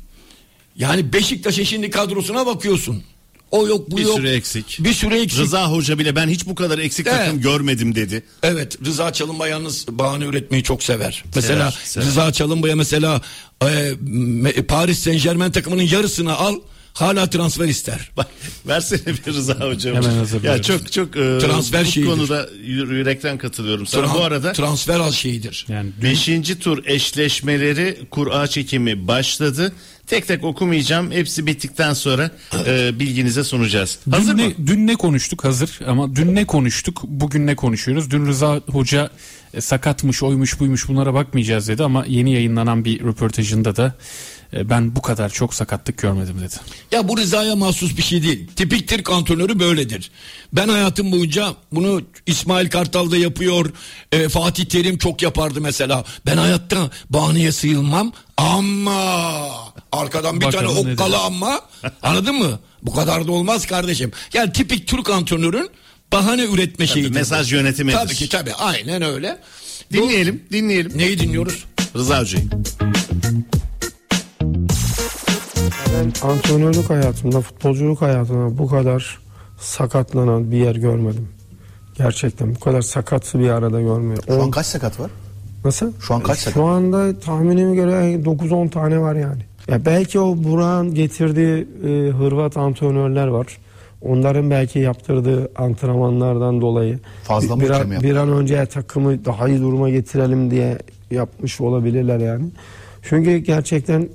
[0.77, 3.03] Yani Beşiktaş'ın şimdi kadrosuna bakıyorsun.
[3.51, 4.17] O yok bu Bir yok.
[4.17, 4.79] sürü eksik.
[4.81, 5.41] Bir sürü eksik.
[5.41, 7.19] Rıza Hoca bile ben hiç bu kadar eksik Evet.
[7.19, 8.23] takım görmedim dedi.
[8.43, 11.25] Evet Rıza Çalınbay yalnız bahane üretmeyi çok sever.
[11.35, 12.07] Mesela sever.
[12.07, 13.21] Rıza Çalınbay'a mesela
[13.65, 16.55] e, Paris Saint Germain takımının yarısını al
[16.93, 18.11] hala transfer ister.
[18.17, 18.27] Bak
[18.67, 19.97] versene bir Rıza hocam.
[19.97, 20.57] Hemen hazırlıyorum.
[20.59, 22.11] Ya çok çok e, Transfer bu şeyidir.
[22.11, 24.07] konuda yü- yürekten katılıyorum sana.
[24.07, 25.67] Tran- bu arada transfer al şeyidir.
[25.69, 29.73] Yani dün- Beşinci tur eşleşmeleri kura çekimi başladı.
[30.07, 31.11] Tek tek okumayacağım.
[31.11, 32.31] Hepsi bittikten sonra
[32.67, 33.99] e, bilginize sunacağız.
[34.11, 34.53] Hazır dün, mı?
[34.59, 38.11] ne, dün ne konuştuk hazır ama dün ne konuştuk bugün ne konuşuyoruz?
[38.11, 39.11] Dün Rıza Hoca
[39.55, 43.95] e, sakatmış oymuş buymuş bunlara bakmayacağız dedi ama yeni yayınlanan bir röportajında da
[44.55, 46.55] ben bu kadar çok sakatlık görmedim dedi.
[46.93, 48.47] Ya bu Rıza'ya mahsus bir şey değil.
[48.57, 50.11] Tipik Türk antrenörü böyledir.
[50.53, 53.73] Ben hayatım boyunca bunu İsmail Kartal da yapıyor.
[54.13, 56.05] e, Fatih Terim çok yapardı mesela.
[56.27, 59.03] Ben hayatta bahaneye sığılmam ama
[59.93, 61.61] arkadan bir Bakalım tane ne okkalı ama
[62.03, 62.59] anladın mı?
[62.83, 64.13] Bu kadar da olmaz kardeşim.
[64.35, 65.71] Yani tipik Türk antrenörün
[66.13, 67.15] bahane üretme bu.
[67.15, 67.97] mesaj yönetimidir.
[67.97, 69.39] Tabii ki tabii aynen öyle.
[69.93, 70.99] Dinleyelim, dinleyelim.
[70.99, 71.65] Neyi dinliyoruz?
[71.97, 72.45] Rıza Hoca'yı.
[75.93, 79.19] Ben antrenörlük hayatımda, futbolculuk hayatımda bu kadar
[79.59, 81.29] sakatlanan bir yer görmedim.
[81.99, 84.23] Gerçekten bu kadar sakatsı bir arada görmedim.
[84.27, 85.11] Şu an kaç sakat var?
[85.65, 85.93] Nasıl?
[86.01, 86.55] Şu an kaç sakat?
[86.55, 89.43] Şu anda tahminime göre 9-10 tane var yani.
[89.69, 93.47] Ya belki o Burak'ın getirdiği e, Hırvat antrenörler var.
[94.03, 98.03] Onların belki yaptırdığı antrenmanlardan dolayı Fazla mı bir, an, yaptı?
[98.03, 100.79] bir an önce takımı daha iyi duruma getirelim diye
[101.11, 102.45] yapmış olabilirler yani.
[103.03, 104.09] Çünkü gerçekten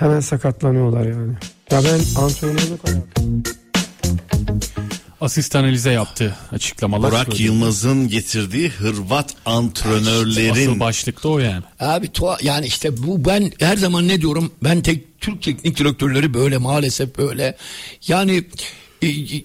[0.00, 1.32] hemen sakatlanıyorlar yani.
[1.70, 3.42] Ya ben antrenörlük hayatım.
[5.20, 7.10] Asist analize yaptı açıklamalar.
[7.12, 7.40] Burak.
[7.40, 11.62] Yılmaz'ın getirdiği Hırvat antrenörlerin Asıl başlıkta o yani.
[11.80, 16.34] Abi tuha- yani işte bu ben her zaman ne diyorum ben tek Türk teknik direktörleri
[16.34, 17.56] böyle maalesef böyle
[18.08, 18.44] yani
[19.02, 19.42] e, e,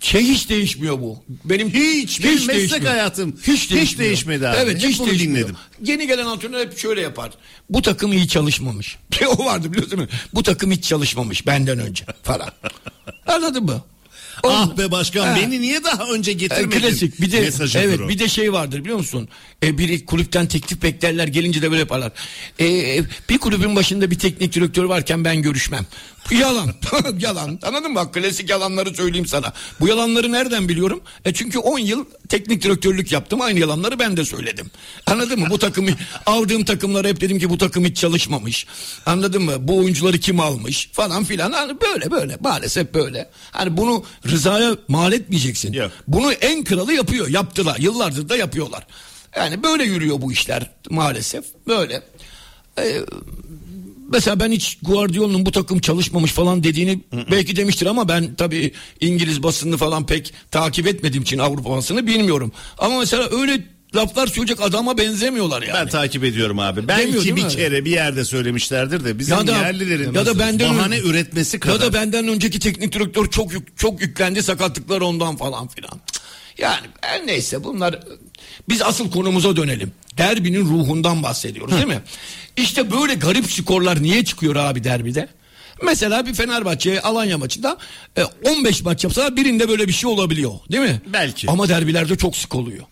[0.00, 1.24] şey hiç değişmiyor bu.
[1.44, 2.86] Benim Hiç, benim meslek değişmiyor.
[2.86, 4.08] hayatım hiç, hiç değişmiyor.
[4.08, 4.56] değişmedi abi.
[4.60, 5.36] Evet Hep hiç bunu değişmiyor.
[5.38, 5.56] dinledim.
[5.84, 7.30] Yeni gelen antrenör hep şöyle yapar.
[7.70, 8.96] Bu takım iyi çalışmamış.
[9.38, 10.08] o vardı biliyorsun?
[10.34, 12.50] Bu takım hiç çalışmamış benden önce falan.
[13.26, 13.84] Anladın mı?
[14.44, 15.36] Ah be başkan Ha.
[15.36, 16.80] beni niye daha önce E, getirmedin?
[16.80, 17.20] Klasik.
[17.20, 18.08] Bir de Mesajıdır evet o.
[18.08, 19.28] bir de şey vardır biliyor musun?
[19.62, 22.12] E, biri kulüpten teklif beklerler gelince de böyle yaparlar.
[22.58, 25.86] E, e, bir kulübün başında bir teknik direktör varken ben görüşmem.
[26.30, 26.74] Yalan.
[27.18, 27.58] yalan.
[27.62, 28.12] Anladın mı?
[28.12, 29.52] Klasik yalanları söyleyeyim sana.
[29.80, 31.00] Bu yalanları nereden biliyorum?
[31.24, 33.40] E çünkü 10 yıl teknik direktörlük yaptım.
[33.40, 34.70] Aynı yalanları ben de söyledim.
[35.06, 35.46] Anladın mı?
[35.50, 35.90] Bu takımı
[36.26, 38.66] aldığım takımlara hep dedim ki bu takım hiç çalışmamış.
[39.06, 39.52] Anladın mı?
[39.58, 41.52] Bu oyuncuları kim almış falan filan.
[41.52, 43.30] Hani böyle böyle maalesef böyle.
[43.50, 45.72] Hani bunu Rıza'ya mal etmeyeceksin.
[45.72, 45.90] Yok.
[46.08, 47.28] Bunu en kralı yapıyor.
[47.28, 47.76] Yaptılar.
[47.78, 48.86] Yıllardır da yapıyorlar.
[49.36, 51.44] Yani böyle yürüyor bu işler maalesef.
[51.66, 52.02] Böyle.
[52.78, 53.00] Ee,
[54.12, 57.00] mesela ben hiç Guardiola'nın bu takım çalışmamış falan dediğini
[57.30, 62.52] belki demiştir ama ben tabii İngiliz basını falan pek takip etmediğim için Avrupa basını bilmiyorum.
[62.78, 63.60] Ama mesela öyle
[63.94, 65.74] laflar söyleyecek adama benzemiyorlar yani.
[65.74, 66.88] Ben takip ediyorum abi.
[66.88, 70.70] Demiyor, Belki bir kere bir yerde söylemişlerdir de bizim Ya da- yerlilerin ya da benden
[70.78, 71.74] bahane ön- üretmesi kadar.
[71.74, 76.00] Ya da benden önceki teknik direktör çok yük, çok yüklendi sakatlıklar ondan falan filan.
[76.58, 78.00] Yani her neyse bunlar
[78.68, 79.92] biz asıl konumuza dönelim.
[80.18, 82.00] Derbinin ruhundan bahsediyoruz değil mi?
[82.56, 85.28] İşte böyle garip skorlar niye çıkıyor abi derbide?
[85.84, 87.78] Mesela bir Fenerbahçe Alanya maçında
[88.18, 91.00] e, 15 maç yapsa birinde böyle bir şey olabiliyor değil mi?
[91.06, 91.50] Belki.
[91.50, 92.84] Ama derbilerde çok sık oluyor.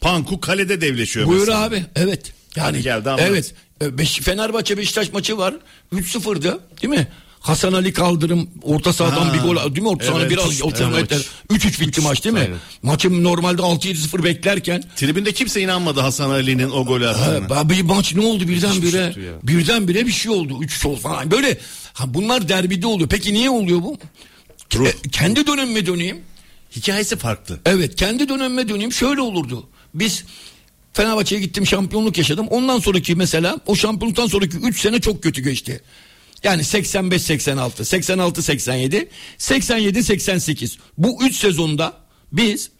[0.00, 1.62] Panku kalede devleşiyor Buyur mesela.
[1.62, 1.84] abi.
[1.96, 2.32] Evet.
[2.56, 3.24] Yani Hadi geldi anlat.
[3.28, 3.54] evet.
[3.82, 5.54] E, Beş, Fenerbahçe Beşiktaş maçı var.
[5.92, 7.08] 3-0'dı değil mi?
[7.42, 9.88] Hasan Ali Kaldırım orta sahadan Ha, bir gol değil mi?
[9.88, 10.64] Orta sahadan evet, biraz evet.
[10.64, 11.06] orta sahadan
[11.50, 12.40] 3-3 bitti maç değil mi?
[12.40, 12.56] aynen.
[12.82, 17.56] Maçın normalde 6-7-0 beklerken Tribünde kimse inanmadı Hasan Ali'nin o golü attığına.
[17.56, 19.14] Ha, bir maç ne oldu birdenbire?
[19.42, 20.58] Birdenbire bir şey oldu.
[20.62, 21.30] 3 oldu falan.
[21.30, 21.58] Böyle
[21.92, 23.08] ha, bunlar derbide oluyor.
[23.08, 23.98] Peki niye oluyor bu?
[24.74, 24.86] Ruh.
[24.86, 26.20] E, kendi dönemime döneyim.
[26.76, 27.60] Hikayesi farklı.
[27.66, 29.68] Evet kendi dönemime döneyim şöyle olurdu.
[29.94, 30.24] Biz
[30.92, 32.46] Fenerbahçe'ye gittim şampiyonluk yaşadım.
[32.50, 35.80] Ondan sonraki mesela o şampiyonluktan sonraki 3 sene çok kötü geçti.
[36.44, 40.78] Yani 85-86, 86-87, 87-88.
[40.98, 41.92] Bu 3 sezonda
[42.32, 42.70] biz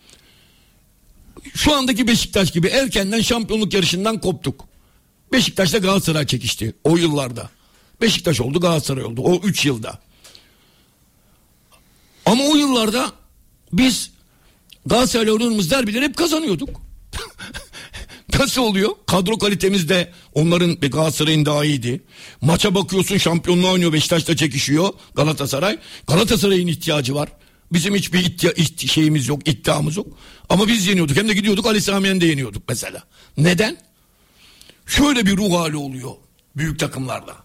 [1.54, 4.64] şu andaki Beşiktaş gibi erkenden şampiyonluk yarışından koptuk.
[5.32, 7.50] Beşiktaş'ta Galatasaray çekişti o yıllarda.
[8.00, 9.98] Beşiktaş oldu Galatasaray oldu o 3 yılda.
[12.26, 13.12] Ama o yıllarda
[13.72, 14.10] biz
[14.86, 16.80] Galatasaray'la oynadığımız derbileri hep kazanıyorduk.
[18.42, 18.90] Nasıl oluyor?
[19.06, 22.00] Kadro kalitemiz de onların Galatasaray'ın daha iyiydi.
[22.40, 25.78] Maça bakıyorsun şampiyonluğa oynuyor Beşiktaş'ta çekişiyor Galatasaray.
[26.06, 27.28] Galatasaray'ın ihtiyacı var.
[27.72, 30.06] Bizim hiçbir ihtiya- iht- şeyimiz yok, iddiamız yok.
[30.48, 31.16] Ama biz yeniyorduk.
[31.16, 33.02] Hem de gidiyorduk Ali Sami Yen'de yeniyorduk mesela.
[33.36, 33.76] Neden?
[34.86, 36.10] Şöyle bir ruh hali oluyor
[36.56, 37.36] büyük takımlarda.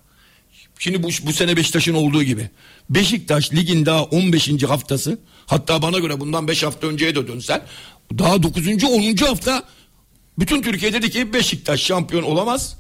[0.80, 2.50] Şimdi bu, bu sene Beşiktaş'ın olduğu gibi.
[2.90, 4.64] Beşiktaş ligin daha 15.
[4.64, 7.62] haftası hatta bana göre bundan 5 hafta önceye de dönsen
[8.18, 8.84] daha 9.
[8.84, 9.16] 10.
[9.26, 9.64] hafta
[10.40, 12.78] bütün Türkiye dedi ki Beşiktaş şampiyon olamaz.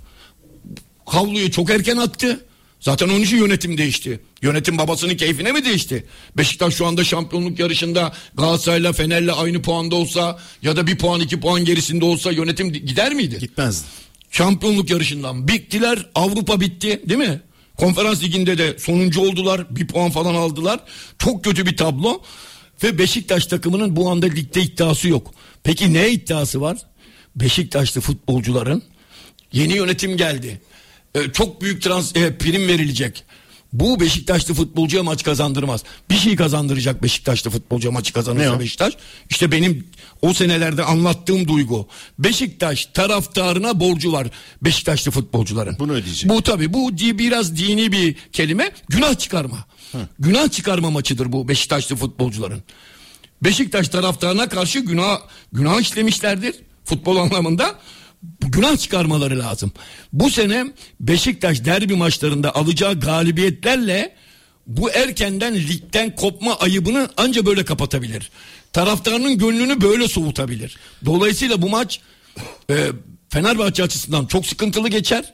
[1.05, 2.45] Havluyu çok erken attı.
[2.79, 4.19] Zaten onun için yönetim değişti.
[4.41, 6.05] Yönetim babasının keyfine mi değişti?
[6.37, 11.39] Beşiktaş şu anda şampiyonluk yarışında Galatasaray'la Fener'le aynı puanda olsa ya da bir puan iki
[11.39, 13.37] puan gerisinde olsa yönetim gider miydi?
[13.39, 13.87] Gitmezdi.
[14.31, 16.09] Şampiyonluk yarışından bittiler.
[16.15, 17.41] Avrupa bitti değil mi?
[17.77, 19.75] Konferans liginde de sonuncu oldular.
[19.75, 20.79] Bir puan falan aldılar.
[21.19, 22.21] Çok kötü bir tablo.
[22.83, 25.33] Ve Beşiktaş takımının bu anda ligde iddiası yok.
[25.63, 26.77] Peki ne iddiası var?
[27.41, 28.83] Beşiktaşlı futbolcuların
[29.53, 30.61] yeni yönetim geldi.
[31.15, 33.23] e, çok büyük trans e, prim verilecek.
[33.73, 35.83] Bu Beşiktaşlı futbolcuya maç kazandırmaz.
[36.09, 38.59] Bir şey kazandıracak Beşiktaşlı futbolcuya maçı kazanırsa?
[38.59, 38.93] Beşiktaş.
[39.29, 39.87] İşte benim
[40.21, 41.87] o senelerde anlattığım duygu.
[42.19, 44.27] Beşiktaş taraftarına borcu var
[44.61, 45.75] Beşiktaşlı futbolcuların.
[45.79, 46.29] Bunu ödeyecek.
[46.29, 48.71] Bu tabii bu di- biraz dini bir kelime.
[48.89, 49.65] Günah çıkarma.
[50.19, 52.63] Günah çıkarma maçıdır bu Beşiktaşlı futbolcuların.
[53.43, 55.19] Beşiktaş taraftarına karşı günah
[55.53, 56.55] günah işlemişlerdir
[56.87, 57.75] futbol anlamında.
[58.39, 59.71] Günah çıkarmaları lazım.
[60.13, 60.65] Bu sene
[60.99, 64.15] Beşiktaş derbi maçlarında alacağı galibiyetlerle
[64.67, 68.31] bu erkenden ligden kopma ayıbını anca böyle kapatabilir.
[68.73, 70.77] Taraftarının gönlünü böyle soğutabilir.
[71.05, 71.99] Dolayısıyla bu maç
[72.69, 72.87] e,
[73.29, 75.33] Fenerbahçe açısından çok sıkıntılı geçer.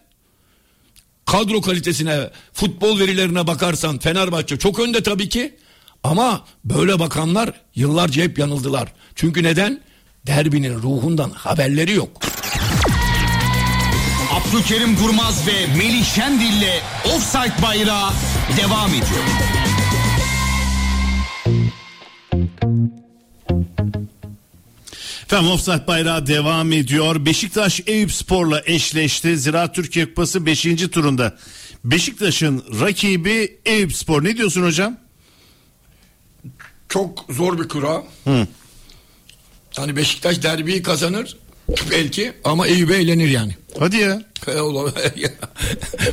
[1.25, 5.55] Kadro kalitesine, futbol verilerine bakarsan Fenerbahçe çok önde tabii ki.
[6.03, 8.93] Ama böyle bakanlar yıllarca hep yanıldılar.
[9.15, 9.81] Çünkü neden?
[10.28, 12.21] Derbinin ruhundan haberleri yok.
[14.32, 18.09] Abdülkerim Durmaz ve Melih Şendil'le Offside Bayrağı
[18.57, 19.24] devam ediyor.
[25.24, 27.26] Efendim Offside bayrağı devam ediyor.
[27.26, 29.38] Beşiktaş Eyüp Spor'la eşleşti.
[29.38, 30.63] Ziraat Türkiye Kupası 5.
[30.91, 31.38] turunda.
[31.84, 34.24] Beşiktaş'ın rakibi Eyüp Spor.
[34.24, 34.97] Ne diyorsun hocam?
[36.89, 38.03] Çok zor bir kura.
[39.76, 41.38] Hani Beşiktaş derbiyi kazanır
[41.91, 43.55] belki ama Eyüp'e eğlenir yani.
[43.80, 44.21] Hadi ya.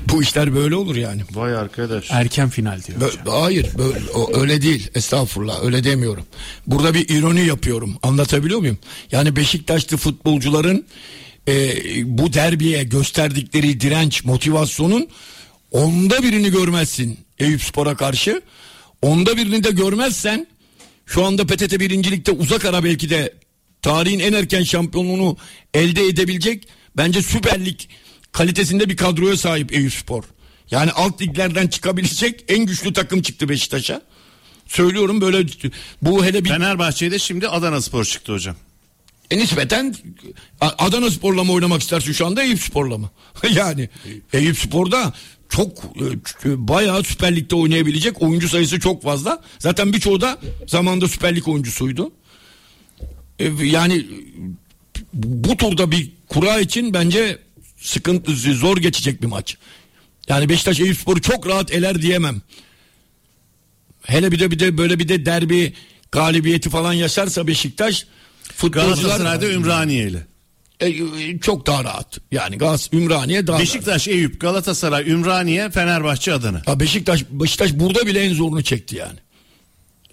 [0.08, 1.22] Bu işler böyle olur yani.
[1.32, 2.10] Vay arkadaş.
[2.10, 3.00] Erken final diyor.
[3.00, 6.24] Bö- Hayır böyle, o, öyle değil estağfurullah öyle demiyorum.
[6.66, 8.78] Burada bir ironi yapıyorum anlatabiliyor muyum?
[9.12, 10.86] Yani Beşiktaşlı futbolcuların
[11.48, 11.72] e,
[12.18, 15.08] bu derbiye gösterdikleri direnç motivasyonun
[15.70, 18.42] onda birini görmezsin Eyüp Spor'a karşı.
[19.02, 20.46] Onda birini de görmezsen
[21.06, 23.32] şu anda PTT birincilikte uzak ara belki de
[23.82, 25.36] tarihin en erken şampiyonluğunu
[25.74, 27.80] elde edebilecek bence Süper Lig
[28.32, 30.24] kalitesinde bir kadroya sahip Eyüp Spor.
[30.70, 34.02] Yani alt liglerden çıkabilecek en güçlü takım çıktı Beşiktaş'a.
[34.66, 35.46] Söylüyorum böyle
[36.02, 38.56] bu hele bir Fenerbahçe'de şimdi Adana Spor çıktı hocam.
[39.30, 39.94] e, nispeten
[40.60, 43.10] Adana Spor'la mı oynamak istersin şu anda Eyüp Spor'la mı?
[43.54, 43.88] yani
[44.32, 45.12] Eyüp Spor'da
[45.48, 45.78] çok
[46.44, 49.42] e, bayağı Süper Lig'de oynayabilecek oyuncu sayısı çok fazla.
[49.58, 52.12] Zaten birçoğu da zamanda Süper Lig oyuncusuydu.
[53.40, 54.06] E, yani
[55.14, 57.38] bu turda bir kura için bence
[57.80, 59.56] sıkıntı zor geçecek bir maç.
[60.28, 62.42] Yani Beşiktaş Eyüp Spor'u çok rahat eler diyemem.
[64.02, 65.74] Hele bir de bir de böyle bir de derbi
[66.12, 68.06] galibiyeti falan yaşarsa Beşiktaş
[68.42, 70.26] futbolcular Galatasaray'da Ümraniye ile.
[70.80, 72.18] e, e, çok daha rahat.
[72.32, 73.66] Yani Gaz Ümraniye daha rahat.
[73.66, 76.62] Beşiktaş, Eyüp, Galatasaray, Ümraniye, Fenerbahçe, Adana.
[76.66, 79.18] Ha, Beşiktaş Beşiktaş burada bile en zorunu çekti yani.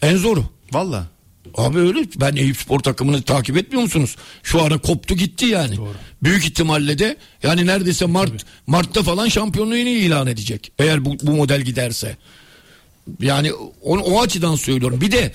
[0.01, 0.45] En zoru.
[0.71, 1.07] Valla.
[1.55, 4.15] Abi öyle ben Eyüp Spor takımını takip etmiyor musunuz?
[4.43, 5.75] Şu ara koptu gitti yani.
[6.23, 10.71] Büyük ihtimalle de yani neredeyse Mart Mart'ta falan şampiyonluğunu ilan edecek.
[10.79, 12.17] Eğer bu, bu model giderse.
[13.21, 15.01] Yani o, o açıdan söylüyorum.
[15.01, 15.33] Bir de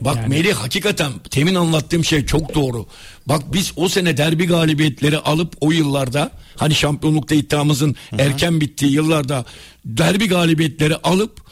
[0.00, 2.86] bak Melih hakikaten temin anlattığım şey çok doğru.
[3.26, 9.44] Bak biz o sene derbi galibiyetleri alıp o yıllarda hani şampiyonlukta iddiamızın erken bittiği yıllarda
[9.84, 11.43] derbi galibiyetleri alıp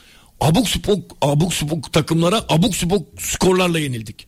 [0.43, 4.27] abuk subuk abuk subuk takımlara abuk subuk skorlarla yenildik.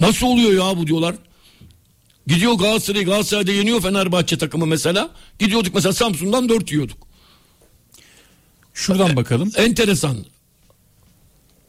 [0.00, 1.14] Nasıl oluyor ya bu diyorlar.
[2.26, 5.10] Gidiyor Galatasaray Galatasaray'da yeniyor Fenerbahçe takımı mesela.
[5.38, 6.98] Gidiyorduk mesela Samsun'dan 4 yiyorduk.
[8.74, 9.52] Şuradan bakalım.
[9.56, 10.24] Enteresan.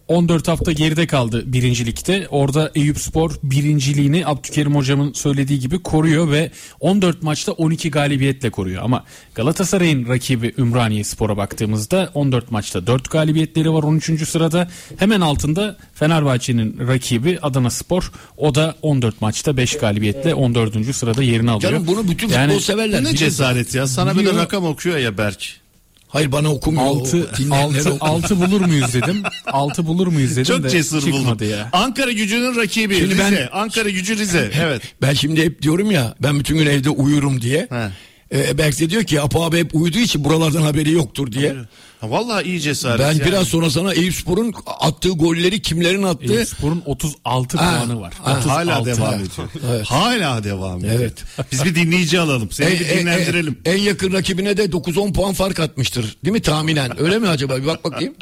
[0.08, 2.28] 14 hafta geride kaldı birincilikte.
[2.30, 8.84] Orada Eyüp Spor birinciliğini Abdülkerim hocamın söylediği gibi koruyor ve 14 maçta 12 galibiyetle koruyor.
[8.84, 9.03] Ama
[9.36, 14.28] Galatasaray'ın rakibi Ümraniye Spor'a baktığımızda 14 maçta 4 galibiyetleri var 13.
[14.30, 14.68] sırada.
[14.97, 18.12] Hemen altında Fenerbahçe'nin rakibi Adana Spor.
[18.38, 20.93] O da 14 maçta 5 galibiyetle 14.
[20.93, 21.72] sırada yerini alıyor.
[21.72, 23.03] Canım bunu bütün Yani- futbol severler.
[23.03, 23.88] Ne cesaret ya.
[23.88, 24.43] Sana böyle Biliyor.
[24.43, 25.66] rakam okuyor ya Berk.
[26.08, 26.86] Hayır bana okumuyor.
[26.86, 28.16] 6 O dinleyenlere 6 okumuyor.
[28.24, 29.24] 6 bulur muyuz dedim.
[29.45, 31.49] 6 bulur muyuz dedim Çok de cesur çıkmadı buldum.
[31.49, 31.70] ya.
[31.74, 33.49] Ankara gücünün rakibi Şimdi Rize.
[33.53, 34.51] ben- Ankara gücü Rize.
[34.62, 34.82] Evet.
[35.01, 37.68] Ben şimdi hep diyorum ya ben bütün gün evde uyurum diye.
[37.70, 37.89] He.
[38.38, 41.55] Ee, Berk de diyor ki Apo abi hep uyuduğu için buralardan haberi yoktur diye.
[42.03, 42.99] Vallahi iyi cesaret.
[42.99, 43.25] Ben yani.
[43.25, 48.13] biraz sonra sana Eyüp Spor'un attığı golleri kimlerin attığı Eyüp Spor'un 36 Ha, puanı var.
[48.23, 48.49] ha, 36.
[48.71, 49.83] Hala devam ediyor.
[49.85, 50.93] Hala devam ediyor.
[50.95, 51.13] Evet.
[51.51, 52.51] Biz bir dinleyici alalım.
[52.51, 53.59] Seni en, bir en- dinlendirelim.
[53.65, 56.17] en- en yakın rakibine de 9-10 puan fark atmıştır.
[56.25, 57.01] Değil mi tahminen?
[57.01, 57.57] Öyle mi acaba?
[57.57, 58.13] Bir bak bakayım.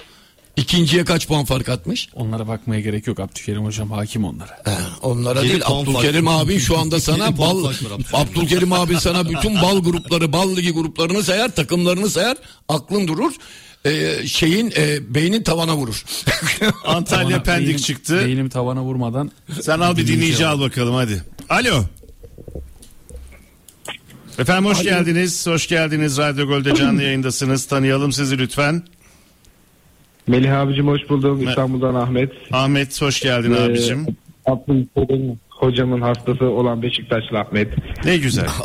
[0.57, 2.09] İkinciye kaç puan fark atmış?
[2.13, 3.19] Onlara bakmaya gerek yok.
[3.19, 4.51] Abdülkerim hocam hakim onlara.
[4.65, 4.71] He,
[5.01, 6.43] onlara Yedi değil Abdülkerim fark.
[6.45, 7.65] abin şu anda sana bal.
[8.13, 12.38] Abdülkerim abin sana bütün bal grupları bal ligi gruplarını sayar takımlarını sayar
[12.69, 13.34] aklın durur
[13.86, 16.04] Ee, şeyin e, beynin tavana vurur.
[16.86, 18.22] Antalya Tavana- Pendik beynim- çıktı.
[18.26, 19.32] Beynim tavana vurmadan.
[19.62, 21.24] Sen al bir dinleyici al bakalım hadi.
[21.50, 21.84] Alo.
[24.40, 25.48] Efendim hoş geldiniz.
[25.48, 26.18] Hoş geldiniz.
[26.18, 27.66] Radyo Gol'de canlı yayındasınız.
[27.66, 28.84] Tanıyalım sizi lütfen.
[30.28, 31.48] Melih abicim hoş buldum.
[31.50, 32.32] İstanbul'dan Ahmet.
[32.52, 34.06] Ahmet hoş geldin Ee, abicim.
[34.46, 37.74] Abdülkadir hocamın hastası olan Beşiktaşlı Ahmet.
[38.06, 38.48] Ne güzel.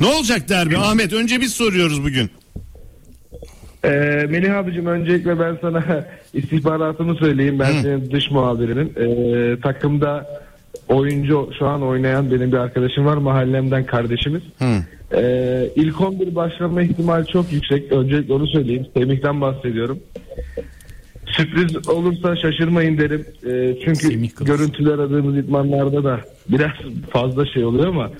[0.00, 1.12] Ne olacak derbi Ahmet?
[1.12, 2.30] Önce biz soruyoruz bugün.
[3.84, 5.84] Ee, Melih abicim öncelikle ben sana
[6.34, 7.58] istihbaratımı söyleyeyim.
[7.58, 8.92] Ben senin dış muhabirinim.
[8.96, 10.26] Ee, takımda
[10.88, 13.16] oyuncu şu an oynayan benim bir arkadaşım var.
[13.16, 14.42] Mahallemden kardeşimiz.
[15.14, 17.92] Ee, ilk 11 başlama ihtimali çok yüksek.
[17.92, 18.86] Öncelikle onu söyleyeyim.
[18.96, 19.98] Semih'ten bahsediyorum.
[21.26, 23.26] Sürpriz olursa şaşırmayın derim.
[23.46, 24.08] Ee, çünkü
[24.44, 26.70] görüntüler aradığımız idmanlarda da biraz
[27.10, 28.10] fazla şey oluyor ama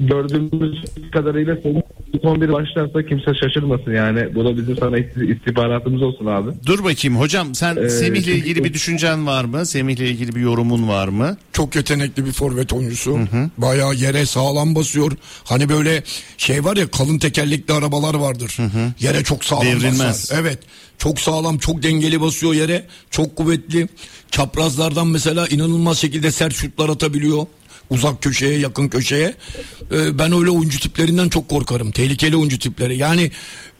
[0.00, 1.80] gördüğümüz kadarıyla Semih
[2.12, 4.34] ilk 11 başlarsa kimse şaşırmasın yani.
[4.34, 6.50] Bu da bizim sana istihbaratımız olsun abi.
[6.66, 9.66] Dur bakayım hocam sen Ee, Semih'le ilgili bir düşüncen var mı?
[9.66, 11.36] Semih'le ilgili bir yorumun var mı?
[11.52, 13.18] Çok yetenekli bir forvet oyuncusu.
[13.58, 15.12] Bayağı yere sağlam basıyor.
[15.44, 16.02] Hani böyle
[16.38, 18.56] şey var ya kalın tekerlekli arabalar vardır.
[19.00, 20.00] Yere çok sağlam Devrilmez.
[20.00, 20.38] basar.
[20.40, 20.58] Evet.
[20.98, 22.86] Çok sağlam, çok dengeli basıyor yere.
[23.10, 23.88] Çok kuvvetli.
[24.30, 27.46] Çaprazlardan mesela inanılmaz şekilde sert şutlar atabiliyor.
[27.92, 29.34] Uzak köşeye, yakın köşeye.
[29.92, 31.90] Ee, ben öyle oyuncu tiplerinden çok korkarım.
[31.90, 32.96] Tehlikeli oyuncu tipleri.
[32.96, 33.30] Yani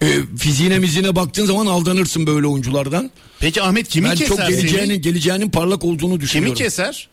[0.02, 0.06] e,
[0.38, 3.10] fiziğine mizine baktığın zaman aldanırsın böyle oyunculardan.
[3.40, 5.02] Peki Ahmet kimi ben keser çok geleceğinin, Semih?
[5.02, 6.54] geleceğinin parlak olduğunu düşünüyorum.
[6.54, 7.08] Kimi keser?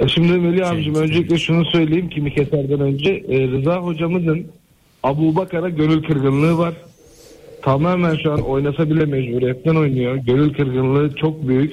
[0.00, 4.46] E Şimdi Melih abicim öncelikle şunu söyleyeyim kimi keserden önce e, Rıza hocamızın
[5.02, 6.74] Abu Bakar'a gönül kırgınlığı var.
[7.62, 10.16] Tamamen şu an oynasa bile mecburiyetten oynuyor.
[10.16, 11.72] Gönül kırgınlığı çok büyük.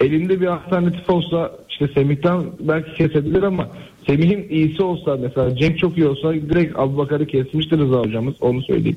[0.00, 3.68] Elinde bir alternatif olsa işte Semih'ten belki kesebilir ama
[4.06, 8.62] Semih'in iyisi olsa mesela Cenk çok iyi olsa direkt Abu Bakar'ı kesmiştir Rıza hocamız onu
[8.62, 8.96] söyleyeyim.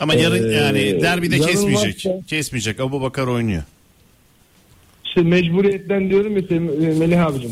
[0.00, 2.06] Ama yarın Ee, yani derbide yarın kesmeyecek.
[2.06, 2.80] varsa- Kesmeyecek.
[2.80, 3.62] Abu Bakar oynuyor.
[5.04, 7.50] İşte mecburiyetten diyorum ya Sem- Melih abicim.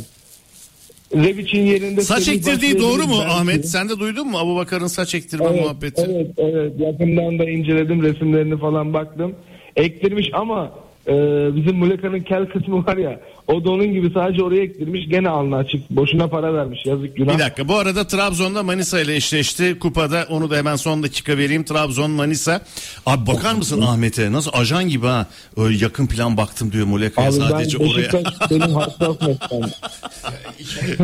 [1.14, 3.32] Revic'in yerinde Saç ektirdiği doğru mu belki.
[3.32, 3.68] Ahmet?
[3.68, 6.03] Sen de duydun mu Abu Bakar'ın saç ektirme Evet, muhabbeti?
[6.09, 6.72] evet, evet.
[6.80, 9.34] Yakından da inceledim resimlerini falan baktım.
[9.76, 10.72] Ektirmiş ama
[11.09, 11.12] e,
[11.57, 15.57] bizim Muleka'nın kel kısmı var ya o da onun gibi sadece oraya ektirmiş gene alnı
[15.57, 15.90] açık.
[15.90, 17.34] Boşuna para vermiş yazık günah.
[17.34, 19.78] Bir dakika bu arada Trabzon'da Manisa ile eşleşti.
[19.78, 21.64] Kupada onu da hemen son dakika vereyim.
[21.64, 22.61] Trabzon Manisa.
[23.07, 24.32] Abi bakar mısın Ahmet'e?
[24.32, 25.26] Nasıl ajan gibi ha.
[25.57, 28.11] Öyle yakın plan baktım diyor Muleka'ya sadece ben oraya.
[28.50, 29.61] Benim hassas noktam.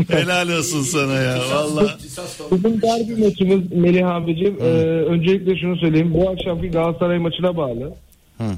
[0.09, 1.97] Helal olsun sana ya valla.
[2.53, 4.57] Bizim derbi maçımız Melih abicim.
[4.61, 4.65] e,
[5.13, 6.15] öncelikle şunu söyleyeyim.
[6.15, 7.95] Bu akşamki Galatasaray maçına bağlı.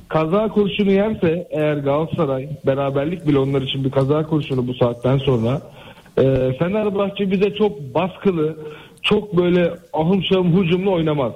[0.09, 5.61] Kaza kurşunu yerse eğer Galatasaray beraberlik bile onlar için bir kaza kurşunu bu saatten sonra
[6.19, 8.57] e, Fenerbahçe bize çok baskılı
[9.03, 11.33] çok böyle ahım şahım hücumlu oynamaz.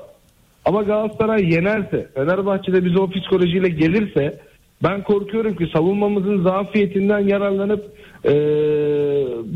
[0.64, 4.40] Ama Galatasaray yenerse Fenerbahçe de bize o psikolojiyle gelirse
[4.82, 7.84] ben korkuyorum ki savunmamızın zafiyetinden yararlanıp
[8.24, 8.32] e,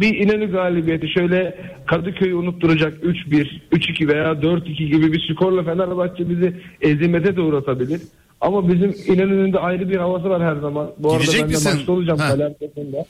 [0.00, 6.54] bir İnönü galibiyeti şöyle Kadıköy'ü unutturacak 3-1, 3-2 veya 4-2 gibi bir skorla Fenerbahçe bizi
[6.80, 8.00] ezimete de uğratabilir.
[8.40, 10.90] Ama bizim İnönü'nün de ayrı bir havası var her zaman.
[10.98, 11.70] Bu Gidecek arada ben misin?
[11.70, 13.04] de maçta olacağım arkasında.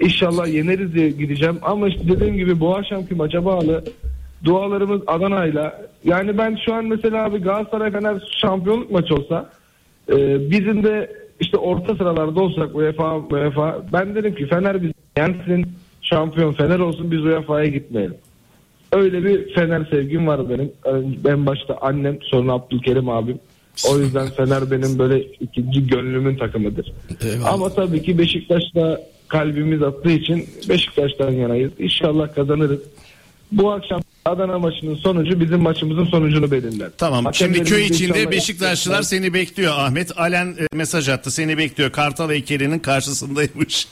[0.00, 1.58] İnşallah yeneriz diye gideceğim.
[1.62, 3.84] Ama işte dediğim gibi bu akşamki maça bağlı
[4.44, 5.82] dualarımız Adana'yla.
[6.04, 9.50] Yani ben şu an mesela abi Galatasaray Fener şampiyonluk maçı olsa
[10.12, 15.66] e, bizim de işte orta sıralarda olsak UEFA UEFA ben derim ki Fener bizi yensin
[16.02, 18.16] şampiyon Fener olsun biz UEFA'ya gitmeyelim.
[18.92, 20.72] Öyle bir Fener sevgim var benim.
[21.28, 23.38] En başta annem sonra Abdülkerim abim.
[23.90, 26.92] O yüzden Fener benim böyle ikinci gönlümün takımıdır.
[27.52, 31.72] Ama tabii ki Beşiktaş'ta kalbimiz attığı için Beşiktaş'tan yanayız.
[31.78, 32.80] İnşallah kazanırız.
[33.52, 36.90] Bu akşam Adana maçının sonucu bizim maçımızın sonucunu belirler.
[36.98, 39.18] Tamam şimdi Hakemlerimiz köy de içinde Beşiktaşlılar yapacaklar.
[39.18, 40.18] seni bekliyor Ahmet.
[40.18, 41.92] Alen e, mesaj attı seni bekliyor.
[41.92, 43.88] Kartal heykeli'nin karşısındaymış.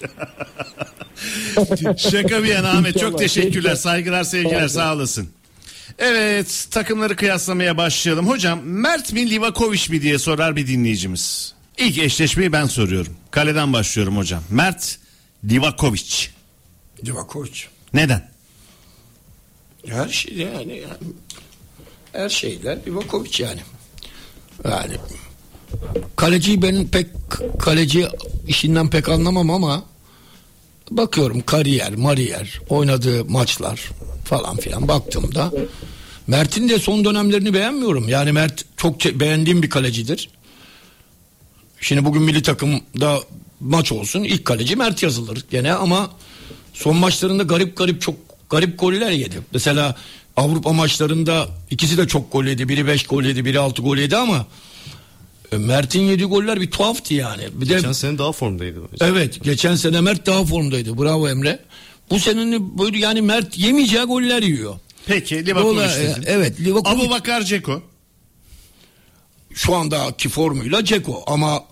[1.97, 3.75] Şaka bir yana Ahmet çok teşekkürler.
[3.75, 5.29] Saygılar sevgiler Sağ olasın.
[5.99, 8.29] Evet takımları kıyaslamaya başlayalım.
[8.29, 11.55] Hocam Mert mi Livakovic mi diye sorar bir dinleyicimiz.
[11.79, 13.13] İlk eşleşmeyi ben soruyorum.
[13.31, 14.43] Kaleden başlıyorum hocam.
[14.51, 14.99] Mert
[15.45, 16.27] Livakovic.
[17.05, 17.61] Divakovic.
[17.95, 18.34] Neden?
[19.87, 21.13] Her şey yani, yani
[22.13, 23.61] her şeyler Livakovic yani.
[24.65, 24.95] Yani
[26.17, 27.07] kaleciyi ben pek
[27.61, 28.09] kaleci
[28.49, 29.85] işinden pek anlamam ama
[30.91, 33.91] bakıyorum kariyer, mariyer, oynadığı maçlar
[34.25, 35.53] falan filan baktığımda
[36.27, 38.09] Mert'in de son dönemlerini beğenmiyorum.
[38.09, 40.29] Yani Mert çok beğendiğim bir kalecidir.
[41.81, 43.21] Şimdi bugün milli takımda
[43.61, 46.11] maç olsun ilk kaleci Mert yazılır gene ama
[46.73, 48.15] son maçlarında garip garip çok
[48.51, 49.37] garip goller yedi.
[49.53, 49.97] Mesela
[50.37, 52.69] Avrupa maçlarında ikisi de çok gol yedi.
[52.69, 54.47] Biri 5 gol yedi, biri 6 gol yedi ama
[55.53, 57.43] e, Mert'in yediği goller bir tuhaftı yani.
[57.53, 58.81] Bir de Geçen sene daha formdaydı.
[58.81, 59.09] hocam.
[59.15, 60.99] Evet geçen sene Mert daha formdaydı.
[60.99, 61.59] Bravo Emre.
[62.11, 64.75] bu senenin böyle yani Mert yemeyeceği goller yiyor.
[65.07, 66.15] Peki Liverpool Dola- işte.
[66.27, 67.83] Evet Liverpool Abu Bakar Ceko.
[69.55, 71.65] şu andaki formuyla Ceko ama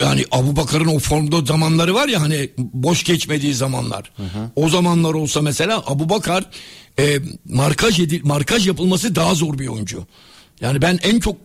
[0.00, 4.12] yani Abu Bakar'ın o formda zamanları var ya hani boş geçmediği zamanlar.
[4.56, 6.44] O zamanlar olsa mesela Abu Bakar
[6.98, 7.18] e,
[7.48, 10.06] markaj edil, markaj yapılması daha zor bir oyuncu.
[10.60, 11.36] Yani ben en çok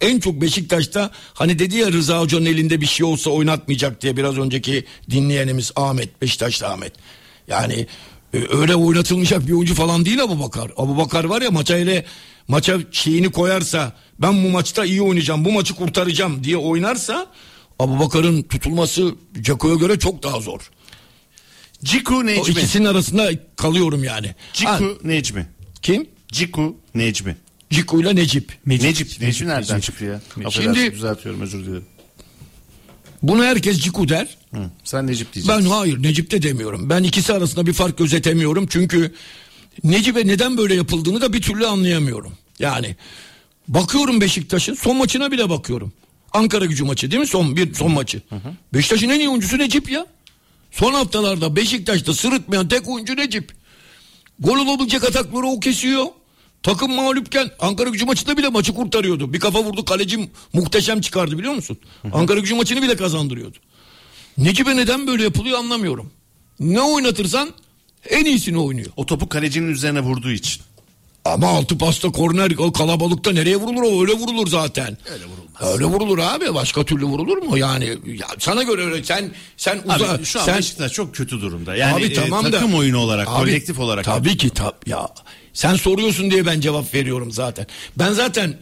[0.00, 4.38] en çok Beşiktaş'ta hani dedi ya Rıza Hoca'nın elinde bir şey olsa oynatmayacak diye biraz
[4.38, 6.92] önceki dinleyenimiz Ahmet Beşiktaş'ta Ahmet.
[7.48, 7.86] Yani
[8.34, 10.70] e, öyle oynatılmayacak bir oyuncu falan değil Abu Bakar.
[10.76, 12.04] Abu Bakar var ya maça ile
[12.48, 17.26] maça şeyini koyarsa ben bu maçta iyi oynayacağım bu maçı kurtaracağım diye oynarsa
[17.78, 20.70] Abu Bakar'ın tutulması Ceko'ya göre çok daha zor.
[21.84, 22.52] Ciku O Necmi.
[22.52, 24.26] ikisinin arasında kalıyorum yani.
[24.26, 25.46] Ha, Ciku Necmi.
[25.82, 26.08] kim?
[26.32, 27.36] Ciku Necmi.
[27.70, 28.52] Ciku ile Necip.
[28.66, 29.20] Necip.
[29.20, 30.20] Necip, nereden çıktı ya?
[30.50, 31.84] Şimdi- düzeltiyorum özür dilerim.
[33.22, 34.36] Bunu herkes Ciku der.
[34.54, 35.64] Hı, sen Necip diyeceksin.
[35.64, 36.90] Ben hayır Necip de demiyorum.
[36.90, 38.66] Ben ikisi arasında bir fark gözetemiyorum.
[38.66, 39.14] Çünkü
[39.84, 42.32] Necip'e neden böyle yapıldığını da bir türlü anlayamıyorum.
[42.58, 42.96] Yani
[43.68, 45.92] bakıyorum Beşiktaş'ın son maçına bile bakıyorum.
[46.32, 47.26] Ankara gücü maçı değil mi?
[47.26, 48.22] Son bir son maçı.
[48.74, 50.06] Beşiktaş'ın en iyi oyuncusu Necip ya.
[50.70, 53.52] Son haftalarda Beşiktaş'ta sırıtmayan tek oyuncu Necip.
[54.40, 56.06] Gol olabilecek atakları o kesiyor.
[56.62, 59.32] Takım mağlupken Ankara gücü maçında bile maçı kurtarıyordu.
[59.32, 61.78] Bir kafa vurdu kaleci muhteşem çıkardı biliyor musun?
[62.12, 63.58] Ankara gücü maçını bile kazandırıyordu.
[64.38, 66.10] Necip'e neden böyle yapılıyor anlamıyorum.
[66.60, 67.50] Ne oynatırsan
[68.10, 68.90] en iyisini oynuyor.
[68.96, 70.62] O topu kalecinin üzerine vurduğu için.
[71.28, 74.98] Ama altı pasta korner o kalabalıkta nereye vurulur o öyle vurulur zaten.
[75.12, 75.74] Öyle vurulmaz.
[75.74, 80.08] Öyle vurulur abi başka türlü vurulur mu yani ya sana göre öyle sen sen uza,
[80.08, 81.76] Abi şu an sen Beşiktaş çok kötü durumda.
[81.76, 84.04] Yani Abi e, tamam da- takım oyunu olarak, Abi, kolektif olarak.
[84.04, 85.08] Tabii ki tab ya.
[85.52, 87.66] Sen soruyorsun diye ben cevap veriyorum zaten.
[87.98, 88.54] Ben zaten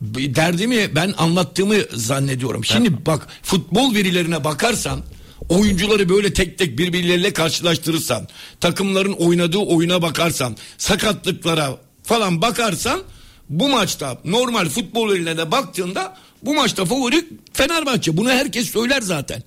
[0.00, 2.64] derdimi ben anlattığımı zannediyorum.
[2.64, 5.00] Şimdi bak futbol verilerine bakarsan
[5.48, 8.28] oyuncuları böyle tek tek birbirleriyle karşılaştırırsan
[8.60, 13.00] takımların oynadığı oyuna bakarsan sakatlıklara falan bakarsan
[13.48, 18.16] bu maçta normal futbol verilerine baktığında bu maçta favori Fenerbahçe.
[18.16, 19.42] Bunu herkes söyler zaten.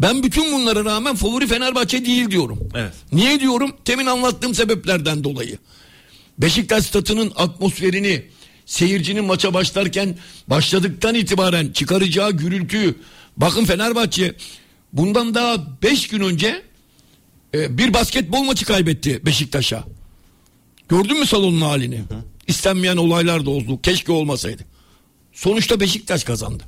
[0.00, 2.68] Ben bütün bunlara rağmen favori Fenerbahçe değil diyorum.
[2.74, 2.92] Evet.
[3.12, 3.76] Niye diyorum?
[3.84, 5.58] Temin anlattığım sebeplerden dolayı.
[6.38, 8.22] Beşiktaş statının atmosferini
[8.66, 10.16] seyircinin maça başlarken
[10.48, 12.94] başladıktan itibaren çıkaracağı gürültüyü
[13.36, 14.34] bakın Fenerbahçe
[14.92, 16.62] bundan daha 5 gün önce
[17.54, 19.84] e, bir basketbol maçı kaybetti Beşiktaş'a.
[20.88, 22.02] Gördün mü salonun halini?
[22.46, 23.82] İstenmeyen olaylar da oldu.
[23.82, 24.62] Keşke olmasaydı.
[25.32, 26.64] Sonuçta Beşiktaş kazandı.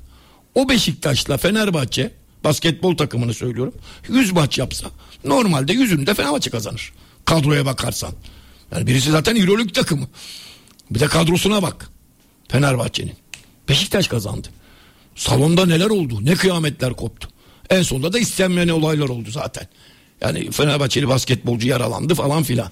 [0.55, 2.13] O Beşiktaş'la Fenerbahçe
[2.45, 3.75] basketbol takımını söylüyorum.
[4.09, 4.91] 100 maç yapsa
[5.25, 6.93] normalde yüzünde Fenerbahçe kazanır.
[7.25, 8.13] Kadroya bakarsan.
[8.73, 10.09] Yani birisi zaten Euroleague takımı.
[10.91, 11.91] Bir de kadrosuna bak.
[12.49, 13.15] Fenerbahçe'nin.
[13.69, 14.49] Beşiktaş kazandı.
[15.17, 16.25] Salonda neler oldu?
[16.25, 17.29] Ne kıyametler koptu.
[17.71, 19.69] En sonunda da istenmeyen olaylar oldu zaten.
[20.21, 22.71] Yani Fenerbahçeli basketbolcu yaralandı falan filan.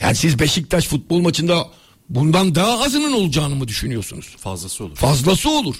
[0.00, 1.68] Yani siz Beşiktaş futbol maçında
[2.08, 4.36] bundan daha azının olacağını mı düşünüyorsunuz?
[4.38, 4.96] Fazlası olur.
[4.96, 5.76] Fazlası olur.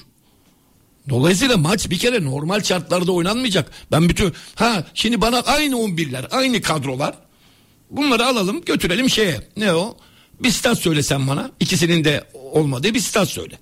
[1.08, 3.70] Dolayısıyla maç bir kere normal şartlarda oynanmayacak.
[3.92, 7.14] Ben bütün ha şimdi bana aynı 11'ler, aynı kadrolar.
[7.90, 9.48] Bunları alalım, götürelim şeye.
[9.56, 9.96] Ne o?
[10.40, 11.50] Bir stat söylesen bana.
[11.60, 13.58] İkisinin de olmadığı bir stat söyle.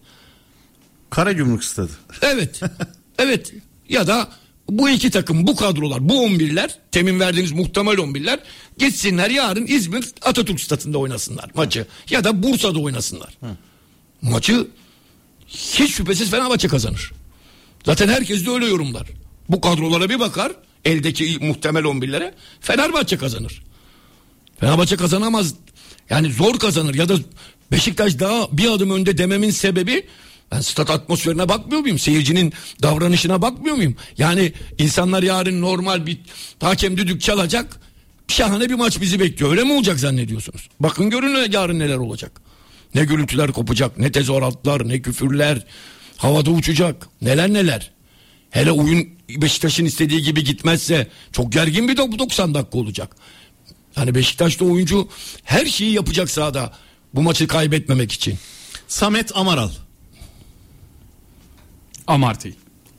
[1.10, 1.92] Karagümrük stadı.
[2.22, 2.60] Evet.
[3.18, 3.52] evet.
[3.88, 4.28] Ya da
[4.68, 8.38] bu iki takım, bu kadrolar, bu 11'ler, temin verdiğiniz muhtemel 11'ler
[8.78, 11.86] gitsinler yarın İzmir Atatürk Stadı'nda oynasınlar maçı.
[12.10, 13.38] Ya da Bursa'da oynasınlar.
[14.22, 14.66] Maçı
[15.48, 17.12] hiç şüphesiz Fenerbahçe kazanır.
[17.86, 19.06] Zaten herkes de öyle yorumlar.
[19.48, 20.52] Bu kadrolara bir bakar,
[20.84, 23.62] eldeki muhtemel 11'lere Fenerbahçe kazanır.
[24.60, 25.54] Fenerbahçe kazanamaz.
[26.10, 27.14] Yani zor kazanır ya da
[27.72, 30.06] Beşiktaş daha bir adım önde dememin sebebi
[30.52, 31.98] ben stat atmosferine bakmıyor muyum?
[31.98, 33.96] Seyircinin davranışına bakmıyor muyum?
[34.18, 36.18] Yani insanlar yarın normal bir
[36.60, 37.80] hakem düdük çalacak.
[38.28, 39.50] Şahane bir maç bizi bekliyor.
[39.50, 40.68] Öyle mi olacak zannediyorsunuz?
[40.80, 42.40] Bakın görün yarın neler olacak.
[42.94, 45.66] Ne gürültüler kopacak, ne tezahüratlar, ne küfürler.
[46.16, 47.08] Havada uçacak.
[47.22, 47.90] Neler neler.
[48.50, 53.16] Hele oyun Beşiktaş'ın istediği gibi gitmezse çok gergin bir 90 dakika olacak.
[53.96, 55.08] Yani Beşiktaş'ta oyuncu
[55.44, 56.72] her şeyi yapacak sahada
[57.14, 58.38] bu maçı kaybetmemek için.
[58.88, 59.70] Samet Amaral.
[62.06, 62.48] Amarty.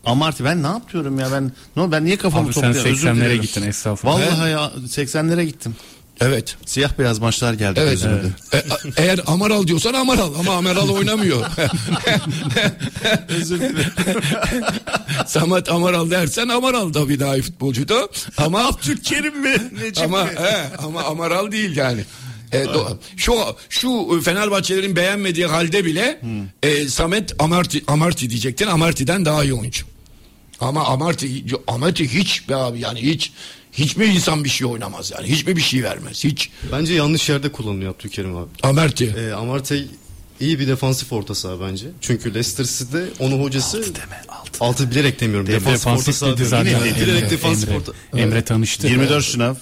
[0.06, 3.16] Amarty ben ne yapıyorum ya ben no ben niye kafamı Abi sen topluyorum özür 80'lere
[3.16, 3.42] dilerim.
[3.42, 4.20] gittin, estağfurullah.
[4.20, 5.76] Vallahi ya 80'lere gittim.
[6.22, 6.56] Evet.
[6.66, 7.92] Siyah beyaz maçlar geldi Evet.
[7.92, 8.28] gözüme de.
[8.54, 11.46] E, a- eğer Amaral diyorsan Amaral ama Amaral oynamıyor.
[13.30, 13.92] Özür dilerim.
[15.28, 18.10] Samet Amaral dersen Amaral da bir daha iyi futbolcuydu.
[18.38, 19.56] Ama Abdülkerim mi?
[19.82, 20.30] Necip ama mi?
[20.38, 22.06] he, ama Amaral değil yani.
[22.62, 23.34] E, do- şu
[23.70, 26.22] şu Fenerbahçelerin beğenmediği halde bile
[26.64, 28.68] e, Samet Amarty Amarty diyecektin.
[28.68, 29.86] Amarty'den daha iyi oyuncu.
[30.60, 31.28] Ama Amarty
[31.68, 33.32] Amarty hiç be abi yani hiç
[33.78, 35.28] Hiçbir insan bir şey oynamaz yani.
[35.28, 36.24] Hiçbir bir şey vermez.
[36.24, 36.50] Hiç.
[36.72, 38.50] Bence yanlış yerde kullanılıyor Abdülkerim abi.
[38.64, 39.16] Amerti.
[39.20, 39.88] Ee, Amartey
[40.40, 41.86] iyi bir defansif orta saha bence.
[42.02, 43.84] Çünkü Leicester City'de onun hocası
[44.60, 45.48] altı, bilerek demiyorum.
[45.48, 46.86] Defansif, Defansif orta saha dedi zaten.
[46.86, 47.92] Yine bilerek defansif Emre, orta.
[48.18, 48.88] Emre tanıştı.
[48.88, 49.56] 24 şınav.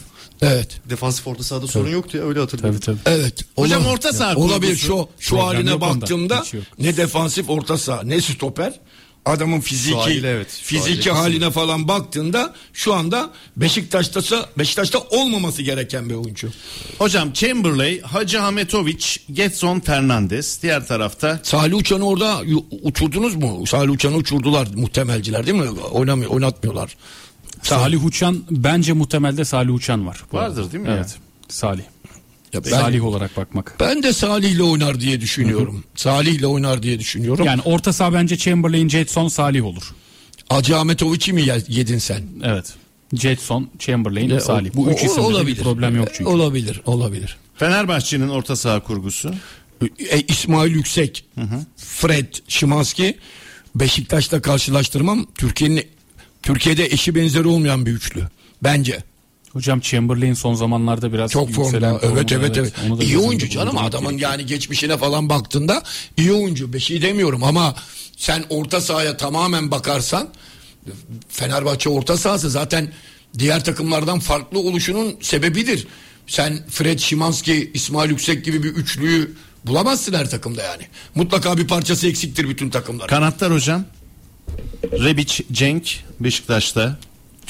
[0.44, 0.82] Evet.
[0.90, 2.80] Defansif orta sahada sorun yoktu ya öyle hatırlıyorum.
[2.80, 3.16] Tabii tabii.
[3.18, 3.46] Evet.
[3.56, 6.02] Hocam orta saha Olabilir şu şu Problem haline yok onda.
[6.02, 6.64] baktığımda Hiç yok.
[6.80, 8.80] ne defansif orta saha ne stoper
[9.26, 11.12] adamın fiziki haliyle evet, şu fiziki haliyle
[11.46, 16.50] haline falan baktığında şu anda Beşiktaş'ta Beşiktaş'ta olmaması gereken bir oyuncu.
[16.98, 20.62] Hocam Chamberlain, Hacı Hametovic, Getson Fernandes.
[20.62, 22.42] Diğer tarafta Salih Uçan'ı orada
[22.82, 23.68] uçurdunuz mu?
[23.68, 25.70] Salih Uçan'ı uçurdular muhtemelciler değil mi?
[25.70, 26.96] Oynamıyor, oynatmıyorlar.
[27.64, 30.24] Salih Uçan bence muhtemelde Salih Uçan var.
[30.34, 30.72] Vardır arada.
[30.72, 31.16] değil mi Evet.
[31.50, 31.84] Salih.
[32.54, 33.76] Ya ben, Salih olarak bakmak.
[33.80, 35.84] ben de Salih ile oynar diye düşünüyorum.
[35.96, 37.46] Salih ile oynar diye düşünüyorum.
[37.46, 39.94] Yani orta saha bence Chamberlain, Jetson, Salih olur.
[40.50, 42.24] Hacı Ahmetovic'i mi ye- yedin sen?
[42.44, 42.74] Evet.
[43.14, 44.72] Jetson, Chamberlain, Ya, Salih.
[44.76, 46.30] Bu o- üç isimde de bir problem yok çünkü.
[46.30, 47.38] Olabilir, olabilir.
[47.56, 49.34] Fenerbahçe'nin orta saha kurgusu.
[50.10, 51.26] E, İsmail Yüksek,
[51.78, 53.18] Fred, Şimanski
[53.76, 55.84] Beşiktaş'ta karşılaştırmam Türkiye'nin
[56.44, 58.28] Türkiye'de eşi benzeri olmayan bir üçlü.
[58.64, 59.04] Bence.
[59.54, 61.70] Hocam Chamberlain son zamanlarda biraz Çok formda.
[61.90, 62.74] formda, Evet evet evet.
[63.00, 64.32] Da İyi oyuncu canım adamın gerekiyor.
[64.32, 65.84] yani geçmişine falan baktığında
[66.18, 66.74] iyi oyuncu.
[66.74, 67.76] Bir şey demiyorum ama
[68.18, 70.30] sen orta sahaya tamamen bakarsan
[71.30, 72.92] Fenerbahçe orta sahası zaten
[73.40, 75.88] diğer takımlardan farklı oluşunun sebebidir.
[76.28, 79.34] Sen Fred Şimanski, İsmail Yüksek gibi bir üçlüyü
[79.66, 80.84] bulamazsın her takımda yani.
[81.16, 83.08] Mutlaka bir parçası eksiktir bütün takımlar.
[83.08, 83.86] Kanatlar hocam.
[84.92, 87.00] Rebic, Cenk Beşiktaş'ta.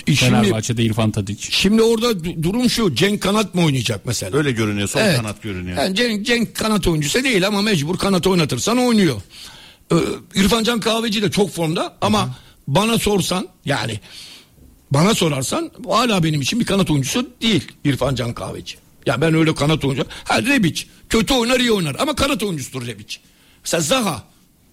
[0.05, 1.47] Şimdi, Fenerbahçe'de İrfan Tadic.
[1.51, 2.95] şimdi orada du- durum şu.
[2.95, 4.37] Cenk kanat mı oynayacak mesela?
[4.37, 4.87] Öyle görünüyor.
[4.87, 5.17] Sol Evet.
[5.17, 5.77] kanat görünüyor.
[5.77, 9.21] Yani Cenk, Cenk kanat oyuncusu değil ama mecbur kanat oynatırsan oynuyor.
[9.91, 9.95] Ee,
[10.35, 12.35] İrfan Can Kahveci de çok formda ama
[12.67, 13.99] bana sorsan yani
[14.91, 18.75] bana sorarsan hala benim için bir kanat oyuncusu değil İrfan Can Kahveci.
[19.05, 20.05] Ya ben öyle kanat oyuncu.
[20.23, 23.17] Ha Rebic kötü oynar iyi oynar ama kanat oyuncusudur Rebic.
[23.63, 24.23] Mesela Zaha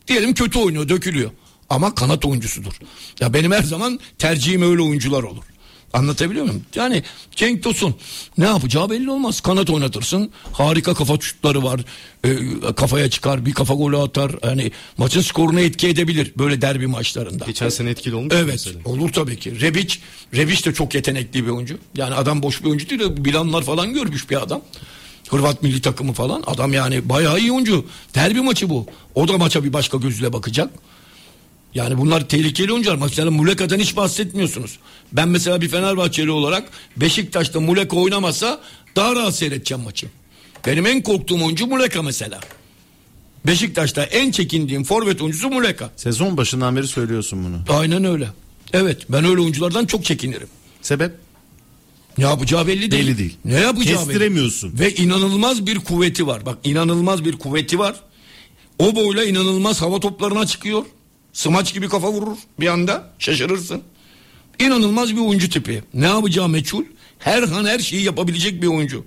[0.08, 1.30] diyelim kötü oynuyor dökülüyor
[1.70, 2.72] ama kanat oyuncusudur.
[3.20, 5.44] Ya benim her zaman tercihim öyle oyuncular olur.
[5.92, 6.62] Anlatabiliyor muyum?
[6.74, 7.02] Yani
[7.36, 7.94] Cenk Tosun
[8.38, 9.40] ne yapacağı belli olmaz.
[9.40, 10.30] Kanat oynatırsın.
[10.52, 11.80] Harika kafa şutları var.
[12.24, 12.36] Ee,
[12.76, 14.32] kafaya çıkar bir kafa golü atar.
[14.42, 17.44] Hani maçın skoruna etki edebilir böyle derbi maçlarında.
[17.44, 18.78] Geçen sene etkili olmuş Evet mesela.
[18.84, 19.60] olur tabii ki.
[19.60, 19.96] Rebic,
[20.34, 21.78] Rebic de çok yetenekli bir oyuncu.
[21.96, 24.62] Yani adam boş bir oyuncu değil de bilanlar falan görmüş bir adam.
[25.28, 26.42] Hırvat milli takımı falan.
[26.46, 27.86] Adam yani bayağı iyi oyuncu.
[28.14, 28.86] Derbi maçı bu.
[29.14, 30.70] O da maça bir başka gözle bakacak.
[31.74, 32.96] Yani bunlar tehlikeli oyuncular.
[32.96, 34.78] Mesela Muleka'dan hiç bahsetmiyorsunuz.
[35.12, 38.60] Ben mesela bir Fenerbahçeli olarak Beşiktaş'ta Muleka oynamasa
[38.96, 40.06] daha rahat seyredeceğim maçı.
[40.66, 42.40] Benim en korktuğum oyuncu Muleka mesela.
[43.46, 45.90] Beşiktaş'ta en çekindiğim forvet oyuncusu Muleka.
[45.96, 47.78] Sezon başından beri söylüyorsun bunu.
[47.78, 48.28] Aynen öyle.
[48.72, 50.48] Evet ben öyle oyunculardan çok çekinirim.
[50.82, 51.12] Sebep?
[52.18, 53.06] Ne yapacağı belli değil.
[53.06, 53.36] Belli değil.
[53.44, 54.72] Ne yapacağı Kestiremiyorsun.
[54.72, 54.80] belli.
[54.80, 56.46] Ve inanılmaz bir kuvveti var.
[56.46, 57.96] Bak inanılmaz bir kuvveti var.
[58.78, 60.84] O boyla inanılmaz hava toplarına çıkıyor.
[61.32, 63.04] Smaç gibi kafa vurur bir anda.
[63.18, 63.82] Şaşırırsın.
[64.58, 65.82] İnanılmaz bir oyuncu tipi.
[65.94, 66.84] Ne yapacağı meçhul.
[67.18, 69.04] Her an her şeyi yapabilecek bir oyuncu.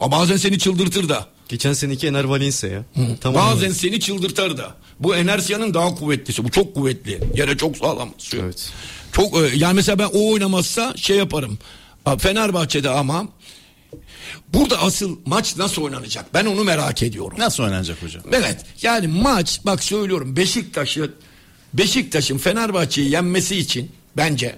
[0.00, 1.26] Ama bazen seni çıldırtır da.
[1.48, 2.84] Geçen seneki Ener Valencia ya.
[3.20, 3.46] Tamam.
[3.46, 4.74] Bazen seni çıldırtar da.
[5.00, 6.44] Bu Enersiya'nın daha kuvvetlisi.
[6.44, 7.20] Bu çok kuvvetli.
[7.36, 8.44] Yere çok sağlam basıyor.
[8.44, 8.72] Evet.
[9.12, 11.58] Çok e, yani mesela ben o oynamazsa şey yaparım.
[12.18, 13.28] Fenerbahçe'de ama
[14.52, 16.34] burada asıl maç nasıl oynanacak?
[16.34, 17.38] Ben onu merak ediyorum.
[17.38, 18.22] Nasıl oynanacak hocam?
[18.32, 18.64] Evet.
[18.82, 21.10] Yani maç bak söylüyorum Beşiktaş'ı
[21.74, 24.56] Beşiktaş'ın Fenerbahçe'yi yenmesi için bence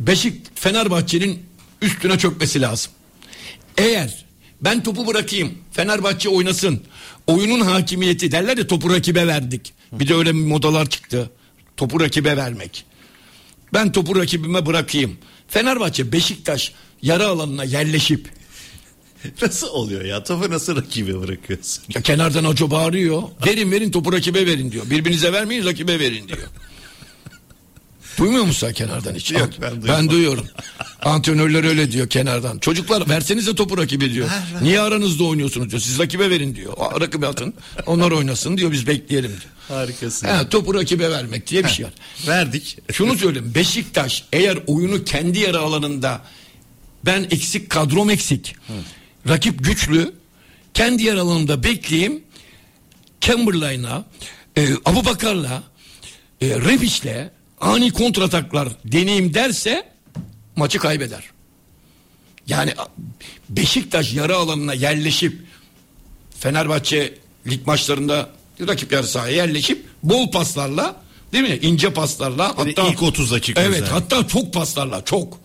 [0.00, 1.42] Beşik Fenerbahçe'nin
[1.82, 2.92] üstüne çökmesi lazım.
[3.76, 4.24] Eğer
[4.60, 6.82] ben topu bırakayım Fenerbahçe oynasın
[7.26, 9.72] oyunun hakimiyeti derler ya topu rakibe verdik.
[9.92, 11.30] Bir de öyle modalar çıktı.
[11.76, 12.84] Topu rakibe vermek.
[13.72, 15.18] Ben topu rakibime bırakayım.
[15.48, 16.72] Fenerbahçe Beşiktaş
[17.02, 18.30] yarı alanına yerleşip
[19.42, 20.24] Nasıl oluyor ya?
[20.24, 21.84] Topu nasıl rakibe bırakıyorsun?
[21.94, 23.22] ya kenardan hoca bağırıyor.
[23.46, 24.90] Verin verin topu rakibe verin diyor.
[24.90, 26.48] Birbirinize vermeyin rakibe verin diyor.
[28.18, 29.32] Duymuyor musun sen kenardan hiç?
[29.32, 30.10] Yok, ben ben, duymadım.
[30.10, 30.46] duyuyorum.
[31.02, 32.58] Antrenörler öyle diyor kenardan.
[32.58, 34.28] Çocuklar versenize topu rakibe diyor.
[34.62, 35.82] Niye aranızda oynuyorsunuz diyor.
[35.82, 37.00] Siz rakibe verin diyor.
[37.00, 37.54] Rakibe atın.
[37.86, 38.72] Onlar oynasın diyor.
[38.72, 39.78] Biz bekleyelim diyor.
[39.80, 40.26] Harikasın.
[40.28, 41.92] He, topu rakibe vermek diye bir şey var.
[42.28, 42.78] Verdik.
[42.92, 43.52] Şunu söyleyeyim.
[43.54, 46.20] Beşiktaş eğer oyunu kendi yarı alanında
[47.04, 48.56] ben eksik kadrom eksik.
[49.28, 50.12] Rakip güçlü.
[50.74, 52.22] Kendi yarı alanımda bekleyeyim.
[53.20, 54.04] Chamberlain'a,
[54.56, 55.62] e, Abu Bakar'la,
[56.40, 59.88] e, Rebic'le ani kontrataklar deneyim derse
[60.56, 61.24] maçı kaybeder.
[62.46, 62.74] Yani
[63.48, 65.38] Beşiktaş yarı alanına yerleşip
[66.40, 67.14] Fenerbahçe
[67.46, 70.96] lig maçlarında rakip yarı sahaya yerleşip bol paslarla
[71.32, 71.58] Değil mi?
[71.62, 72.54] İnce paslarla.
[72.58, 73.92] Yani ilk 30 dakika Evet özellikle.
[73.92, 75.40] hatta çok paslarla çok.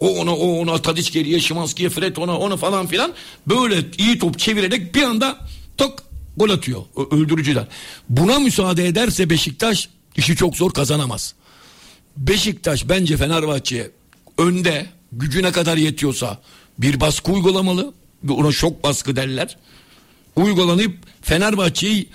[0.00, 3.12] O ona o ona Tadic geriye Şimanski'ye Fred ona ona falan filan.
[3.46, 5.38] Böyle iyi top çevirerek bir anda
[5.76, 6.02] tok
[6.36, 6.82] gol atıyor.
[7.10, 7.66] Öldürücüler.
[8.08, 11.34] Buna müsaade ederse Beşiktaş işi çok zor kazanamaz.
[12.16, 13.90] Beşiktaş bence Fenerbahçe'ye
[14.38, 16.40] önde gücüne kadar yetiyorsa
[16.78, 17.92] bir baskı uygulamalı.
[18.28, 19.56] Ona şok baskı derler.
[20.36, 22.08] Uygulanıp Fenerbahçe'yi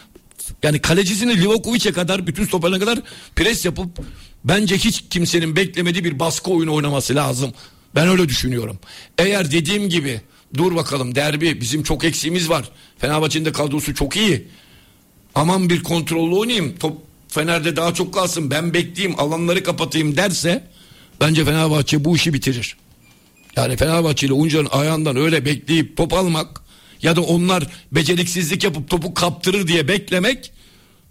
[0.63, 2.99] yani kalecisini Livakovic'e kadar bütün stoperine kadar
[3.35, 3.89] pres yapıp
[4.43, 7.53] bence hiç kimsenin beklemediği bir baskı oyunu oynaması lazım.
[7.95, 8.79] Ben öyle düşünüyorum.
[9.17, 10.21] Eğer dediğim gibi
[10.57, 12.69] dur bakalım derbi bizim çok eksiğimiz var.
[12.97, 14.47] Fenerbahçe'nin de kadrosu çok iyi.
[15.35, 16.75] Aman bir kontrollü oynayayım.
[16.79, 18.51] Top Fener'de daha çok kalsın.
[18.51, 20.63] Ben bekleyeyim, alanları kapatayım derse
[21.21, 22.77] bence Fenerbahçe bu işi bitirir.
[23.55, 26.61] Yani Fenerbahçe ile oyuncuların ayağından öyle bekleyip top almak
[27.01, 30.51] ya da onlar beceriksizlik yapıp topu kaptırır diye beklemek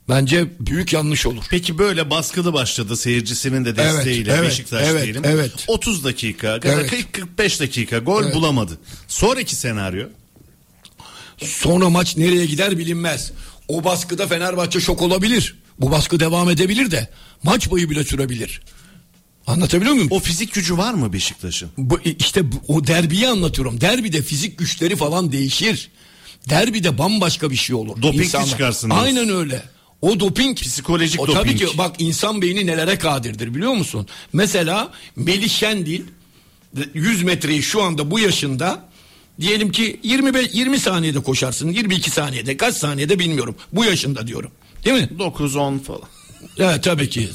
[0.09, 1.45] bence büyük yanlış olur.
[1.51, 5.23] Peki böyle baskılı başladı seyircisinin de desteğiyle Evet, evet, Beşiktaş evet, diyelim.
[5.25, 5.53] evet.
[5.69, 6.93] 30 dakika, ya da Evet.
[7.39, 8.35] 40-45 dakika gol Evet.
[8.35, 8.79] bulamadı.
[9.09, 10.07] Sonraki senaryo
[11.45, 13.33] Sonra maç nereye gider bilinmez.
[13.69, 15.57] O baskıda Fenerbahçe şok olabilir.
[15.81, 17.09] Bu baskı devam edebilir de
[17.43, 18.61] maç boyu bile sürebilir.
[19.47, 20.09] Anlatabiliyor muyum?
[20.11, 21.71] o fizik gücü var mı Beşiktaş'ın?
[21.79, 23.81] Bu, işte bu- o derbiyi anlatıyorum.
[23.81, 25.91] Derbide fizik güçleri falan değişir.
[26.51, 28.03] Derbide bambaşka bir şey olur.
[28.03, 28.91] Dopingli İnsanlar- çıkarsın.
[28.91, 29.63] Aynen öyle.
[30.05, 31.59] O doping Psikolojik o Tabii doping.
[31.71, 34.07] ki bak insan beyni nelere kadirdir biliyor musun?
[34.33, 36.03] Mesela Melih Şendil
[36.95, 38.89] 100 metreyi şu anda bu yaşında
[39.41, 41.69] diyelim ki 25 20 saniyede koşarsın.
[41.69, 43.57] 22 saniyede kaç saniyede bilmiyorum.
[43.73, 44.51] Bu yaşında diyorum.
[44.85, 45.09] Değil mi?
[45.19, 46.01] 9-10 falan.
[46.59, 47.29] Evet tabii ki.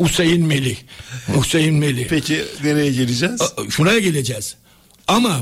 [0.00, 0.76] Hüseyin Melih.
[1.40, 2.06] Hüseyin Melih.
[2.08, 3.40] Peki nereye geleceğiz?
[3.42, 4.56] A- Şuraya geleceğiz.
[5.08, 5.40] Ama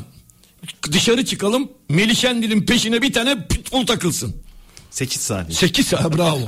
[0.93, 4.37] dışarı çıkalım Melih Şendil'in peşine bir tane pitbull takılsın.
[4.91, 5.55] 8 saniye.
[5.55, 6.41] 8 ha bravo.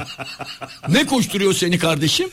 [0.88, 2.28] ne koşturuyor seni kardeşim?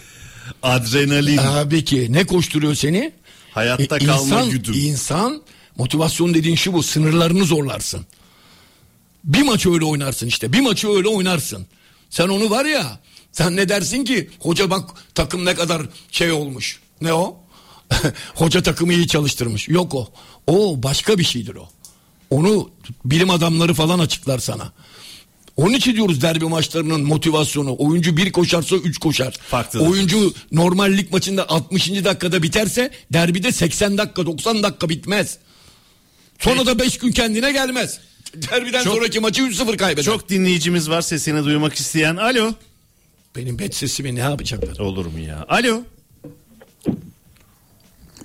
[0.63, 3.13] Adrenalin, Tabii ki ne koşturuyor seni?
[3.51, 4.73] hayatta E, kalma insan, güdüm.
[4.73, 5.41] İnsan
[5.77, 8.05] motivasyon dediğin şu bu sınırlarını zorlarsın.
[9.23, 11.67] Bir maçı öyle oynarsın işte bir maçı öyle oynarsın.
[12.09, 12.99] Sen onu var ya
[13.31, 15.81] sen ne dersin ki hoca bak takım ne kadar
[16.11, 16.79] şey olmuş.
[17.01, 17.37] Ne o?
[18.35, 19.69] hoca takımı iyi çalıştırmış.
[19.69, 20.09] Yok o.
[20.47, 21.69] O başka bir şeydir o.
[22.29, 22.69] Onu
[23.05, 24.71] bilim adamları falan açıklar sana.
[25.57, 27.75] Onun için diyoruz derbi maçlarının motivasyonu.
[27.79, 29.31] Oyuncu bir koşarsa üç koşar.
[29.33, 29.87] Farklıdır.
[29.87, 31.89] Oyuncu normal lig maçında 60.
[31.89, 35.37] dakikada biterse derbide 80 dakika 90 dakika bitmez.
[36.39, 37.99] Sonra da 5 gün kendine gelmez.
[38.35, 40.03] Derbiden Çok- sonraki maçı 3-0 kaybeder.
[40.03, 42.15] Çok dinleyicimiz var sesini duymak isteyen.
[42.15, 42.53] Alo.
[43.35, 44.79] Benim bet sesimi ne yapacaklar?
[44.79, 45.45] Olur mu ya?
[45.49, 45.81] Alo.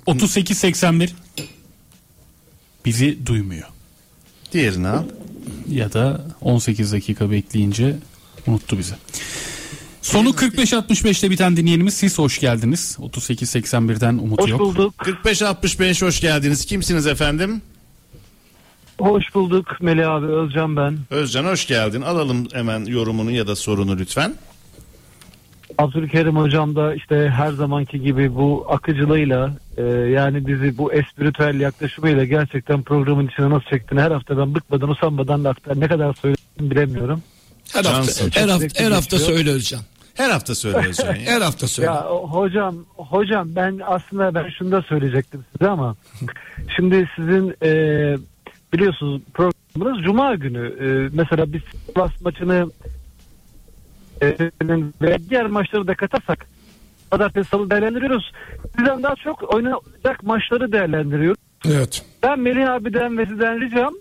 [0.07, 1.09] 38-81
[2.85, 3.67] bizi duymuyor.
[4.51, 5.03] Diğerini al.
[5.69, 7.95] Ya da 18 dakika bekleyince
[8.47, 8.93] unuttu bizi.
[10.01, 12.97] Sonu 45-65'te biten dinleyenimiz siz hoş geldiniz.
[13.01, 14.59] 38-81'den Umut Hoş yok.
[14.59, 14.93] bulduk.
[15.25, 16.65] 45-65 hoş geldiniz.
[16.65, 17.61] Kimsiniz efendim?
[18.99, 20.99] Hoş bulduk Melih abi Özcan ben.
[21.09, 22.01] Özcan hoş geldin.
[22.01, 24.33] Alalım hemen yorumunu ya da sorunu lütfen.
[25.77, 32.23] Abdülkerim hocam da işte her zamanki gibi bu akıcılığıyla e, yani bizi bu espritüel yaklaşımıyla
[32.25, 36.71] gerçekten programın içine nasıl çektiğini her hafta ben bıkmadan usanmadan da aktar ne kadar söyledim
[36.71, 37.21] bilemiyorum.
[37.73, 38.31] Her hafta, Cansın.
[38.33, 39.81] her hafta, her hafta söyle Özcan.
[40.13, 41.15] Her hafta söyle Özcan.
[41.15, 41.21] ya.
[41.25, 41.89] Her hafta söyle.
[41.89, 45.95] Ya hocam hocam ben aslında ben şunu da söyleyecektim size ama
[46.75, 47.69] şimdi sizin e,
[48.73, 52.69] biliyorsunuz programınız Cuma günü E, mesela biz Sivas maçını
[55.01, 56.47] ve diğer maçları da katarsak
[57.13, 58.31] Pazartesi salı değerlendiriyoruz.
[58.77, 61.37] Bizden daha çok oynanacak maçları değerlendiriyoruz.
[61.65, 62.05] Evet.
[62.23, 63.93] Ben Melih abiden ve sizden ricam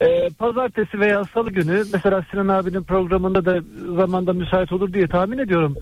[0.00, 3.60] e, pazartesi veya salı günü mesela Sinan abinin programında da
[3.96, 5.76] zamanda müsait olur diye tahmin ediyorum.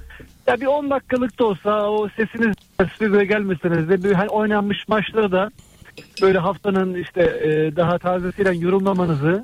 [0.47, 2.57] Ya bir 10 dakikalık da olsa o sesiniz
[2.95, 5.51] stüdyoya gelmeseniz de bir hani oynanmış maçları da
[6.23, 9.43] böyle haftanın işte e, daha tazesiyle yorumlamanızı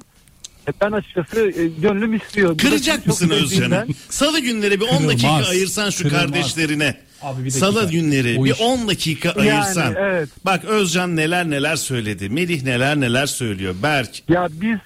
[0.80, 2.59] ben açıkçası e, gönlüm istiyor.
[2.59, 3.86] Kıracak mısın Özcan'ı?
[4.09, 5.48] Salı günleri bir 10 dakika Kırılmaz.
[5.51, 6.22] ayırsan şu Kırılmaz.
[6.22, 6.94] kardeşlerine.
[7.22, 7.66] Abi bir dakika.
[7.72, 9.94] Salı günleri O bir iş- 10 dakika Yani, ayırsan.
[9.98, 10.28] evet.
[10.44, 12.28] Bak Özcan neler neler söyledi.
[12.30, 13.74] Melih neler neler söylüyor.
[13.82, 14.22] Berk.
[14.28, 14.78] Ya biz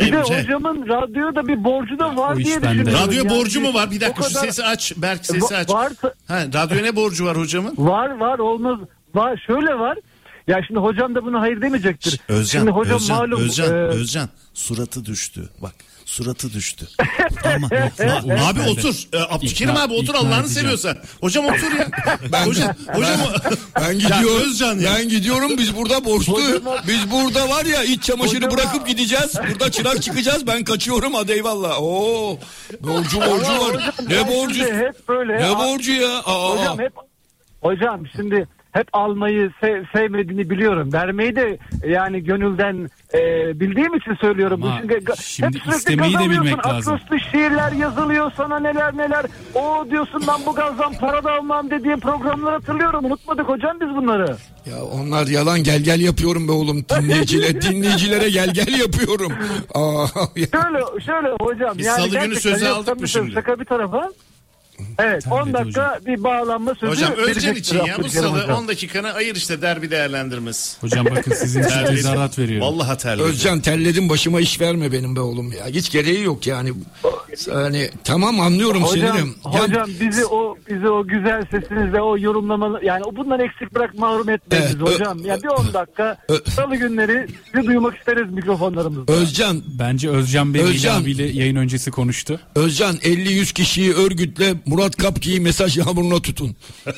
[0.00, 0.42] bir de Emre.
[0.42, 2.92] hocamın radyoda bir borcu da var O diye düşünüyorum.
[2.92, 3.90] Radyo Yani borcu mu var?
[3.90, 4.92] Bir dakika şu kadar- sesi aç.
[4.96, 5.70] Berk sesi aç.
[5.70, 7.74] Varsa, Ha, radyo ne borcu var hocamın?
[7.78, 8.78] Var var olmaz.
[9.14, 9.98] Var şöyle var.
[10.48, 12.20] Ya şimdi hocam da buna hayır demeyecektir.
[12.28, 15.48] Özcan, şimdi hocam Özcan, malum Özcan, e, Özcan suratı düştü.
[15.62, 15.74] Bak
[16.04, 16.86] Suratı düştü.
[17.54, 17.68] Ama
[18.42, 18.94] A- abi otur.
[19.12, 20.96] Ee, Abdülkerim abi otur Allah'ını seviyorsan.
[21.20, 21.88] Hocam otur ya.
[22.32, 23.16] Ben, hocam, hocam
[23.80, 24.26] ben gidiyorum.
[24.40, 24.94] Ya Özcan ya.
[24.94, 25.58] Ben gidiyorum.
[25.58, 26.38] Biz burada borçlu.
[26.88, 29.34] Biz burada var ya iç çamaşırı Hocam- bırakıp gideceğiz.
[29.50, 30.46] Burada çırak çıkacağız.
[30.46, 31.14] Ben kaçıyorum.
[31.14, 31.82] Hadi eyvallah.
[31.82, 32.38] Oo.
[32.80, 33.74] Borcu borcu var.
[33.74, 34.64] hocam Ne ben borcu?
[34.64, 35.32] Hep böyle.
[35.42, 36.18] Ne borcu ya?
[36.18, 36.50] Aa.
[36.58, 36.92] Hocam hep
[37.62, 40.92] Hocam şimdi hep almayı sev- sevmediğini biliyorum.
[40.92, 43.20] Vermeyi de yani gönülden e,
[43.60, 44.62] bildiğim için söylüyorum.
[44.62, 46.98] Ama Bu çünkü şimdi hep sürekli istemeyi de bilmek lazım.
[47.32, 49.26] Şiirler yazılıyor sana neler neler.
[49.54, 53.04] O diyorsun ben bu gazdan para da almam dediğim programları hatırlıyorum.
[53.04, 54.36] Unutmadık hocam biz bunları.
[54.70, 56.84] Ya onlar yalan gel gel yapıyorum be oğlum.
[56.88, 59.32] Dinleyicilere, dinleyicilere gel gel yapıyorum.
[59.74, 60.46] Aa, ya.
[60.52, 61.78] Şöyle şöyle hocam.
[61.78, 63.32] Biz yani salı günü yok, aldık mı şimdi?
[63.32, 64.10] Şaka bir tarafa.
[64.98, 68.50] Evet 10 dakika bir bağlanma sözü Hocam Özcan için ya bu salı hocam.
[68.58, 70.80] 10 dakikanı ayır işte derbi değerlendirmesi.
[70.80, 72.66] Hocam bakın sizin için tezahürat veriyorum.
[72.66, 73.24] Vallahi terledim.
[73.30, 75.66] Özcan terledim başıma iş verme benim be oğlum ya.
[75.66, 76.72] Hiç gereği yok yani.
[77.48, 79.34] Yani tamam anlıyorum Hocam, sinirim.
[79.54, 83.94] Ya- hocam bizi o bizi o güzel sesinizle o yorumlamalı yani o bundan eksik bırak
[83.98, 85.18] mahrum etmeyin Evet, hocam.
[85.24, 86.16] Ya bir 10 dakika
[86.56, 89.12] salı günleri sizi duymak isteriz mikrofonlarımızda.
[89.12, 92.40] Özcan Bence Özcan Bey Özcan- abiyle yayın öncesi konuştu.
[92.54, 96.56] Özcan 50-100 kişiyi örgütle Murat Kapki'yi mesaj yağmuruna tutun.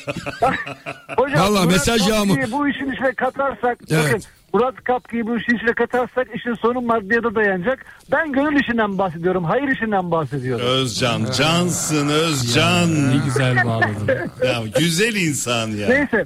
[1.17, 2.51] Hocam Vallahi Murat mesaj Kapki'yi yağmur.
[2.51, 4.03] Bu işin içine katarsak Evet.
[4.05, 4.21] bakın
[4.53, 7.85] Murat Kapki'yi bu işin içine katarsak işin sonu maddiyata dayanacak.
[8.11, 9.43] Ben gönül işinden bahsediyorum.
[9.43, 10.65] Hayır işinden bahsediyorum.
[10.65, 13.09] Özcan cansın Özcan.
[13.09, 14.07] Ne güzel bağladın.
[14.45, 15.87] ya güzel insan ya.
[15.87, 16.25] Neyse.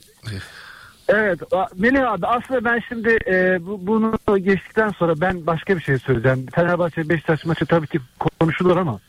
[1.08, 1.40] Evet
[1.76, 6.46] Melih abi aslında ben şimdi e, bu- bunu geçtikten sonra ben başka bir şey söyleyeceğim.
[6.56, 8.00] Fenerbahçe Beşiktaş maçı tabii ki
[8.40, 9.00] konuşulur ama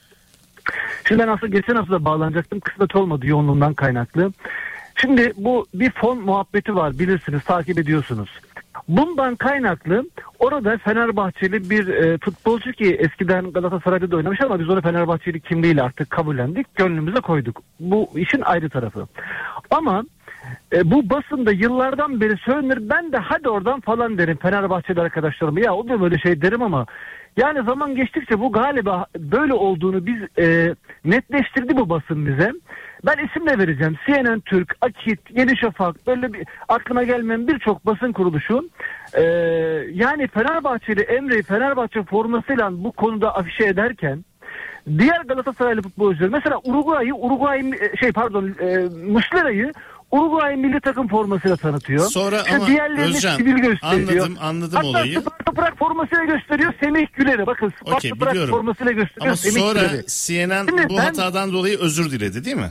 [1.05, 4.33] şimdi ben aslında geçen hafta bağlanacaktım kısmet olmadı yoğunluğundan kaynaklı.
[4.97, 8.31] Şimdi bu bir fon muhabbeti var bilirsiniz takip ediyorsunuz.
[8.89, 10.05] Bundan kaynaklı
[10.39, 15.83] orada Fenerbahçeli bir e, futbolcu ki eskiden Galatasaray'da da oynamış ama biz onu Fenerbahçeli kimliğiyle
[15.83, 16.77] artık kabullendik.
[16.77, 17.63] Gönlümüze koyduk.
[17.81, 19.07] Bu işin ayrı tarafı.
[19.71, 20.05] Ama
[20.73, 22.91] e, bu basında yıllardan beri söylenir.
[22.91, 25.61] Ben de hadi oradan falan derim Fenerbahçeli arkadaşlarıma.
[25.61, 26.87] Ya o da böyle şey derim ama
[27.37, 32.53] yani zaman geçtikçe bu galiba böyle olduğunu biz e, netleştirdi bu basın bize.
[33.07, 33.97] Ben isim de vereceğim.
[34.07, 38.69] CNN Türk, Akit, Yeni Şafak böyle bir aklına gelmeyen birçok basın kuruluşu
[39.15, 39.23] e,
[39.93, 44.25] yani Fenerbahçeli Emre'yi Fenerbahçe formasıyla bu konuda afişe ederken
[44.99, 49.73] diğer Galatasaraylı futbolcular mesela Uruguay'ı Uruguay şey pardon e, Muslera'yı
[50.11, 52.07] Uruguay milli takım formasıyla tanıtıyor.
[52.11, 54.09] Sonra İşte ama diğerlerini Özcan, sivil gösteriyor.
[54.09, 55.21] anladım- anladım Hatta olayı.
[55.21, 57.47] Sparta Prag formasıyla gösteriyor Semih Güler'i.
[57.47, 60.05] Bakın Sparta Okey Prag formasıyla gösteriyor Ama Semih sonra Güler'i.
[60.09, 62.71] CNN Şimdi bu ben- hatadan dolayı özür diledi değil mi?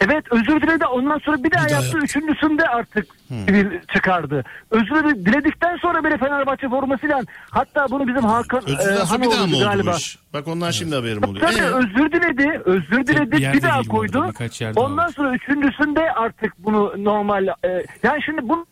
[0.00, 1.84] Evet özür diledi ondan sonra bir daha daha yaptı.
[1.86, 1.98] yaptı.
[2.04, 4.44] Üçüncüsünde artık sivil çıkardı.
[4.70, 7.20] Özür dile- diledikten sonra bile Fenerbahçe formasıyla
[7.50, 9.94] hatta bunu bizim Hakan Özürden e, bir daha oldu galiba.
[9.96, 10.18] iş?
[10.32, 11.46] Bak ondan şimdi haberim oluyor.
[11.46, 14.32] Tabii Ee, özür diledi, özür diledi, bir bir, daha koydu.
[14.60, 15.12] yerde Ondan var.
[15.16, 17.46] sonra üçüncüsünde artık bunu normal...
[17.46, 17.68] E,
[18.02, 18.66] yani şimdi bunu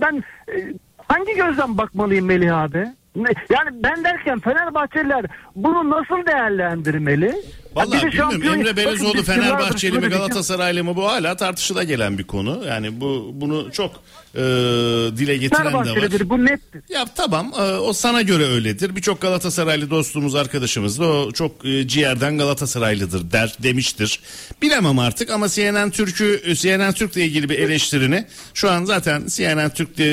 [0.00, 0.72] ben e,
[1.08, 2.86] hangi gözden bakmalıyım Melih abi?
[3.50, 5.24] Yani ben derken Fenerbahçeliler
[5.56, 7.26] bunu nasıl değerlendirmeli?
[7.26, 7.32] Ya
[7.74, 10.08] Vallahi biri bilmiyorum Emre Belezoğlu Fenerbahçeli mi.
[10.08, 12.64] Galatasaraylı mı bu hala tartışıla gelen bir konu.
[12.68, 13.90] Yani bu bunu çok
[14.34, 14.40] e,
[15.16, 15.86] dile getiren de var.
[16.30, 16.82] Bu nettir.
[16.88, 18.96] Ya tamam e, o sana göre öyledir.
[18.96, 24.20] Birçok Galatasaraylı dostumuz arkadaşımız da o çok e, ciğerden Galatasaraylıdır der demiştir.
[24.62, 30.00] Bilemem artık ama CNN Türk'ü CNN Türk'le ilgili bir eleştirini şu an zaten CNN Türk
[30.00, 30.04] e,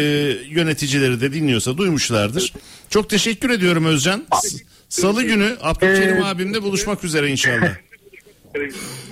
[0.49, 2.53] yöneticileri de dinliyorsa duymuşlardır.
[2.89, 4.23] Çok teşekkür ediyorum Özcan.
[4.43, 4.57] S-
[4.89, 7.75] Salı günü Abdülkerim Ee, abimle buluşmak üzere inşallah.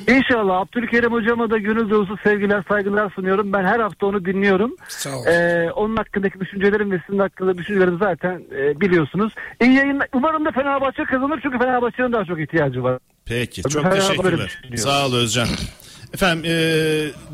[0.07, 3.53] İnşallah Abdülkerim hocama da gönül dolusu sevgiler saygılar sunuyorum.
[3.53, 4.75] Ben her hafta onu dinliyorum.
[4.87, 5.25] Sağ ol.
[5.25, 9.33] Ee, onun hakkındaki düşüncelerim ve sizin hakkında düşüncelerimi zaten e, biliyorsunuz.
[9.61, 10.07] İyi yayınlar.
[10.13, 12.99] Umarım da Fenerbahçe kazanır çünkü Fenerbahçe'nin daha çok ihtiyacı var.
[13.25, 14.61] Peki çok Fenerbahçe teşekkürler.
[14.75, 15.47] Sağ ol Özcan.
[16.13, 16.57] Efendim e,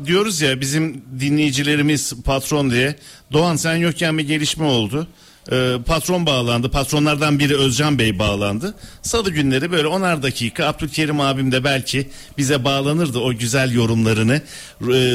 [0.06, 2.94] diyoruz ya bizim dinleyicilerimiz patron diye.
[3.32, 5.06] Doğan sen yokken bir gelişme oldu.
[5.52, 6.70] E, patron bağlandı.
[6.70, 8.74] Patronlardan biri Özcan Bey bağlandı.
[9.02, 12.08] Salı günleri böyle onar dakika Abdülkerim abim de belki
[12.38, 14.42] bize bağlanırdı o güzel yorumlarını e,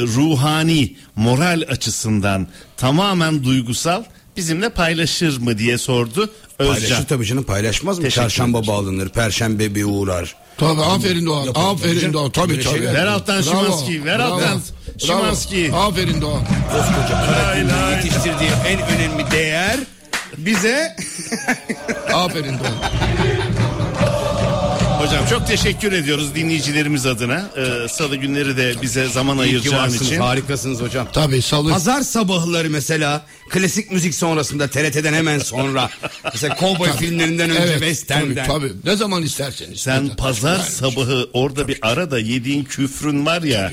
[0.01, 2.47] ruhani moral açısından
[2.77, 4.03] tamamen duygusal
[4.37, 6.29] bizimle paylaşır mı diye sordu
[6.59, 6.75] Özcan.
[6.75, 8.03] Paylaşır tabii canım paylaşmaz mı?
[8.03, 10.35] Teşekkür Çarşamba bağlanır, perşembe bir uğrar.
[10.57, 11.43] Tabii aferin Doğan.
[11.45, 11.67] Yapalım.
[11.67, 12.31] Aferin Doğan.
[12.31, 12.85] Tabii Böyle tabii.
[12.85, 14.61] Ver alttan Şimanski, ver alttan.
[14.97, 15.71] Şimanski.
[15.73, 16.41] Aferin Doğan.
[16.71, 19.79] Koskoca Karadeniz yetiştirdiği en önemli değer
[20.37, 20.95] bize
[22.13, 22.71] Aferin Doğan.
[25.01, 27.49] Hocam çok teşekkür ediyoruz dinleyicilerimiz adına.
[27.57, 30.19] Ee, Salı günleri de bize zaman ayıracağın için.
[30.19, 31.07] harikasınız hocam.
[31.13, 31.71] Tabii salı.
[31.71, 35.89] Pazar sabahları mesela klasik müzik sonrasında TRT'den hemen sonra
[36.33, 38.47] mesela kovboy filmlerinden önce Evet, western'den.
[38.47, 38.71] tabii, tabii.
[38.85, 39.79] Ne zaman isterseniz.
[39.79, 40.69] Sen Ne- pazar Yani.
[40.69, 43.71] sabahı orada bir arada yediğin küfrün var ya.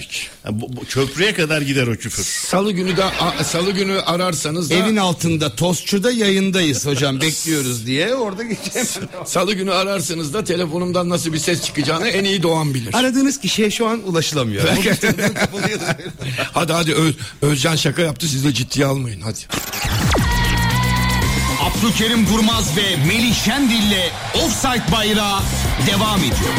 [0.50, 2.22] Bu, bu köprüye kadar gider o küfür.
[2.24, 8.14] Salı günü de a- salı günü ararsanız da Evin altında tostçuda yayındayız hocam bekliyoruz diye
[8.14, 8.88] orada geçeceğim.
[9.26, 12.94] salı günü ararsanız da telefonumdan nasıl bir ses çıkacağını en iyi Doğan bilir.
[12.94, 14.68] Aradığınız kişiye şu an ulaşılamıyor.
[16.52, 19.38] hadi hadi Öz, Özcan şaka yaptı siz de ciddiye almayın hadi.
[21.62, 25.40] Abdülkerim Durmaz ve Melih Şendil'le Offside Bayrağı
[25.86, 26.54] devam ediyor.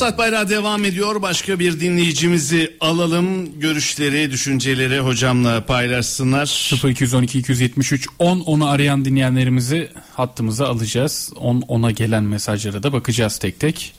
[0.00, 1.22] Offside bayrağı devam ediyor.
[1.22, 3.60] Başka bir dinleyicimizi alalım.
[3.60, 6.70] Görüşleri, düşünceleri hocamla paylaşsınlar.
[6.84, 11.32] 0212 273 10 onu arayan dinleyenlerimizi hattımıza alacağız.
[11.36, 13.92] 10 ona gelen mesajlara da bakacağız tek tek.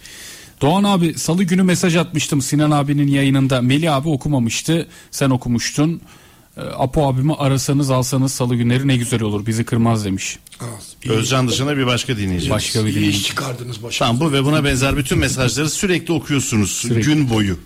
[0.62, 3.62] Doğan abi salı günü mesaj atmıştım Sinan abinin yayınında.
[3.62, 4.88] Melih abi okumamıştı.
[5.12, 6.02] Sen okumuştun.
[6.58, 9.46] Ee, Apo abimi arasanız alsanız salı günleri ne güzel olur.
[9.46, 10.40] Bizi kırmaz demiş.
[11.10, 12.50] Özcan dışında bir başka dinleyici.
[12.50, 13.18] Başka bir İyi dinleyici.
[13.18, 14.06] iş çıkardınız başa.
[14.06, 17.60] Tamam bu ve buna benzer bütün mesajları sürekli okuyorsunuz gün boyu.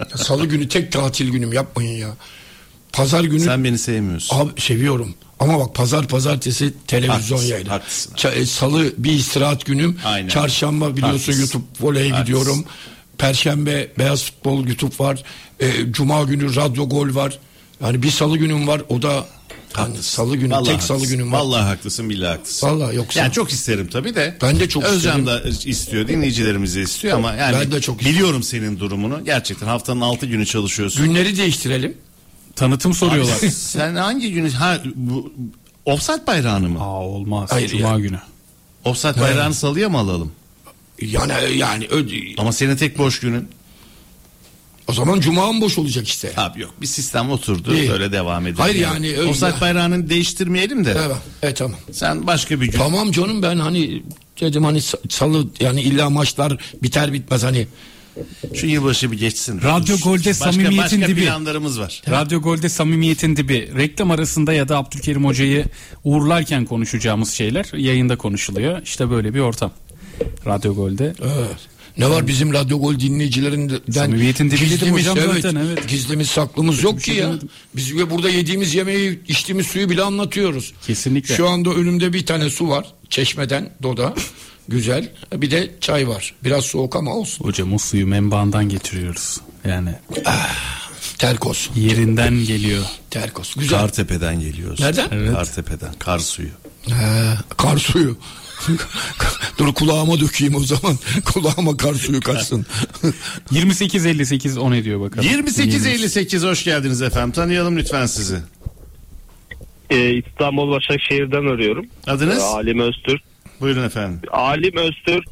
[0.00, 2.16] Ya Salı günü tek tatil günüm yapmayın ya.
[2.92, 4.36] Pazar günü Sen beni sevmiyorsun.
[4.38, 5.14] Abi seviyorum.
[5.40, 7.68] Ama bak pazar pazartesi televizyon Haklısın, yayını.
[7.68, 8.12] haklısın.
[8.34, 9.98] E, Salı bir istirahat günüm.
[10.04, 10.28] Aynen.
[10.28, 11.40] Çarşamba biliyorsun Haklısın.
[11.40, 12.24] YouTube voleye Haklısın.
[12.36, 12.64] gidiyorum.
[13.18, 15.22] Perşembe beyaz futbol YouTube var.
[15.60, 17.38] E, Cuma günü radyo gol var.
[17.82, 18.82] Yani bir salı günüm var.
[18.88, 19.26] O da
[19.72, 21.16] hani salı günü Vallahi tek salı haklısın.
[21.18, 21.38] günüm var.
[21.40, 22.66] Vallahi haklısın billahi haklısın.
[22.68, 24.36] Vallahi yoksa Yani çok isterim tabii de.
[24.42, 25.26] Ben de çok Özcan isterim.
[25.26, 29.24] da istiyor, dinleyicilerimiz de istiyor ama yani Ben de çok biliyorum senin durumunu.
[29.24, 31.04] Gerçekten haftanın 6 günü çalışıyorsun.
[31.04, 31.96] günleri değiştirelim.
[32.56, 33.38] Tanıtım soruyorlar.
[33.38, 35.32] Abi, sen hangi günü ha bu
[35.84, 36.80] Offside bayrağını mı?
[36.80, 37.50] Aa olmaz.
[37.52, 37.98] Hayır Cuma ya.
[37.98, 38.18] günü.
[38.84, 40.32] Offside bayrağını salıya mı alalım?
[41.00, 42.06] Yani yani ö-
[42.38, 43.48] Ama senin tek boş günün.
[44.88, 46.32] O zaman cuma mı boş olacak işte.
[46.36, 47.90] Abi yok bir sistem oturdu İyi.
[47.90, 48.56] böyle devam edelim.
[48.58, 50.96] Hayır yani öyle- Offside bayrağını değiştirmeyelim de.
[51.06, 51.78] Evet, evet tamam.
[51.92, 52.78] Sen başka bir gün.
[52.78, 54.02] Tamam canım ben hani
[54.40, 57.66] dedim hani sa- salı yani illa maçlar biter bitmez hani
[58.54, 59.62] Şu yılbaşı bir geçsin.
[59.62, 61.24] Radyo Gol'de başka, samimiyetin başka dibi.
[61.24, 62.02] planlarımız var.
[62.10, 63.70] Radyo Gol'de samimiyetin dibi.
[63.76, 65.64] Reklam arasında ya da Abdülkerim Hoca'yı
[66.04, 68.82] uğurlarken konuşacağımız şeyler yayında konuşuluyor.
[68.82, 69.70] İşte böyle bir ortam.
[70.46, 71.14] Radyo Gol'de.
[71.22, 71.56] Evet.
[71.98, 74.10] Ne var bizim Radyo Gol dinleyicilerinden
[74.58, 75.88] gizlimiz, hocam evet, zaten, evet.
[75.88, 77.32] Gizlimiz saklımız yok ki şey ya.
[77.76, 80.72] Biz ve burada yediğimiz yemeği, içtiğimiz suyu bile anlatıyoruz.
[80.86, 81.36] Kesinlikle.
[81.36, 82.86] Şu anda önümde bir tane su var.
[83.10, 84.14] Çeşmeden Doda.
[84.68, 85.12] Güzel.
[85.32, 86.34] Bir de çay var.
[86.44, 87.44] Biraz soğuk ama olsun.
[87.44, 89.40] Hocam o suyu menbaından getiriyoruz.
[89.68, 89.90] Yani
[91.18, 91.68] Terkos.
[91.76, 92.84] yerinden geliyor.
[93.10, 93.54] Terkos.
[93.54, 93.78] Güzel.
[93.78, 94.80] Kartepe'den geliyoruz.
[94.80, 95.08] Nereden?
[95.12, 95.32] Evet.
[95.32, 95.92] Kartepe'den.
[95.98, 96.48] Kar suyu.
[96.88, 98.16] He, kar suyu.
[99.58, 100.98] Dur kulağıma dökeyim o zaman.
[101.32, 102.66] kulağıma kar suyu kaçsın.
[103.52, 105.24] 28.58 on ediyor bakalım.
[105.28, 107.32] 2858 hoş geldiniz efendim.
[107.32, 108.38] Tanıyalım lütfen sizi.
[109.90, 111.86] Ee, İstanbul Başakşehir'den arıyorum.
[112.06, 112.38] Adınız?
[112.38, 113.22] Ee, Alim Öztürk.
[113.60, 114.20] Buyurun efendim.
[114.32, 115.24] Alim Öztürk.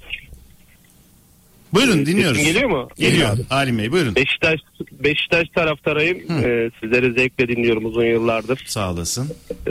[1.73, 2.37] Buyurun dinliyoruz.
[2.39, 2.89] Sesim geliyor mu?
[2.99, 3.39] Geliyor.
[3.49, 4.15] Halim Bey buyurun.
[4.15, 4.61] Beşiktaş
[4.93, 6.19] Beşiktaş taraftarıyım.
[6.19, 8.65] Ee, sizleri zevkle dinliyorum uzun yıllardır.
[8.67, 9.31] Sağ olasın.
[9.67, 9.71] Ee,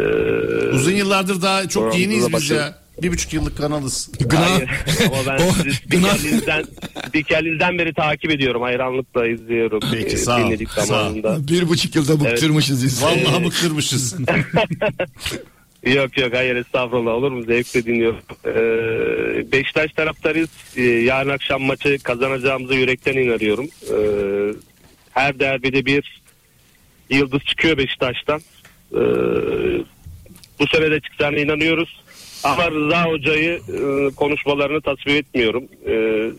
[0.76, 2.83] Uzun yıllardır daha çok yeniyiz biz ya.
[3.02, 4.10] Bir buçuk yıllık kanalız.
[4.36, 4.70] Hayır.
[5.08, 6.64] Ama ben O- sizi gına-
[7.14, 8.62] Dikeliz'den beri takip ediyorum.
[8.62, 9.80] Hayranlıkla izliyorum.
[9.92, 11.16] Peki, Ee, sağ ol, Dinledik sağ ol.
[11.48, 13.10] bir buçuk yılda bıktırmışız insanı.
[13.12, 14.16] Vallahi bıktırmışız.
[15.86, 18.20] Yok yok hayır estağfurullah olur mu zevkle dinliyorum.
[18.46, 20.50] Ee, Beşiktaş taraftarıyız.
[20.78, 23.66] Ee, yarın akşam maçı kazanacağımıza yürekten inanıyorum.
[23.92, 23.96] Ee,
[25.12, 26.22] her derbide bir
[27.10, 28.42] yıldız çıkıyor Beşiktaş'tan.
[28.92, 28.98] Ee,
[30.60, 32.03] bu sene de çıkacağına inanıyoruz.
[32.44, 35.64] Ama Rıza Hoca'yı e, konuşmalarını tasvip etmiyorum.
[35.88, 36.32] Ee,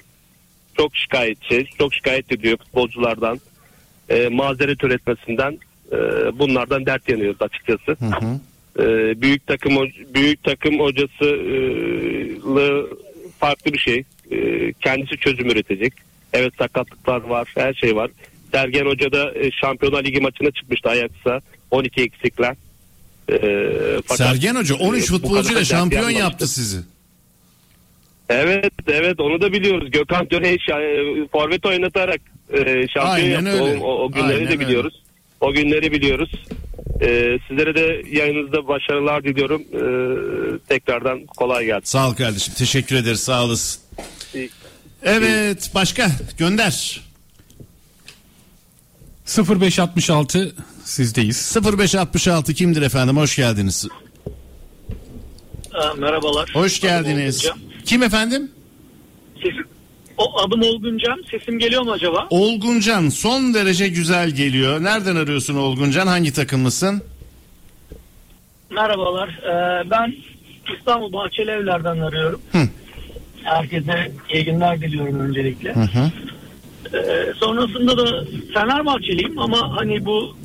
[0.77, 3.41] çok şikayetçi, çok şikayet ediyor futbolculardan.
[4.09, 5.59] Ee, mazeret üretmesinden.
[5.93, 5.97] Ee,
[6.39, 7.97] bunlardan dert yanıyoruz açıkçası.
[8.79, 9.77] Ee, büyük takım
[10.15, 11.57] büyük takım hocası e,
[12.55, 12.91] lı
[13.39, 14.05] farklı bir şey.
[14.31, 15.93] Ee, kendisi çözüm üretecek.
[16.33, 18.11] Evet sakatlıklar var, her şey var.
[18.53, 21.41] Sergen Hoca da e, Şampiyonlar Ligi maçına çıkmıştı Ajax'a
[21.71, 22.57] 12 eksikler.
[23.29, 23.37] Ee,
[24.07, 26.23] fakat, Sergen Hoca 13 e, futbolcuyla şampiyon dert yanmamıştı.
[26.23, 26.79] yaptı sizi.
[28.29, 29.91] Evet, evet onu da biliyoruz.
[29.91, 32.21] Gökhan Töre'yi e, forvet oynatarak
[32.53, 33.65] e, şampiyon Aynen yaptı.
[33.65, 33.81] öyle.
[33.81, 35.03] O, o, günleri Aynen de biliyoruz.
[35.41, 36.31] O günleri biliyoruz.
[37.01, 39.63] E, sizlere de yayınınızda başarılar diliyorum.
[39.63, 39.83] E,
[40.59, 41.85] tekrardan kolay gelsin.
[41.85, 42.55] Sağ ol kardeşim.
[42.55, 43.21] Teşekkür ederiz.
[43.21, 43.83] Sağ olasın.
[44.35, 44.51] İyi.
[45.03, 47.01] Evet başka gönder.
[49.27, 51.57] 0566 Sizdeyiz.
[51.65, 53.17] 0566 kimdir efendim?
[53.17, 53.89] Hoş geldiniz.
[55.75, 56.51] Aa, merhabalar.
[56.55, 57.51] Hoş geldiniz.
[57.85, 58.51] Kim efendim?
[59.37, 59.65] Sesim,
[60.19, 61.23] o adım Olguncan.
[61.31, 62.27] Sesim geliyor mu acaba?
[62.31, 64.83] Olguncan son derece güzel geliyor.
[64.83, 66.07] Nereden arıyorsun Olguncan?
[66.07, 67.03] Hangi takımlısın?
[68.71, 69.29] Merhabalar.
[69.29, 70.15] Ee, ben
[70.79, 72.41] İstanbul Bahçeli Evler'den arıyorum.
[73.43, 75.73] Herkese iyi günler diliyorum öncelikle.
[75.75, 76.11] hı.
[76.97, 78.25] Ee, sonrasında da
[78.55, 80.37] Fenerbahçeliyim ama hani bu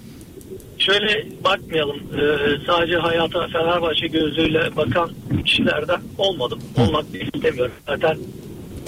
[0.80, 1.97] şöyle bakmayalım.
[1.97, 5.11] Ee, sadece hayata Fenerbahçe gözüyle bakan
[5.45, 6.60] kişilerden olmadım.
[6.77, 7.73] Olmak istemiyorum.
[7.88, 8.18] Zaten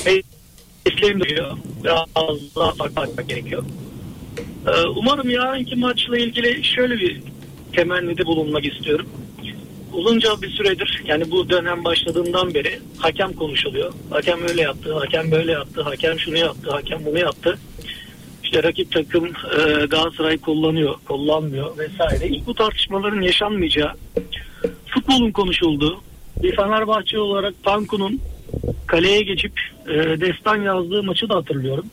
[0.06, 1.58] mesleğim diyor.
[1.84, 2.06] Biraz
[2.56, 3.64] daha farklı bakmak gerekiyor.
[4.68, 7.22] Ee, umarım yarınki maçla ilgili şöyle bir
[7.74, 9.06] temennide bulunmak istiyorum.
[9.94, 13.94] Uzunca bir süredir yani bu dönem başladığından beri hakem konuşuluyor.
[14.10, 17.58] Hakem öyle yaptı, hakem böyle yaptı, hakem şunu yaptı, hakem bunu yaptı.
[18.52, 22.28] İşte rakip takım e, Galatasaray kullanıyor, kullanmıyor vesaire.
[22.28, 23.94] İlk bu tartışmaların yaşanmayacağı,
[24.88, 26.02] futbolun konuşulduğu,
[26.44, 28.22] bir Fenerbahçe olarak Panku'nun
[28.88, 29.52] kaleye geçip
[29.88, 31.86] e, destan yazdığı maçı da hatırlıyorum.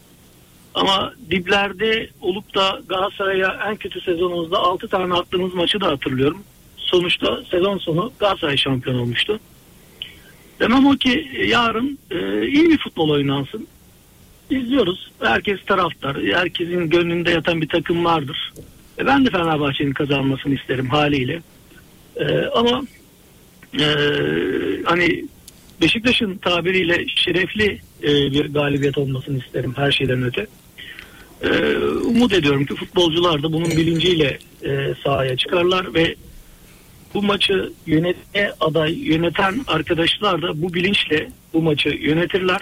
[0.75, 6.43] Ama diplerde olup da Galatasaray'a en kötü sezonumuzda 6 tane attığımız maçı da hatırlıyorum.
[6.77, 9.41] Sonuçta sezon sonu Galatasaray şampiyon olmuştu.
[10.61, 13.69] Demem o ki yarın e, iyi bir futbol oynansın.
[14.51, 15.11] İzliyoruz.
[15.21, 16.17] Herkes taraftar.
[16.23, 18.53] Herkesin gönlünde yatan bir takım vardır.
[18.99, 21.43] E, ben de Fenerbahçe'nin kazanmasını isterim haliyle.
[22.17, 22.83] E, ama
[23.81, 23.85] e,
[24.85, 25.25] hani
[25.81, 30.47] Beşiktaş'ın tabiriyle şerefli e, bir galibiyet olmasını isterim her şeyden öte.
[31.43, 36.15] E, umut ediyorum ki futbolcular da bunun bilinciyle e, sahaya çıkarlar ve
[37.15, 42.61] bu maçı yönetmeye aday yöneten arkadaşlar da bu bilinçle bu maçı yönetirler.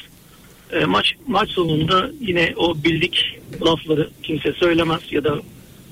[0.73, 5.39] E, maç maç sonunda yine o bildik lafları kimse söylemez ya da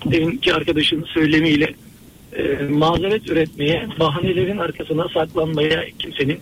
[0.05, 1.75] deminki arkadaşın söylemiyle
[2.37, 6.41] e, mazeret üretmeye, bahanelerin arkasına saklanmaya kimsenin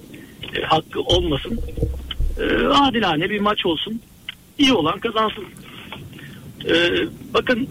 [0.56, 1.60] e, hakkı olmasın.
[2.40, 4.00] E, adilane bir maç olsun.
[4.58, 5.44] İyi olan kazansın.
[6.68, 6.74] E,
[7.34, 7.68] bakın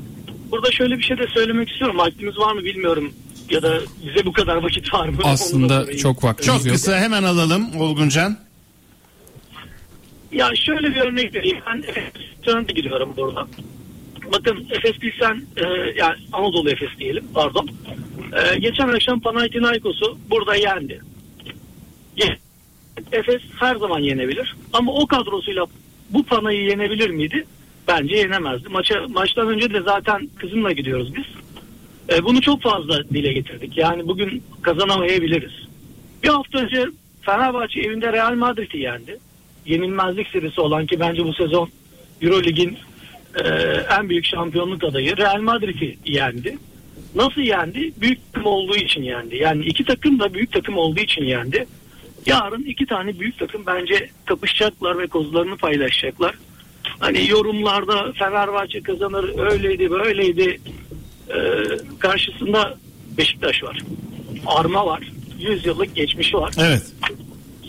[0.52, 1.98] burada şöyle bir şey de söylemek istiyorum.
[1.98, 3.14] Vaktimiz var mı bilmiyorum.
[3.50, 5.18] Ya da bize bu kadar vakit var mı?
[5.24, 6.76] Aslında çok vaktimiz Çok yok.
[6.76, 8.38] kısa hemen alalım Olguncan.
[10.32, 11.58] Ya şöyle bir örnek vereyim.
[11.68, 13.48] Ben Efes'e de gidiyorum burada.
[14.34, 15.64] Bakın Efes Pilsen, e,
[15.98, 17.70] yani Anadolu Efes diyelim pardon.
[18.54, 21.02] E, geçen akşam Panathinaikos'u burada yendi.
[22.18, 22.38] Ye-
[23.12, 24.56] Efes her zaman yenebilir.
[24.74, 25.66] Ama o kadrosuyla
[26.10, 27.46] bu Panay'ı yenebilir miydi?
[27.88, 28.70] Bence yenemezdi.
[28.70, 31.26] Maça, maçtan önce de zaten kızımla gidiyoruz biz.
[32.16, 33.78] E, bunu çok fazla dile getirdik.
[33.78, 35.52] Yani bugün kazanamayabiliriz.
[36.24, 36.86] Bir hafta önce
[37.22, 39.18] Fenerbahçe evinde Real Madrid'i yendi.
[39.66, 41.70] Yenilmezlik serisi olan ki bence bu sezon
[42.22, 42.78] Eurolig'in
[43.36, 43.50] e,
[44.00, 46.58] en büyük şampiyonluk adayı Real Madrid'i yendi.
[47.16, 47.92] Nasıl yendi?
[48.02, 49.36] Büyük takım olduğu için yendi.
[49.36, 51.68] Yani iki takım da büyük takım olduğu için yendi.
[52.26, 56.36] Yarın iki tane büyük takım bence kapışacaklar ve kozlarını paylaşacaklar.
[57.00, 60.60] Hani yorumlarda Fenerbahçe kazanır öyleydi böyleydi
[61.30, 61.64] Ee,
[62.00, 62.78] karşısında
[63.18, 63.80] Beşiktaş var.
[64.46, 65.12] Arma var.
[65.40, 66.54] 100 yıllık geçmişi var.
[66.60, 66.94] Evet.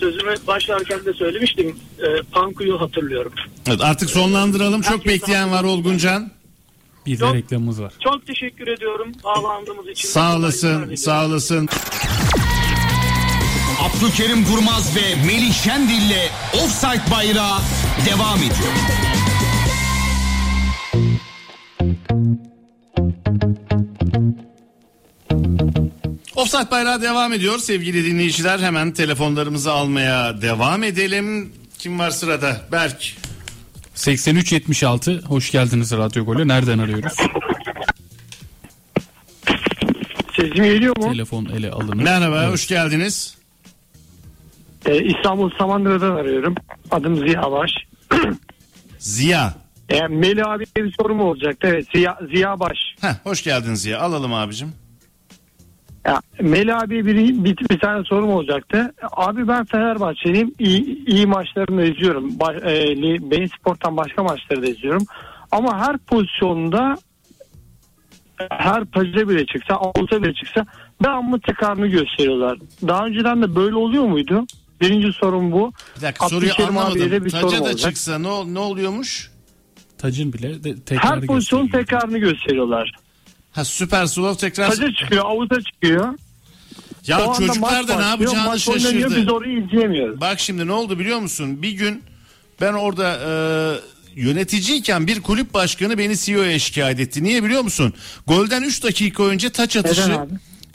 [0.03, 1.77] Sözüme başlarken de söylemiştim.
[1.99, 3.33] E, Panku'yu hatırlıyorum.
[3.67, 4.83] Evet artık sonlandıralım.
[4.83, 6.31] Çok bekleyen var Olguncan.
[7.07, 7.93] Bir de reklamımız var.
[8.05, 10.09] Çok teşekkür ediyorum bağlandığımız için.
[10.09, 11.69] Sağ olasın, sağ olasın.
[13.81, 17.59] Abdülkerim Durmaz ve Melih Şendil'le Offside Bayrağı
[18.07, 18.73] devam ediyor.
[26.37, 28.59] Offside bayrağı devam ediyor sevgili dinleyiciler.
[28.59, 31.53] Hemen telefonlarımızı almaya devam edelim.
[31.79, 32.57] Kim var sırada?
[32.73, 33.15] Berk.
[33.95, 36.49] 8376 hoş geldiniz Radyo Gol'e.
[36.49, 37.13] Nereden arıyoruz?
[40.37, 41.13] Sesim geliyor mu?
[41.13, 41.95] Telefon ele alınır.
[42.03, 43.35] Merhaba, hoş geldiniz.
[44.87, 46.55] Ee, İstanbul Samandıra'dan arıyorum.
[46.91, 47.71] Adım Ziya Baş.
[48.99, 49.55] Ziya.
[49.89, 51.67] Ee, Melih abiye bir sorum olacaktı.
[51.71, 52.79] Evet Ziya, Ziya Baş.
[53.01, 54.01] Heh, hoş geldin Ziya.
[54.01, 54.73] Alalım abicim.
[56.07, 58.95] Ya, Melih abi bir, bir, bir tane sorum olacaktı.
[59.03, 60.55] Abi ben Fenerbahçeliyim.
[60.59, 62.41] İyi, iyi maçlarını da izliyorum.
[62.41, 62.97] Baş, e,
[63.31, 65.03] Beyin Sport'tan başka maçları da izliyorum.
[65.51, 66.97] Ama her pozisyonda
[68.51, 70.67] her paje bile çıksa, avuta bile çıksa
[71.05, 72.59] devamlı tekrarını gösteriyorlar.
[72.89, 74.47] Daha önceden de böyle oluyor muydu?
[74.81, 75.73] Birinci sorum bu.
[75.97, 77.25] Bir dakika soruyu Abdülkerim abiye de anlamadım.
[77.25, 77.79] bir Taca sorum da olacak.
[77.79, 79.31] çıksa ne, ne oluyormuş?
[79.99, 82.93] Tacın bile de tekrar Her pozisyonun tekrarını gösteriyorlar.
[83.53, 84.71] Ha süper slow tekrar.
[84.71, 86.15] Taca çıkıyor, avuta çıkıyor.
[87.07, 89.17] Ya O çocuklar da ne yapacağını maç şaşırdı.
[89.17, 90.21] Biz orayı izleyemiyoruz.
[90.21, 91.63] Bak şimdi ne oldu biliyor musun?
[91.63, 92.03] Bir gün
[92.61, 93.31] ben orada e,
[94.21, 97.23] yöneticiyken bir kulüp başkanı beni CEO'ya şikayet etti.
[97.25, 97.95] Niye biliyor musun?
[98.27, 100.19] Golden 3 dakika önce taç atışı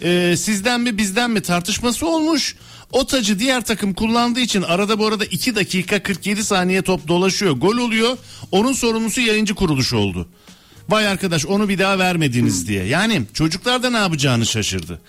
[0.01, 2.55] e, sizden mi bizden mi tartışması olmuş.
[2.91, 7.51] O tacı diğer takım kullandığı için arada bu arada 2 dakika 47 saniye top dolaşıyor.
[7.51, 8.17] Gol oluyor.
[8.51, 10.27] Onun sorumlusu yayıncı kuruluş oldu.
[10.89, 12.83] Vay arkadaş onu bir daha vermediniz diye.
[12.85, 14.99] Yani çocuklar da ne yapacağını şaşırdı.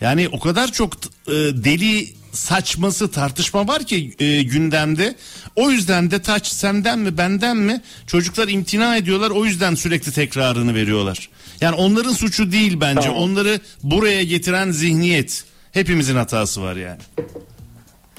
[0.00, 0.94] Yani o kadar çok
[1.26, 5.16] e, deli saçması tartışma var ki e, gündemde.
[5.56, 9.30] O yüzden de taç senden mi benden mi çocuklar imtina ediyorlar.
[9.30, 11.28] O yüzden sürekli tekrarını veriyorlar.
[11.60, 13.00] Yani onların suçu değil bence.
[13.00, 13.16] Tamam.
[13.16, 15.44] Onları buraya getiren zihniyet.
[15.72, 17.00] Hepimizin hatası var yani.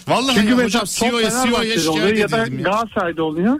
[0.08, 2.46] Vallahi Çünkü ya mesela hocam CEO'ya CEO'ya şikayet ya da ya.
[2.46, 3.60] Galatasaray'da oluyor.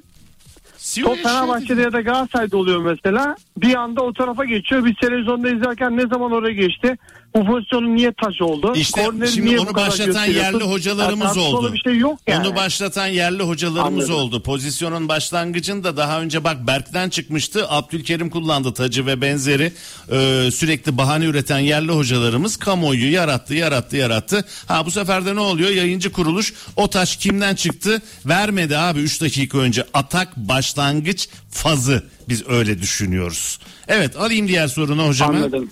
[0.88, 3.36] CEO'ya Top Fenerbahçe'de ya da Galatasaray'da oluyor mesela.
[3.58, 4.86] Bir anda o tarafa geçiyor.
[4.86, 6.98] Biz televizyonda izlerken ne zaman oraya geçti?
[7.36, 8.74] Bu pozisyonun niye taç oldu?
[8.76, 11.74] İşte Korneri şimdi onu başlatan yerli hocalarımız Ya tartışmalı oldu.
[11.74, 12.48] bir şey yok yani.
[12.48, 14.16] Onu başlatan yerli hocalarımız Anladım.
[14.26, 14.44] oldu.
[14.44, 17.66] Pozisyonun başlangıcında daha önce bak Berk'ten çıkmıştı.
[17.70, 19.74] Abdülkerim kullandı tacı ve benzeri.
[20.12, 24.46] Ee, sürekli bahane üreten yerli hocalarımız kamuoyu yarattı, yarattı, yarattı.
[24.68, 25.70] Ha bu sefer de ne oluyor?
[25.70, 28.02] Yayıncı kuruluş o taş kimden çıktı?
[28.26, 29.84] Vermedi abi 3 dakika önce.
[29.94, 32.04] Atak başlangıç fazı.
[32.30, 33.60] Biz öyle düşünüyoruz.
[33.88, 35.30] Evet alayım diğer sorunu hocam.
[35.36, 35.70] Anladım.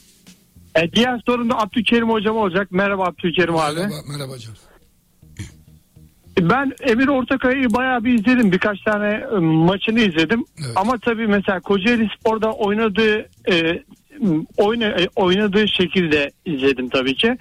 [0.75, 2.71] E, diğer sorun da Abdülkerim hocam olacak.
[2.71, 3.75] Merhaba Abdülkerim abi.
[3.75, 4.53] Merhaba, merhaba hocam.
[6.41, 8.51] Ben Emir Ortakay'ı bayağı bir izledim.
[8.51, 10.45] Birkaç tane e, maçını izledim.
[10.75, 13.83] Ama tabii mesela Kocaeli Spor'da oynadığı e,
[14.57, 17.37] oyna, e, oynadığı şekilde izledim tabii ki.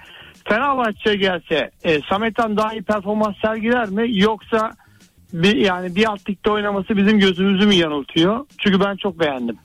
[0.49, 4.71] Fenerbahçe gelse e, Samet'ten daha iyi performans sergiler mi yoksa
[5.33, 8.45] bir yani bir alt ligde oynaması bizim gözümüzü mü yanıltıyor?
[8.57, 9.57] Çünkü ben çok beğendim.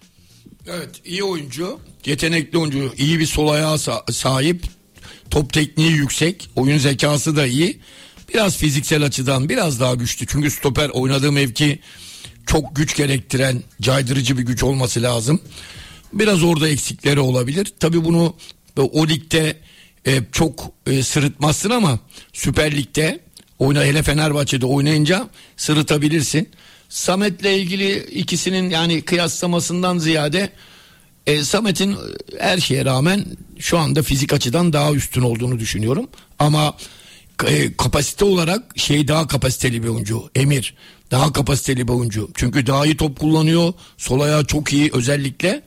[0.67, 1.79] Evet iyi oyuncu.
[2.07, 2.93] Yetenekli oyuncu.
[2.99, 4.65] iyi bir sol ayağa sa- sahip.
[5.31, 6.51] Top tekniği yüksek.
[6.57, 7.81] Oyun zekası da iyi.
[8.35, 10.27] Biraz fiziksel açıdan biraz daha güçlü.
[10.27, 11.79] Çünkü stoper oynadığı mevki
[12.47, 15.41] çok güç gerektiren caydırıcı bir güç olması lazım.
[16.13, 17.73] Biraz orada eksikleri olabilir.
[17.81, 18.35] Tabii bunu
[18.77, 19.57] o ligde
[20.07, 21.99] e, çok e, sırıtmazsın ama
[22.33, 23.21] Süper Lig'de
[23.59, 26.49] oyna hele Fenerbahçe'de oynayınca sırıtabilirsin.
[26.91, 30.51] Samet'le ilgili ikisinin yani kıyaslamasından ziyade
[31.27, 31.97] e, Samet'in
[32.39, 33.25] her şeye rağmen
[33.59, 36.09] şu anda fizik açıdan daha üstün olduğunu düşünüyorum.
[36.39, 36.77] Ama
[37.47, 40.31] e, kapasite olarak şey daha kapasiteli bir oyuncu.
[40.35, 40.75] Emir
[41.11, 42.31] daha kapasiteli bir oyuncu.
[42.35, 43.73] Çünkü daha iyi top kullanıyor.
[43.97, 45.63] Sol ayağı çok iyi özellikle.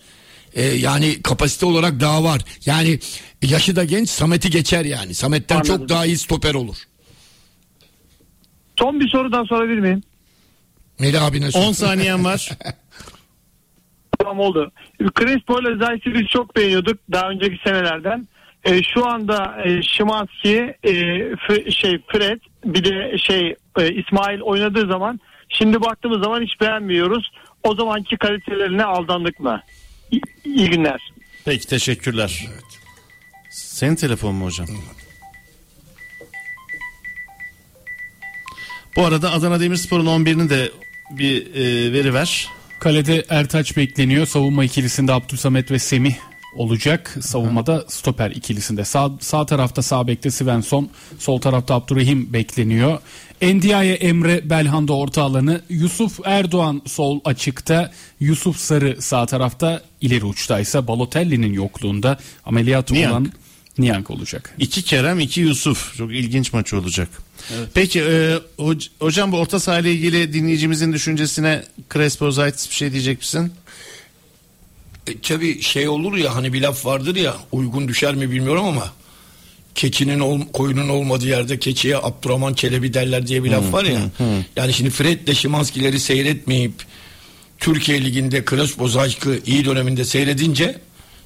[0.54, 2.42] E, yani kapasite olarak daha var.
[2.66, 3.00] Yani
[3.42, 5.14] yaşı da genç Samet'i geçer yani.
[5.14, 6.78] Samet'ten çok daha iyi stoper olur.
[8.80, 10.04] Son bir soru daha sorabilir miyim?
[11.00, 11.60] Melih abine sor.
[11.62, 12.50] 10 saniyen var.
[14.20, 14.72] Tamam oldu.
[15.20, 18.28] Crespo ile Zayt'i biz çok beğeniyorduk daha önceki senelerden.
[18.64, 20.92] E, şu anda e, Şimanski, e,
[21.48, 27.32] F- şey Fred bir de şey e, İsmail oynadığı zaman şimdi baktığımız zaman hiç beğenmiyoruz.
[27.64, 29.62] O zamanki kalitelerine aldandık mı?
[30.12, 31.00] İyi, iyi günler.
[31.46, 32.48] Peki teşekkürler.
[33.50, 34.68] Senin telefon mu hocam?
[38.96, 40.72] Bu arada Adana Demirspor'un 11'ini de
[41.12, 42.48] bir e, veri ver.
[42.80, 44.26] Kalede Ertaç bekleniyor.
[44.26, 46.16] Savunma ikilisinde Abdülsamet ve Semih
[46.56, 47.18] olacak.
[47.22, 48.86] Savunmada stoper ikilisinde.
[48.86, 50.90] Sağ, sağ tarafta sağ bekte Svensson.
[51.20, 53.00] Sol tarafta Abdurrahim bekleniyor.
[53.42, 55.62] Endiaye Emre Belhanda orta alanı.
[55.70, 57.92] Yusuf Erdoğan sol açıkta.
[58.20, 59.82] Yusuf Sarı sağ tarafta.
[60.02, 63.12] ileri uçta ise Balotelli'nin yokluğunda ameliyat Niyank.
[63.12, 63.32] olan
[63.78, 64.54] Niyank olacak.
[64.60, 65.98] İki Kerem, iki Yusuf.
[65.98, 67.10] Çok ilginç maç olacak.
[67.74, 71.64] Peki e, hoc- hocam bu orta saha ile ilgili dinleyicimizin düşüncesine
[71.94, 73.54] Crespo Zaytis bir şey diyecek misin?
[75.08, 78.94] E, tabii şey olur ya hani bir laf vardır ya uygun düşer mi bilmiyorum ama
[79.76, 84.00] keçinin ol, koyunun olmadığı yerde keçiye Abdurrahman Çelebi derler diye bir laf var ya.
[84.56, 86.74] Yani şimdi Fred de Şimanskileri seyretmeyip
[87.60, 90.78] Türkiye Ligi'nde Crespo Zayt'ı iyi döneminde seyredince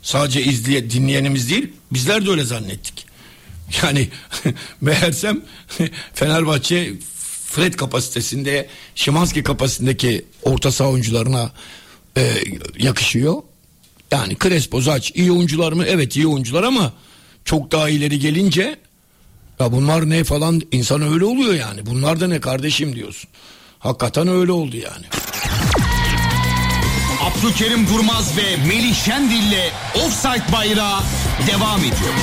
[0.01, 3.05] sadece izleye, dinleyenimiz değil bizler de öyle zannettik.
[3.83, 4.09] Yani
[4.81, 5.41] meğersem
[6.13, 6.93] Fenerbahçe
[7.45, 11.51] Fred kapasitesinde Şimanski kapasitesindeki orta saha oyuncularına
[12.17, 12.33] e,
[12.77, 13.35] yakışıyor.
[14.11, 15.85] Yani Crespo, Zaç iyi oyuncular mı?
[15.87, 16.93] Evet iyi oyuncular ama
[17.45, 18.79] çok daha ileri gelince
[19.59, 21.85] ya bunlar ne falan insan öyle oluyor yani.
[21.85, 23.29] Bunlar da ne kardeşim diyorsun.
[23.79, 25.05] Hakikaten öyle oldu yani.
[27.27, 30.99] Abdülkerim Durmaz ve Melih Şendil'le Offside Bayrağı
[31.47, 32.13] devam ediyor.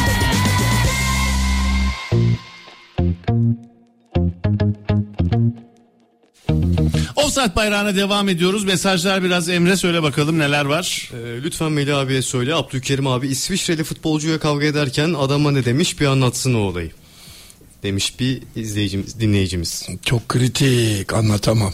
[7.17, 8.65] Offside bayrağına devam ediyoruz.
[8.65, 11.11] Mesajlar biraz Emre söyle bakalım neler var.
[11.13, 12.55] Ee, lütfen Melih abiye söyle.
[12.55, 16.91] Abdülkerim abi İsviçreli futbolcuya kavga ederken adama ne demiş bir anlatsın o olayı.
[17.83, 19.89] Demiş bir izleyicimiz, dinleyicimiz.
[20.05, 21.73] Çok kritik anlatamam.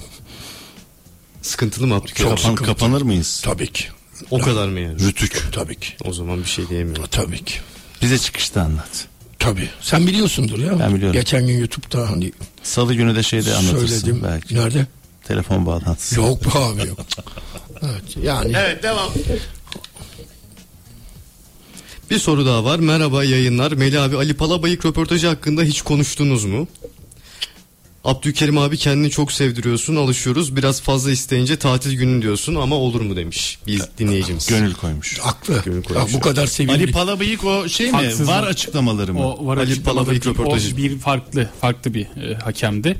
[1.42, 2.30] Sıkıntılı mı Abdülkerim?
[2.36, 3.40] Kapan- kapanır mıyız?
[3.44, 3.84] Tabii ki.
[4.30, 5.00] O kadar mı yani?
[5.06, 5.48] Rütük.
[5.52, 5.92] Tabii ki.
[6.04, 7.04] O zaman bir şey diyemiyorum.
[7.10, 7.54] Tabii ki.
[8.02, 9.06] Bize çıkışta anlat.
[9.38, 9.68] Tabii.
[9.80, 10.78] Sen biliyorsundur ya.
[10.78, 11.12] Ben biliyorum.
[11.20, 14.20] Geçen gün YouTube'da hani Salı günü de şeyde anlatırsın Söyledim.
[14.24, 14.54] belki.
[14.54, 14.86] Nerede?
[15.24, 16.14] Telefon bağlantısı.
[16.20, 16.98] Yok be abi yok.
[17.82, 18.52] evet yani.
[18.56, 19.10] Evet devam.
[22.10, 22.78] Bir soru daha var.
[22.78, 23.72] Merhaba yayınlar.
[23.72, 26.68] Melih abi Ali Palabayık röportajı hakkında hiç konuştunuz mu?
[28.04, 33.16] Abdülkerim abi kendini çok sevdiriyorsun alışıyoruz biraz fazla isteyince tatil günü diyorsun ama olur mu
[33.16, 34.46] demiş bir dinleyicimiz.
[34.46, 35.18] Gönül koymuş.
[35.18, 35.62] Haklı.
[35.64, 36.12] Gönül koymuş.
[36.12, 36.72] Ya bu kadar sevimli.
[36.72, 37.92] Ali Palabıyık o şey mi?
[37.92, 38.28] Haksızlık.
[38.28, 39.26] Var açıklamaları mı?
[39.26, 40.74] O var Ali Palabıyık röportajı.
[40.74, 42.96] O bir farklı farklı bir e, hakemdi.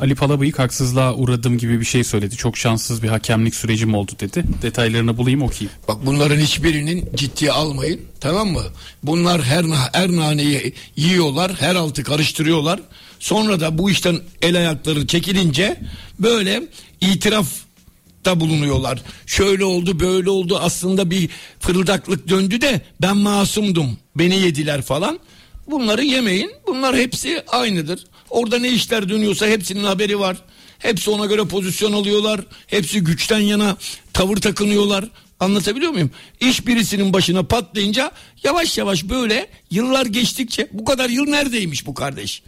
[0.00, 2.36] Ali Palabıyık haksızlığa uğradım gibi bir şey söyledi.
[2.36, 4.44] Çok şanssız bir hakemlik sürecim oldu dedi.
[4.62, 5.70] Detaylarını bulayım okuyayım.
[5.88, 8.00] Bak bunların hiçbirinin ciddiye almayın.
[8.20, 8.62] Tamam mı?
[9.02, 12.80] Bunlar her her naneyi yiyorlar, her altı karıştırıyorlar.
[13.22, 15.80] Sonra da bu işten el ayakları çekilince
[16.18, 16.62] böyle
[17.00, 17.46] itiraf
[18.24, 19.02] da bulunuyorlar.
[19.26, 20.58] Şöyle oldu, böyle oldu.
[20.62, 21.28] Aslında bir
[21.60, 23.98] fırıldaklık döndü de ben masumdum.
[24.16, 25.18] Beni yediler falan.
[25.66, 26.52] Bunları yemeyin.
[26.66, 28.06] Bunlar hepsi aynıdır.
[28.30, 30.36] Orada ne işler dönüyorsa hepsinin haberi var.
[30.78, 32.40] Hepsi ona göre pozisyon alıyorlar.
[32.66, 33.76] Hepsi güçten yana
[34.12, 35.04] tavır takınıyorlar.
[35.40, 36.10] Anlatabiliyor muyum?
[36.40, 38.10] İş birisinin başına patlayınca
[38.44, 42.42] yavaş yavaş böyle yıllar geçtikçe bu kadar yıl neredeymiş bu kardeş?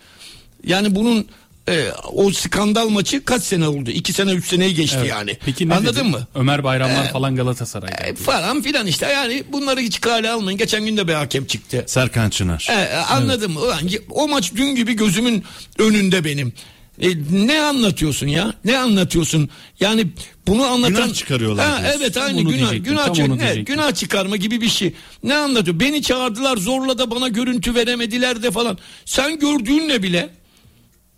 [0.66, 1.26] Yani bunun
[1.68, 3.90] e, o skandal maçı kaç sene oldu?
[3.90, 5.10] İki sene üç seneyi geçti Evet.
[5.10, 5.36] yani.
[5.44, 6.02] Peki ne Anladın dedi?
[6.08, 6.26] mı?
[6.34, 7.96] Ömer Bayramlar Ee, falan Galatasaray'da.
[8.06, 10.58] E, falan filan işte yani bunları hiç kale almayın.
[10.58, 11.84] Geçen gün de bir hakem çıktı.
[11.86, 12.66] Serkan Çınar.
[12.70, 13.60] E, e, anladım mı?
[13.60, 13.80] Ulan,
[14.10, 15.44] o maç dün gibi gözümün
[15.78, 16.52] önünde benim.
[17.00, 18.54] E, ne anlatıyorsun ya?
[18.64, 19.48] Ne anlatıyorsun?
[19.80, 20.06] Yani
[20.46, 22.00] bunu anlatan Günah çıkarıyorlar Ha, diyorsun.
[22.00, 24.94] evet aynı Bunu günah günah tam ne, günah çıkarma gibi bir şey.
[25.22, 25.80] Ne anlatıyor?
[25.80, 28.78] Beni çağırdılar zorla da bana görüntü veremediler de falan.
[29.04, 30.28] Sen gördüğünle bile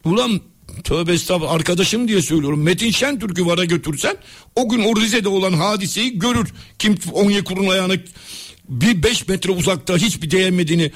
[0.06, 0.40] ulan
[0.84, 2.62] tövbe estağfurullah arkadaşım diye söylüyorum.
[2.62, 4.16] Metin Şentürk'ü vara götürsen
[4.56, 6.52] o gün o Rize'de olan hadiseyi görür.
[6.78, 7.94] Kim Onyekuru'nun ayağına
[8.68, 10.92] bir 5 metre uzakta hiçbir değmediğini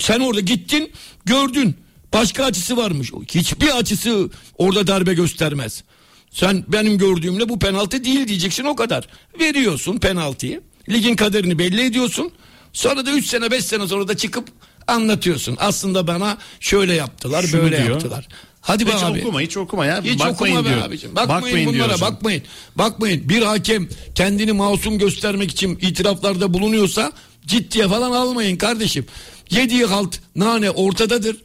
[0.00, 0.92] sen orada gittin
[1.24, 1.76] gördün.
[2.12, 3.12] Başka açısı varmış.
[3.34, 5.84] Hiçbir açısı orada darbe göstermez.
[6.30, 9.08] Sen benim gördüğümle bu penaltı değil diyeceksin o kadar.
[9.40, 10.60] Veriyorsun penaltıyı.
[10.88, 12.30] Ligin kaderini belli ediyorsun.
[12.72, 14.48] Sonra da 3 sene 5 sene sonra da çıkıp
[14.86, 15.56] anlatıyorsun.
[15.60, 17.88] Aslında bana şöyle yaptılar Şunu böyle diyor.
[17.90, 18.28] yaptılar.
[18.60, 19.20] Hadi be hiç abi.
[19.20, 20.02] okuma hiç okuma ya.
[20.02, 20.86] Hiç Bakmayın okuma be diyor.
[20.88, 21.16] abicim.
[21.16, 22.10] Bakmayın, Bakmayın bunlara hocam.
[22.10, 22.42] bakmayın.
[22.76, 23.28] Bakmayın.
[23.28, 27.12] Bir hakem kendini masum göstermek için itiraflarda bulunuyorsa
[27.46, 29.06] ciddiye falan almayın kardeşim.
[29.50, 31.36] Yediği halt nane ortadadır.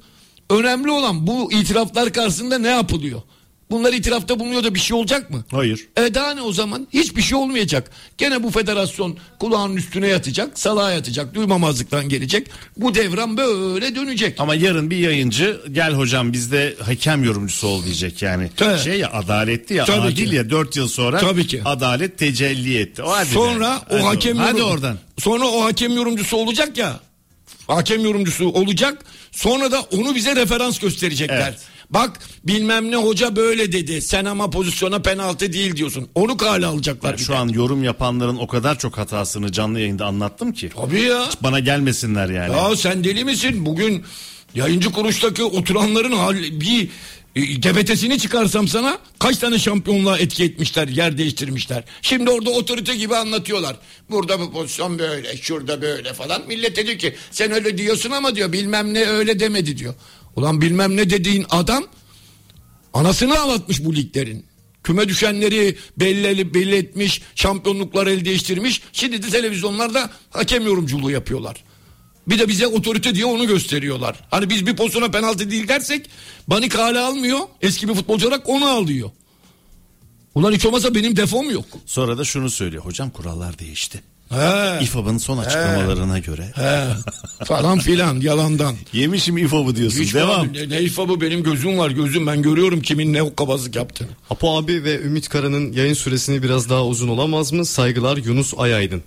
[0.49, 3.21] Önemli olan bu itiraflar karşısında ne yapılıyor?
[3.73, 5.43] Bunlar itirafta bulunuyor da bir şey olacak mı?
[5.51, 5.87] Hayır.
[5.97, 6.87] E daha ne o zaman?
[6.93, 7.91] Hiçbir şey olmayacak.
[8.17, 12.47] Gene bu federasyon kulağının üstüne yatacak, salağa yatacak, duymamazlıktan gelecek.
[12.77, 14.39] Bu devran böyle dönecek.
[14.39, 18.49] Ama yarın bir yayıncı gel hocam bizde hakem yorumcusu ol diyecek yani.
[18.57, 18.79] Tabii.
[18.79, 20.35] Şey ya adaletli ya Tabii adil ki.
[20.35, 21.61] ya 4 yıl sonra Tabii ki.
[21.65, 23.03] adalet tecelli etti.
[23.03, 23.95] O hadi Sonra be.
[23.95, 24.97] o Hadi hakem Hadi yorum- oradan.
[25.19, 26.99] Sonra o hakem yorumcusu olacak ya.
[27.67, 29.05] Hakem yorumcusu olacak.
[29.31, 31.41] Sonra da onu bize referans gösterecekler.
[31.49, 31.59] Evet.
[31.93, 34.01] Bak bilmem ne hoca böyle dedi.
[34.01, 36.09] Sen ama pozisyona penaltı değil diyorsun.
[36.15, 37.11] Onu kale alacaklar.
[37.11, 40.69] Ya şu an yorum yapanların o kadar çok hatasını canlı yayında anlattım ki.
[40.75, 41.27] Tabii ya.
[41.27, 42.55] Hiç bana gelmesinler yani.
[42.55, 43.65] Ya sen deli misin?
[43.65, 44.03] Bugün
[44.55, 46.89] yayıncı kuruluştaki oturanların hal, bir
[47.35, 51.83] debetesini çıkarsam sana kaç tane şampiyonluğa etki etmişler, yer değiştirmişler.
[52.01, 53.75] Şimdi orada otorite gibi anlatıyorlar.
[54.11, 56.41] Burada bu pozisyon böyle, şurada böyle falan.
[56.47, 59.93] Millet diyor ki sen öyle diyorsun ama diyor bilmem ne öyle demedi diyor.
[60.35, 61.83] Ulan bilmem ne dediğin adam
[62.93, 64.45] anasını ağlatmış bu liglerin.
[64.83, 68.81] Küme düşenleri belli, belli etmiş, şampiyonluklar el değiştirmiş.
[68.93, 71.63] Şimdi de televizyonlarda hakem yorumculuğu yapıyorlar.
[72.27, 74.19] Bir de bize otorite diye onu gösteriyorlar.
[74.31, 76.09] Hani biz bir pozisyona penaltı değil dersek
[76.47, 77.39] Banik hala almıyor.
[77.61, 79.11] Eski bir futbolcu olarak onu alıyor.
[80.35, 81.65] Ulan hiç olmazsa benim defom yok.
[81.85, 82.85] Sonra da şunu söylüyor.
[82.85, 84.03] Hocam kurallar değişti.
[84.33, 84.83] He.
[84.83, 86.51] İFAB'ın son açıklamalarına göre.
[86.55, 86.83] He.
[87.45, 88.75] Falan filan yalandan.
[88.93, 89.99] Yemişim İFAB'ı diyorsun.
[89.99, 90.41] Hiç Devam.
[90.41, 94.09] var, Ne, ne ifabı benim gözüm var gözüm ben görüyorum kimin ne hokkabazlık yaptığını.
[94.29, 97.65] Apo abi ve Ümit Kara'nın yayın süresini biraz daha uzun olamaz mı?
[97.65, 99.03] Saygılar Yunus Ayaydın.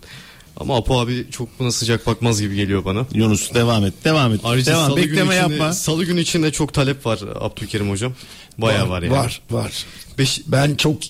[0.60, 3.06] Ama Apo abi çok buna sıcak bakmaz gibi geliyor bana.
[3.14, 3.94] Yunus devam et.
[4.04, 4.40] Devam et.
[4.44, 4.86] Ayrıca devam.
[4.86, 5.72] salı Bekleme içinde, yapma.
[5.72, 8.12] Salı günü içinde çok talep var Abdülkerim hocam.
[8.58, 9.12] Bayağı var, yani.
[9.14, 9.72] Var var.
[10.18, 11.02] Beş, Ben çok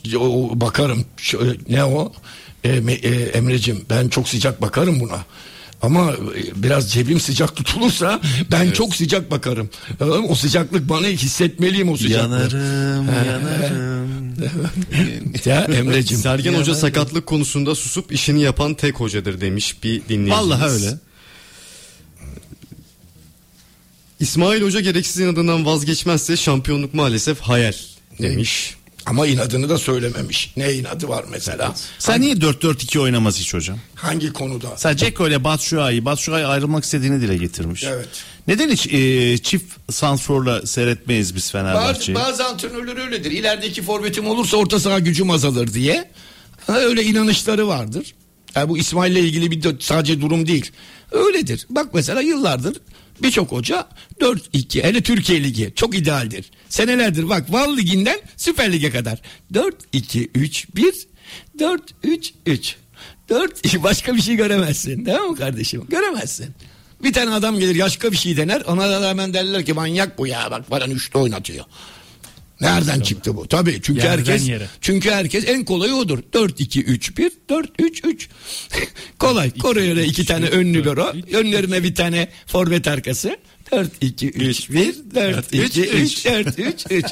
[0.61, 1.05] bakarım.
[1.17, 2.13] Şöyle, ne o?
[2.67, 5.25] E, e, Emre'cim ben çok sıcak bakarım buna.
[5.83, 8.21] Ama e, biraz cebim sıcak tutulursa
[8.53, 9.71] ben çok sıcak bakarım.
[10.29, 12.35] O sıcaklık bana hissetmeliyim o sıcaklığı.
[12.35, 13.27] Yanarım, He.
[13.27, 14.35] yanarım.
[15.45, 16.19] ya Emre'cim.
[16.19, 16.75] Sergen Hoca yanarım.
[16.75, 20.31] sakatlık konusunda susup işini yapan tek hocadır demiş bir dinleyicimiz.
[20.31, 20.99] Vallahi öyle.
[24.21, 27.73] İsmail Hoca gereksiz inadından vazgeçmezse şampiyonluk maalesef hayal
[28.19, 28.76] demiş.
[29.07, 30.53] Ama inadını da söylememiş.
[30.57, 31.75] Ne inadı var mesela?
[31.99, 33.79] Sen niye 4-4-2 oynamaz hiç hocam?
[33.95, 34.77] Hangi konuda?
[34.77, 37.85] Sen Ceko ile Batshuayi, Batshuayi ayrılmak istediğini dile getirmiş.
[37.85, 38.09] Evet.
[38.49, 42.17] Neden hiç e, çift santrforla seyretmeyiz biz Bazı, Fenerbahçe'yi?
[42.19, 43.31] bazı antrenörler öyledir.
[43.31, 46.11] İlerideki forvetim olursa orta saha gücüm azalır diye.
[46.69, 48.15] Öyle inanışları vardır.
[48.55, 50.71] Yani bu İsmail'le ilgili bir de sadece durum değil.
[51.13, 51.67] Öyledir.
[51.71, 52.77] Bak mesela yıllardır
[53.23, 53.89] birçok hoca
[54.21, 56.45] 4-2 hele Türkiye Ligi çok idealdir.
[56.69, 59.19] Senelerdir bak Val Ligi'nden Süper Lig'e kadar.
[59.53, 61.07] 4-2-3-1
[61.59, 62.75] 4-3-3
[63.29, 65.07] 4 başka bir şey göremezsin.
[65.07, 65.87] Değil mi kardeşim?
[65.89, 66.55] Göremezsin.
[67.03, 68.63] Bir tane adam gelir başka bir şey dener.
[68.67, 71.65] Ona da hemen derler ki manyak bu ya bak falan üçlü oynatıyor.
[72.61, 73.49] Nereden çıktı bu?
[73.49, 74.69] Tabii çünkü Yerden herkes yere.
[74.81, 76.19] çünkü herkes en kolayı odur.
[76.33, 78.29] 4 2 3 1 4 3 3.
[79.19, 79.51] Kolay.
[79.51, 83.37] Kore'ye iki tane önlü loro, önlerine bir tane forvet arkası.
[83.73, 87.05] 4 2 3 1 4 2 3 4 3 3.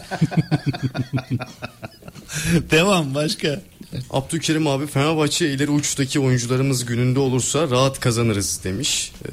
[2.70, 3.62] Devam başka.
[4.10, 9.12] Abdülkerim abi Fenerbahçe ileri uçtaki oyuncularımız gününde olursa rahat kazanırız demiş.
[9.24, 9.28] Ee,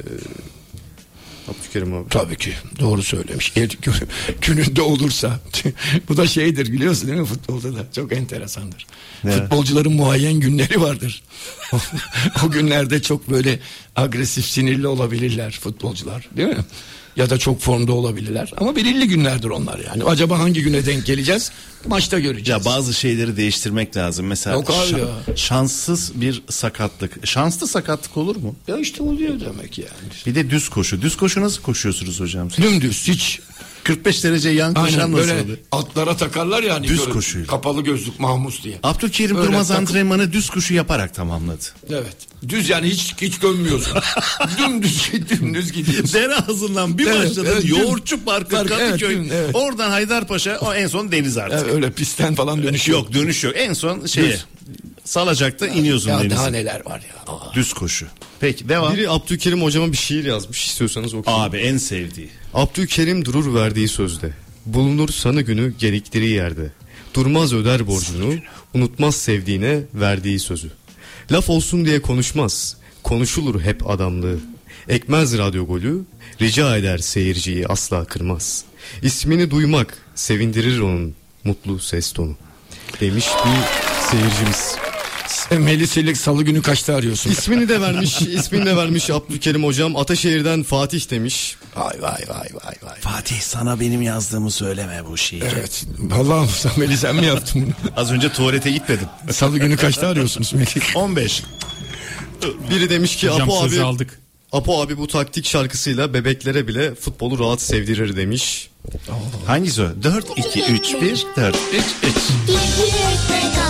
[1.47, 2.09] Abdülkerim abi.
[2.09, 3.53] Tabii ki doğru söylemiş.
[3.55, 3.69] El-
[4.41, 5.39] Gününde olursa.
[6.09, 8.85] Bu da şeydir biliyorsun değil mi futbolda da çok enteresandır.
[9.23, 9.31] Ne?
[9.31, 11.23] Futbolcuların muayyen günleri vardır.
[12.45, 13.59] o günlerde çok böyle
[13.95, 16.65] agresif sinirli olabilirler futbolcular değil mi?
[17.15, 18.51] Ya da çok formda olabilirler.
[18.57, 20.03] Ama belirli günlerdir onlar yani.
[20.03, 21.51] Acaba hangi güne denk geleceğiz?
[21.87, 22.65] Maçta göreceğiz.
[22.65, 24.25] Ya bazı şeyleri değiştirmek lazım.
[24.27, 25.35] Mesela Yok abi şa- ya.
[25.35, 27.27] şanssız bir sakatlık.
[27.27, 28.55] Şanslı sakatlık olur mu?
[28.67, 29.89] Ya işte oluyor demek yani.
[30.25, 31.01] Bir de düz koşu.
[31.01, 32.51] Düz koşu nasıl koşuyorsunuz hocam?
[32.51, 32.63] siz?
[32.65, 33.39] Dümdüz hiç
[33.83, 36.87] 45 derece yan koşan nasıl böyle atlara takarlar yani.
[36.87, 37.47] Düz böyle koşuyla.
[37.47, 38.79] Kapalı gözlük mahmus diye.
[38.83, 41.63] Abdülkerim Öyle Durmaz takım- antrenmanı düz koşu yaparak tamamladı.
[41.89, 42.15] Evet.
[42.49, 43.93] Düz yani hiç hiç dönmüyorsun.
[44.57, 46.13] dümdüz dümdüz gidiyorsun.
[46.13, 47.49] Dere ağzından bir Evet, başladın.
[47.51, 49.15] evet, Yoğurtçu Parkı, Park, evet, Kadıköy.
[49.15, 49.49] düm, evet.
[49.55, 51.59] Oradan Haydarpaşa o en son deniz artık.
[51.63, 53.03] Evet, öyle pistten falan dönüş yok.
[53.05, 53.53] Yok dönüş yok.
[53.57, 54.31] En son şeye.
[54.33, 54.45] Düz.
[55.05, 56.35] Salacakta iniyorsun Ya denize.
[56.35, 57.33] daha neler var ya.
[57.33, 57.53] Aa.
[57.53, 58.05] Düz koşu.
[58.39, 58.93] Peki devam.
[58.93, 61.43] Biri Abdülkerim hocama bir şiir yazmış istiyorsanız okuyayım.
[61.45, 62.29] Abi en sevdiği.
[62.53, 64.33] Abdülkerim durur verdiği sözde.
[64.65, 66.71] Bulunur sanı günü gerektiği yerde.
[67.13, 68.33] Durmaz öder borcunu,
[68.73, 70.71] unutmaz sevdiğine verdiği sözü.
[71.31, 74.39] Laf olsun diye konuşmaz, konuşulur hep adamlığı.
[74.89, 76.01] Ekmez radyo golü,
[76.41, 78.63] rica eder seyirciyi asla kırmaz.
[79.03, 82.35] İsmini duymak sevindirir onun mutlu ses tonu.
[83.01, 83.61] Demiş bir
[84.11, 84.75] seyircimiz.
[85.55, 87.31] Sen Melisa'yı salı günü kaçta arıyorsun?
[87.31, 89.95] İsmini de vermiş, ismini de vermiş Abdülkerim hocam.
[89.95, 91.55] Ataşehir'den Fatih demiş.
[91.75, 92.99] Vay vay vay vay vay.
[92.99, 95.45] Fatih sana benim yazdığımı söyleme bu şiiri.
[95.53, 95.85] Evet.
[95.99, 97.91] Vallahi sen Melih sen mi yaptın bunu?
[97.95, 99.07] Az önce tuvalete gitmedim.
[99.31, 100.95] Salı günü kaçta arıyorsunuz Melih?
[100.95, 101.43] 15.
[102.69, 104.19] Biri demiş ki Hocam Apo abi aldık.
[104.51, 108.69] Apo abi bu taktik şarkısıyla bebeklere bile futbolu rahat sevdirir demiş.
[109.47, 109.85] Hangisi o?
[110.03, 113.60] 4, 2, 3, 1, 4, 3, 3.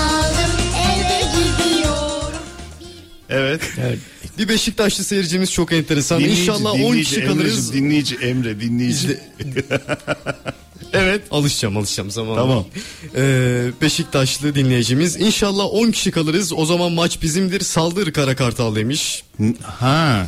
[3.82, 4.00] Evet.
[4.38, 6.20] Bir Beşiktaşlı seyircimiz çok enteresan.
[6.20, 7.74] Dinleyici, İnşallah 10 dinleyici, kişi kalırız.
[7.74, 9.08] Dinleyici Emre dinleyici.
[10.94, 11.22] evet.
[11.32, 12.36] Alışacağım alışacağım zaman.
[12.36, 12.66] Tamam.
[13.16, 15.16] Ee, Beşiktaşlı dinleyicimiz.
[15.16, 16.54] İnşallah 10 kişi kalırız.
[16.54, 17.62] O zaman maç bizimdir.
[17.62, 19.24] Saldır Kara Kartal demiş.
[19.64, 20.28] Ha.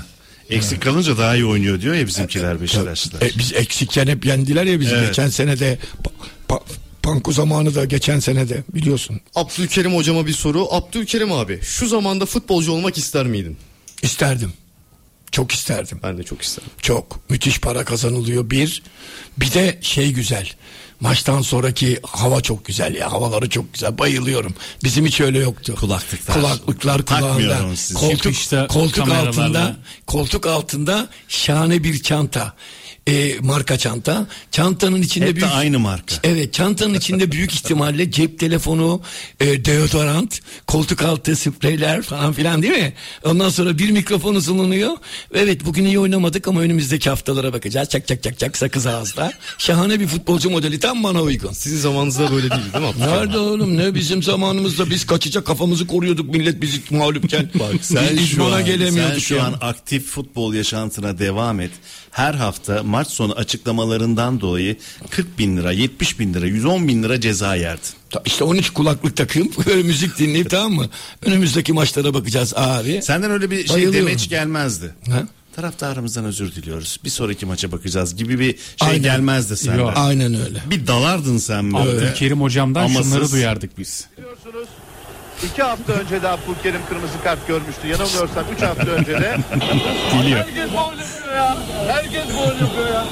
[0.50, 3.22] Eksik kalınca daha iyi oynuyor diyor ya bizimkiler Beşiktaşlılar.
[3.22, 5.08] E, biz eksikken hep yendiler ya bizi Evet.
[5.08, 5.78] geçen sene de.
[6.04, 6.12] Pa,
[6.56, 6.62] pa-
[7.04, 9.22] Panku zamanı da geçen sene de biliyorsun.
[9.36, 10.68] Abdülkerim hocama bir soru.
[10.72, 13.58] Abdülkerim abi şu zamanda futbolcu olmak ister miydin?
[14.02, 14.54] İsterdim.
[15.32, 16.00] Çok isterdim.
[16.04, 16.72] Ben de çok isterdim.
[16.82, 17.30] Çok.
[17.30, 18.84] Müthiş para kazanılıyor bir.
[19.38, 20.50] Bir de şey güzel.
[21.00, 23.12] Maçtan sonraki hava çok güzel ya.
[23.12, 23.98] Havaları çok güzel.
[23.98, 24.56] Bayılıyorum.
[24.84, 25.76] Bizim hiç öyle yoktu.
[25.80, 26.36] Kulaklıklar.
[26.36, 27.60] Kulaklıklar kulağında.
[27.96, 28.34] Koltuk,
[28.70, 29.78] koltuk altında
[30.08, 32.54] koltuk altında şahane bir çanta.
[33.08, 34.28] E, marka çanta.
[34.52, 36.16] Çantanın içinde Hep de büyük aynı marka.
[36.24, 39.02] Evet çantanın içinde büyük ihtimalle cep telefonu,
[39.40, 42.94] e, deodorant, koltuk altı spreyler falan filan değil mi?
[43.24, 44.92] Ondan sonra bir mikrofon uzunluyor.
[45.34, 47.90] Evet bugün iyi oynamadık ama önümüzdeki haftalara bakacağız.
[47.90, 49.34] Çak çak çak çak sakız ağızda.
[49.58, 51.52] Şahane bir futbolcu modeli tam bana uygun.
[51.52, 52.92] Sizin zamanınızda böyle değil değil mi?
[53.00, 57.50] Nerede oğlum ne bizim zamanımızda biz kaçacak kafamızı koruyorduk millet bizi mağlupken.
[57.60, 61.72] Bak sen Biz şu, an, gelemiyorduk sen şu an aktif futbol yaşantına devam et.
[62.12, 64.78] Her hafta maç sonu açıklamalarından dolayı
[65.10, 67.90] 40 bin lira, 70 bin lira, 110 bin lira ceza yerdin.
[68.26, 70.90] İşte onun için kulaklık takıp böyle müzik dinleyip tamam mı?
[71.26, 73.02] Önümüzdeki maçlara bakacağız abi.
[73.02, 74.96] Senden öyle bir şey demeç gelmezdi.
[75.10, 75.24] Ha?
[75.56, 77.00] Taraftarımızdan özür diliyoruz.
[77.04, 79.02] Bir sonraki maça bakacağız gibi bir şey Aynen.
[79.04, 79.80] gelmezdi senden.
[79.80, 79.94] Yok.
[79.96, 80.60] Aynen öyle.
[80.70, 81.90] Bir dalardın sen böyle.
[81.90, 83.14] Abdülkerim hocamdan Amasız.
[83.14, 84.08] şunları duyardık biz.
[84.18, 84.68] Biliyorsunuz
[85.52, 87.88] iki hafta önce de Abdülkerim kırmızı kart görmüştü.
[87.88, 89.38] Yanılmıyorsam üç hafta önce de.
[90.14, 90.46] Geliyor.
[91.34, 91.58] Herkes gol yapıyor ya.
[91.88, 93.08] Herkes gol yapıyor ya.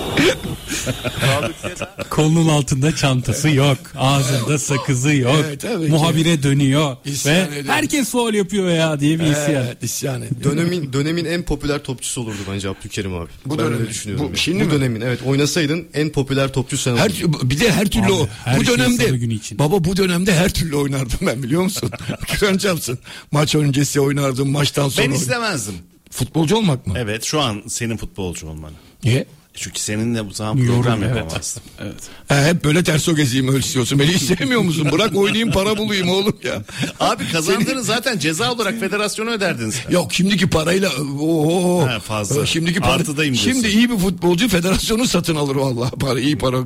[2.09, 3.77] Kolunun altında çantası yok.
[3.97, 5.35] Ağzında sakızı yok.
[5.47, 5.91] Evet, tabii ki.
[5.91, 6.97] Muhabire dönüyor.
[7.05, 7.73] İsyan ve ediyor.
[7.73, 9.65] herkes faul yapıyor ya diye bir isyan.
[9.65, 10.43] Evet, isyan ediyor.
[10.57, 13.29] Dönemin dönemin en popüler topçusu olurdu bence Abdülkerim abi.
[13.45, 13.79] Bu ben dönemin.
[13.79, 14.25] öyle düşünüyorum.
[14.25, 14.37] Bu yani.
[14.37, 14.71] şimdi bu mi?
[14.71, 17.49] dönemin evet oynasaydın en popüler topçu sen Her, olurdun.
[17.49, 18.27] bir de her türlü Abi, o.
[18.45, 19.59] her bu şey dönemde salı günü için.
[19.59, 21.89] baba bu dönemde her türlü oynardım ben biliyor musun?
[22.39, 22.99] Kur'an çarpsın.
[23.31, 25.07] Maç öncesi oynardım, maçtan sonra.
[25.07, 25.75] Ben istemezdim.
[26.11, 26.93] Futbolcu olmak mı?
[26.97, 28.73] Evet şu an senin futbolcu olmanı.
[29.03, 29.25] Niye?
[29.53, 31.17] Çünkü seninle bu zaman Yorum, program evet.
[31.17, 31.63] yapamazdım.
[31.81, 31.95] Evet.
[32.27, 33.99] Ha, hep böyle ters o gezeyim öyle istiyorsun.
[33.99, 34.87] Beni hiç sevmiyor musun?
[34.91, 36.63] Bırak oynayayım para bulayım oğlum ya.
[36.99, 39.91] Abi kazandığını zaten ceza olarak federasyona öderdin sen.
[39.91, 41.87] Yok şimdiki parayla ooo.
[41.87, 42.45] Ha, fazla.
[42.45, 43.51] Şimdiki para, Artıdayım diyorsun.
[43.51, 45.91] Şimdi iyi bir futbolcu federasyonu satın alır vallahi.
[45.91, 46.57] Para iyi para.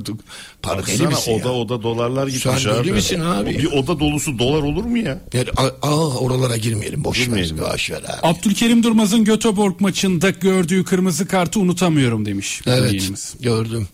[0.62, 1.54] Para deli Baksana misin oda ya?
[1.54, 2.92] oda dolarlar gitmiş Sen deli abi.
[2.92, 3.50] misin abi?
[3.58, 5.18] Bir oda dolusu dolar olur mu ya?
[5.32, 7.24] Yani, a- aa, oralara girmeyelim boş ver.
[7.24, 7.58] Girmeyelim.
[7.58, 8.06] Boş ver abi.
[8.22, 12.60] Abdülkerim Durmaz'ın Göteborg maçında gördüğü kırmızı kartı unutamıyorum demiş.
[12.66, 13.34] Evet dinleyenimiz.
[13.40, 13.88] gördüm.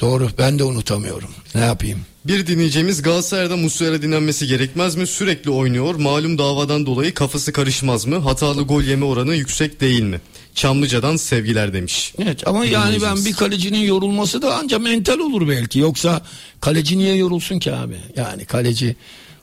[0.00, 1.30] Doğru ben de unutamıyorum.
[1.54, 2.00] Ne yapayım?
[2.24, 5.06] Bir dinleyicimiz Galatasaray'da Muslera dinlenmesi gerekmez mi?
[5.06, 5.94] Sürekli oynuyor.
[5.94, 8.16] Malum davadan dolayı kafası karışmaz mı?
[8.16, 10.20] Hatalı gol yeme oranı yüksek değil mi?
[10.54, 12.14] Çamlıca'dan sevgiler demiş.
[12.22, 15.78] Evet ama yani ben bir kalecinin yorulması da ancak mental olur belki.
[15.78, 16.22] Yoksa
[16.60, 17.96] kaleci niye yorulsun ki abi?
[18.16, 18.96] Yani kaleci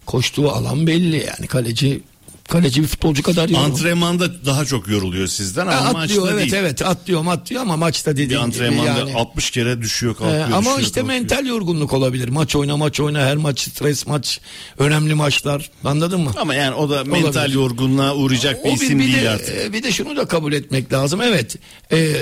[0.05, 1.47] koştuğu alan belli yani.
[1.47, 2.01] Kaleci
[2.47, 3.65] kaleci bir futbolcu kadar yorulur.
[3.69, 6.53] Antrenmanda daha çok yoruluyor sizden ama Ha, maçta atlıyor evet değil.
[6.53, 9.13] evet atlıyor atlıyor ama maçta dediğin Bir gibi antrenmanda yani.
[9.15, 10.43] 60 kere düşüyor Ee, kalkıyor.
[10.45, 11.19] ama düşüyor, işte kalkıyor.
[11.19, 12.29] mental yorgunluk olabilir.
[12.29, 14.39] Maç oyna maç oyna her maç stres maç
[14.77, 16.31] önemli maçlar anladın mı?
[16.37, 17.53] Ama yani o da mental Olabilir.
[17.55, 19.55] yorgunluğa uğrayacak bir O isim bir, bir değil de, artık.
[19.55, 21.21] e, Bir de şunu da kabul etmek lazım.
[21.21, 21.55] Evet.
[21.91, 22.15] e,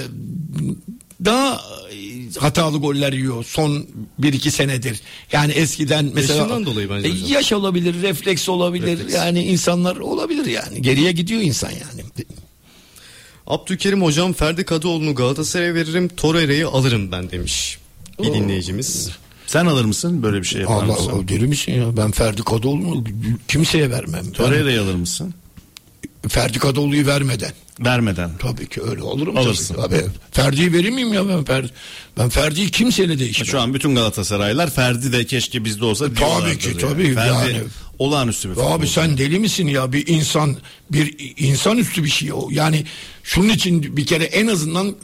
[1.26, 1.62] daha
[1.92, 3.86] e, hatalı goller yiyor son
[4.22, 5.02] 1-2 senedir.
[5.32, 7.28] Yani eskiden mesela Yaşından dolayı bence E, hocam.
[7.30, 8.88] yaş olabilir, refleks olabilir.
[8.98, 9.14] Refleks.
[9.16, 10.82] Yani insanlar olabilir yani.
[10.82, 12.26] Geriye gidiyor insan yani.
[13.48, 16.08] Abdülkerim hocam Ferdi Kadıoğlu'nu Galatasaray'a veririm.
[16.08, 17.78] Torreira'yı alırım ben demiş.
[18.24, 19.10] Bir dinleyicimiz.
[19.48, 21.12] Sen alır mısın böyle bir şey yapar Allah mısın?
[21.12, 21.98] Allah deli misin ya?
[21.98, 23.04] Ben Ferdi Kadıoğlu'nu
[23.48, 24.32] kimseye vermem.
[24.32, 25.34] Torreira'yı alır mısın?
[26.30, 27.52] Ferdi Kadıoğlu'yu vermeden.
[27.80, 28.32] Vermeden.
[28.40, 29.38] Tabii ki öyle olurum.
[29.38, 29.76] Alırsın.
[29.76, 29.96] Tabii.
[29.96, 31.70] Abi, Ferdi'yi verir miyim ya ben Ferdi?
[32.18, 33.46] Ben Ferdi'yi kimseyle değişmem.
[33.48, 36.78] Şu an bütün Galatasaraylar Ferdi de keşke bizde olsa diyorlardır ki, yani.
[36.78, 37.14] tabii.
[37.14, 37.64] Ferdi Yani-
[38.00, 40.58] olağanüstü bir Abi sen deli misin ya bir insan
[40.92, 42.48] bir insanüstü bir şey o.
[42.52, 42.84] Yani
[43.24, 44.96] şunun için bir kere en azından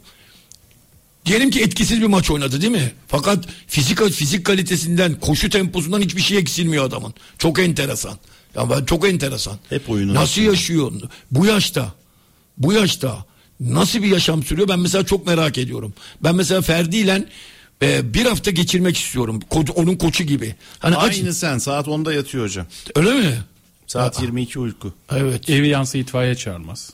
[1.25, 2.91] diyelim ki etkisiz bir maç oynadı değil mi?
[3.07, 7.13] Fakat fizik fizik kalitesinden, koşu temposundan hiçbir şey eksilmiyor adamın.
[7.37, 8.17] Çok enteresan.
[8.55, 9.57] Ya ben çok enteresan.
[9.69, 10.91] Hep oyunu Nasıl yaşıyor?
[11.31, 11.93] Bu yaşta.
[12.57, 13.25] Bu yaşta
[13.59, 14.67] nasıl bir yaşam sürüyor?
[14.67, 15.93] Ben mesela çok merak ediyorum.
[16.23, 17.25] Ben mesela Ferdi ile
[17.81, 19.39] e, bir hafta geçirmek istiyorum.
[19.51, 20.55] Ko- onun koçu gibi.
[20.79, 22.65] Hani aç- Aynı sen saat 10'da yatıyor hocam.
[22.95, 23.37] öyle mi?
[23.87, 24.93] Saat 22 uyku.
[25.11, 25.49] Evet.
[25.49, 26.93] Evi yansa itfaiye çağırmaz.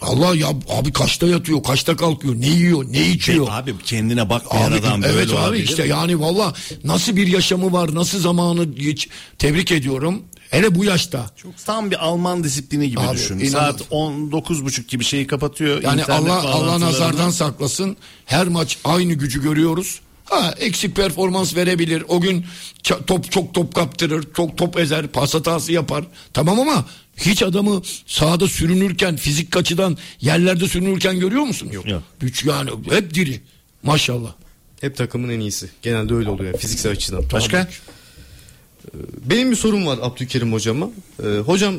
[0.00, 3.46] Allah ya abi kaçta yatıyor, kaçta kalkıyor, ne yiyor, ne içiyor.
[3.50, 6.54] Abi kendine bakmayan Abi, adam böyle evet abi işte yani valla
[6.84, 9.08] nasıl bir yaşamı var, nasıl zamanı hiç
[9.38, 10.22] tebrik ediyorum.
[10.50, 11.30] Hele bu yaşta.
[11.66, 13.38] Tam bir Alman disiplini gibi Abi, düşün.
[13.38, 15.82] inan- Saat 19.30 gibi şeyi kapatıyor.
[15.82, 17.96] Yani Allah Allah nazardan saklasın.
[18.26, 20.00] Her maç aynı gücü görüyoruz.
[20.24, 22.04] Ha eksik performans verebilir.
[22.08, 22.46] O gün
[23.06, 26.04] top çok top kaptırır, çok top ezer, pas hatası yapar.
[26.34, 26.84] Tamam ama
[27.16, 31.68] hiç adamı sahada sürünürken, fizik açıdan yerlerde sürünürken görüyor musun?
[31.72, 31.84] Yok.
[32.20, 33.40] Güç yani hep diri.
[33.82, 34.32] Maşallah.
[34.80, 35.68] Hep takımın en iyisi.
[35.82, 37.24] Genelde öyle oluyor fiziksel açıdan.
[37.32, 37.68] Başka?
[39.24, 40.88] Benim bir sorum var Abdülkerim hocama.
[41.22, 41.74] Ee, hocam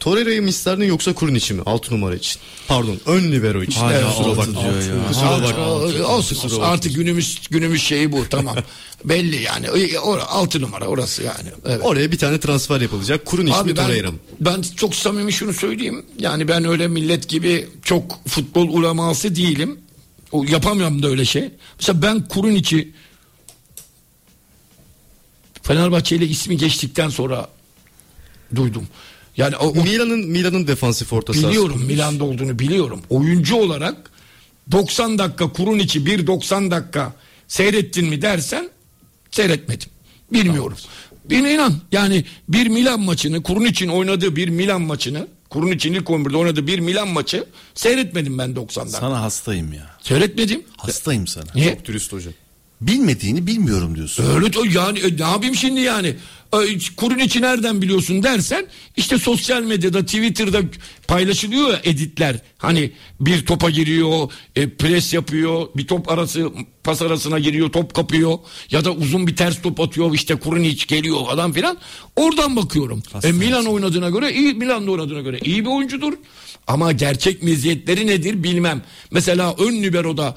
[0.00, 1.62] Torreira'yı mı isterdin yoksa Kuruniç'i mi?
[1.66, 2.40] 6 numara için.
[2.68, 3.80] Pardon ön libero için.
[3.80, 5.08] Hala Evet, kusura ya.
[5.08, 5.66] Kusura bakma.
[6.08, 6.36] olsun.
[6.36, 6.66] Kusura.
[6.66, 8.56] Artık günümüz günümüz şeyi bu tamam.
[9.04, 9.66] Belli yani.
[10.00, 11.48] O, altı numara orası yani.
[11.66, 11.80] Evet.
[11.82, 13.26] Oraya bir tane transfer yapılacak.
[13.26, 14.18] Kuruniç mi Torreira ben, mı?
[14.40, 16.06] ben çok samimi şunu söyleyeyim.
[16.18, 19.78] Yani ben öyle millet gibi çok futbol uleması değilim.
[20.32, 21.50] O, yapamıyorum da öyle şey.
[21.80, 22.92] Mesela ben kurun içi
[25.66, 27.48] Fenerbahçe ile ismi geçtikten sonra
[28.54, 28.88] duydum.
[29.36, 31.48] Yani o, Milan'ın Milan'ın defansif orta sahası.
[31.48, 33.02] biliyorum Milan'da olduğunu biliyorum.
[33.10, 34.10] Oyuncu olarak
[34.72, 37.12] 90 dakika kurun içi bir 90 dakika
[37.48, 38.70] seyrettin mi dersen
[39.30, 39.88] seyretmedim.
[40.32, 40.76] Bilmiyorum.
[41.24, 46.06] Bir inan yani bir Milan maçını kurun için oynadığı bir Milan maçını kurun için ilk
[46.06, 47.44] 11'de oynadığı bir Milan maçı
[47.74, 49.00] seyretmedim ben 90 dakika.
[49.00, 49.96] Sana hastayım ya.
[50.02, 50.62] Seyretmedim.
[50.76, 51.44] Hastayım sana.
[51.54, 51.74] Niye?
[51.74, 52.32] Çok dürüst hocam.
[52.80, 54.24] Bilmediğini bilmiyorum diyorsun.
[54.34, 56.08] Öyle de- yani e, ne yapayım şimdi yani?
[56.52, 56.58] E,
[56.96, 58.66] kurun içi nereden biliyorsun dersen
[58.96, 60.60] işte sosyal medyada Twitter'da
[61.08, 62.38] paylaşılıyor ya editler.
[62.58, 66.50] Hani bir topa giriyor e, pres yapıyor bir top arası
[66.84, 68.38] pas arasına giriyor top kapıyor.
[68.70, 71.78] Ya da uzun bir ters top atıyor işte kurun iç geliyor falan filan.
[72.16, 73.02] Oradan bakıyorum.
[73.24, 76.12] E, Milan oynadığına göre iyi Milan'da oynadığına göre iyi bir oyuncudur.
[76.66, 78.82] Ama gerçek meziyetleri nedir bilmem.
[79.10, 80.36] Mesela ön libero'da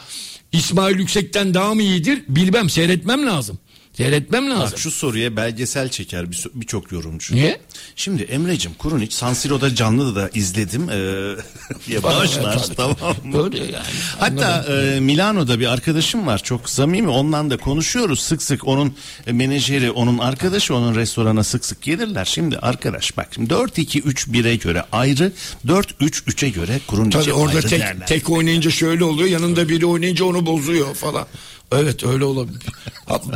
[0.52, 2.24] İsmail Yüksek'ten daha mı iyidir?
[2.28, 3.60] Bilmem seyretmem lazım.
[4.04, 4.70] Seyretmem lazım.
[4.72, 7.36] Bak şu soruya belgesel çeker bir- birçok yorumcu.
[7.36, 7.60] Niye?
[7.96, 10.90] Şimdi Emre'cim Kurunic San Siro'da canlı da izledim.
[10.90, 11.36] Ee,
[11.88, 12.76] diye başlar Tabii.
[12.76, 13.44] tamam mı?
[13.44, 13.86] Öyle yani.
[14.20, 18.94] Hatta e, Milano'da bir arkadaşım var çok samimi ondan da konuşuyoruz sık sık onun
[19.28, 22.26] e, menajeri onun arkadaşı onun restorana sık sık gelirler.
[22.26, 25.32] Şimdi arkadaş bak şimdi 4-2-3-1'e göre ayrı
[25.68, 28.08] 4-3-3'e göre Kurunic'e Tabii orada ayrı tek, derler.
[28.08, 29.30] tek oynayınca şöyle oluyor.
[29.30, 31.28] Yanında biri oynayınca onu bozuyor falan.
[31.72, 32.62] Evet öyle olabilir.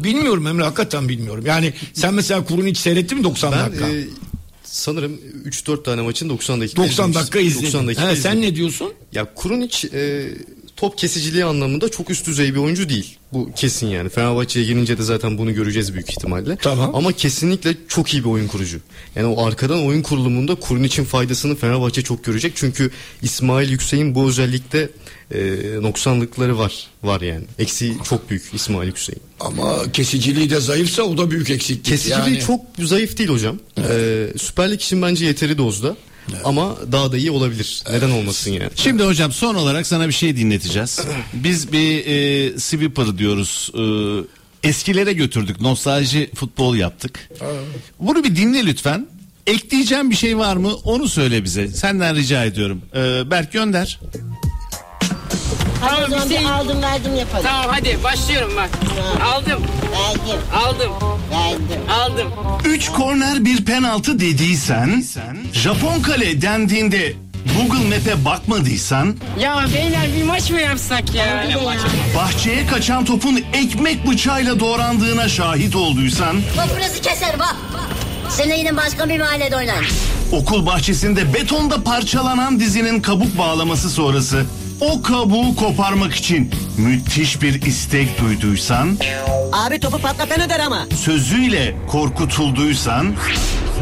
[0.03, 1.45] Bilmiyorum Emre hakikaten bilmiyorum.
[1.45, 3.89] Yani sen mesela kurun hiç seyrettin mi 90 Ben dakika?
[3.89, 4.05] e,
[4.63, 7.65] sanırım 3-4 tane maçın 90 dakika 90 dakika izledin.
[7.65, 8.41] 90 dakika He, sen izledim.
[8.41, 8.93] ne diyorsun?
[9.13, 10.29] Ya Kurunic e,
[10.83, 13.17] top kesiciliği anlamında çok üst düzey bir oyuncu değil.
[13.33, 14.09] Bu kesin yani.
[14.09, 16.55] Fenerbahçe'ye gelince de zaten bunu göreceğiz büyük ihtimalle.
[16.55, 16.95] Tamam.
[16.95, 18.79] Ama kesinlikle çok iyi bir oyun kurucu.
[19.15, 22.53] Yani o arkadan oyun kurulumunda Kurinic'in faydasını Fenerbahçe çok görecek.
[22.55, 22.91] Çünkü
[23.21, 24.89] İsmail Yüksek'in bu özellikte
[25.31, 25.39] e,
[25.81, 26.87] noksanlıkları var.
[27.03, 27.45] Var yani.
[27.59, 29.21] Eksiği çok büyük İsmail Yüksek'in.
[29.39, 31.85] Ama kesiciliği de zayıfsa o da büyük eksiklik.
[31.85, 32.45] Kesiciliği yani.
[32.47, 33.59] çok zayıf değil hocam.
[33.77, 35.95] Ee, Süper Lig için bence yeteri dozda.
[36.43, 37.83] Ama daha da iyi olabilir.
[37.91, 38.69] Neden olmasın yani?
[38.75, 40.99] Şimdi hocam son olarak sana bir şey dinleteceğiz.
[41.33, 43.71] Biz bir e, sweeper diyoruz.
[44.63, 45.61] E, eskilere götürdük.
[45.61, 47.29] Nostalji futbol yaptık.
[47.99, 49.07] Bunu bir dinle lütfen.
[49.47, 50.73] Ekleyeceğim bir şey var mı?
[50.75, 51.67] Onu söyle bize.
[51.67, 52.81] Senden rica ediyorum.
[52.95, 53.99] E, Berk gönder.
[55.81, 57.43] Hadi o zaman bir aldım verdim yapalım.
[57.45, 58.69] Tamam hadi başlıyorum bak.
[59.33, 59.61] Aldım.
[59.91, 60.41] Verdim.
[60.55, 60.91] Aldım.
[61.31, 61.81] Verdim.
[61.89, 62.27] Aldım.
[62.65, 65.03] 3 korner bir penaltı dediysen,
[65.53, 67.13] Japon kale dendiğinde
[67.57, 71.45] Google Map'e bakmadıysan, Ya beyler bir maç mı yapsak ya?
[72.17, 77.55] bahçeye kaçan topun ekmek bıçağıyla doğrandığına şahit olduysan, Topunuzu keser bak.
[78.29, 79.85] Senin başka bir mahallede oynayın.
[80.31, 84.45] okul bahçesinde betonda parçalanan dizinin kabuk bağlaması sonrası
[84.81, 88.97] o kabuğu koparmak için müthiş bir istek duyduysan,
[89.53, 90.85] Abi topu patlatan öder ama.
[90.95, 93.13] sözüyle korkutulduysan,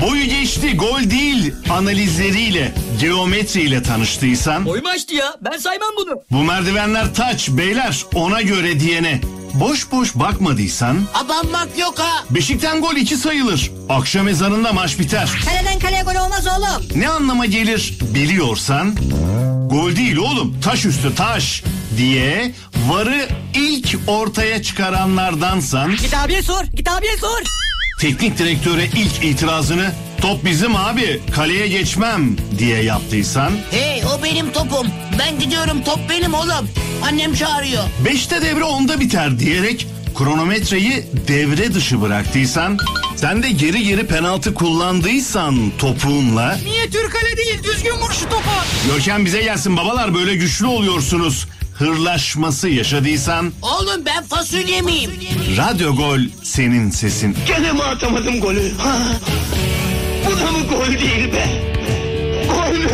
[0.02, 5.36] boyu geçti gol değil analizleriyle, geometriyle tanıştıysan, Boyum açtı ya.
[5.42, 6.24] Ben saymam bunu.
[6.32, 9.22] bu merdivenler taç beyler ona göre diyene
[9.54, 12.24] boş boş bakmadıysan, Abanmak yok ha.
[12.30, 13.72] Beşikten gol iki sayılır.
[13.90, 15.30] Akşam ezanında maç biter.
[15.46, 16.86] Kaleden kaleye gol olmaz oğlum.
[17.00, 18.96] Ne anlama gelir biliyorsan
[19.70, 21.64] gol değil oğlum taş üstü taş
[21.98, 22.54] diye
[22.90, 26.64] varı ilk ortaya çıkaranlardansan Git abiye sor.
[26.64, 27.42] Git abiye sor.
[28.02, 29.92] Teknik direktöre ilk itirazını
[30.22, 34.88] top bizim abi kaleye geçmem diye yaptıysan Hey o benim topum.
[35.20, 36.70] Ben gidiyorum top benim oğlum.
[37.04, 37.84] Annem çağırıyor.
[38.06, 42.78] beşte devre onda biter diyerek kronometreyi devre dışı bıraktıysan
[43.16, 48.50] sen de geri geri penaltı kullandıysan topuğunla Niye Türkale değil düzgün vur şu topu.
[48.88, 51.48] Görkem bize gelsin babalar böyle güçlü oluyorsunuz.
[51.82, 55.12] Hırlaşması yaşadıysan Oğlum ben fasulye miyim?
[55.58, 57.38] radyo gol senin sesin.
[57.48, 58.72] Gene mi atamadım golü?
[60.26, 61.48] Bu da mı gol değil be?
[62.50, 62.90] Gol mü?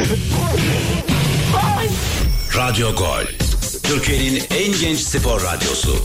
[2.57, 3.25] Radyo Gol.
[3.83, 5.95] Türkiye'nin en genç spor radyosu.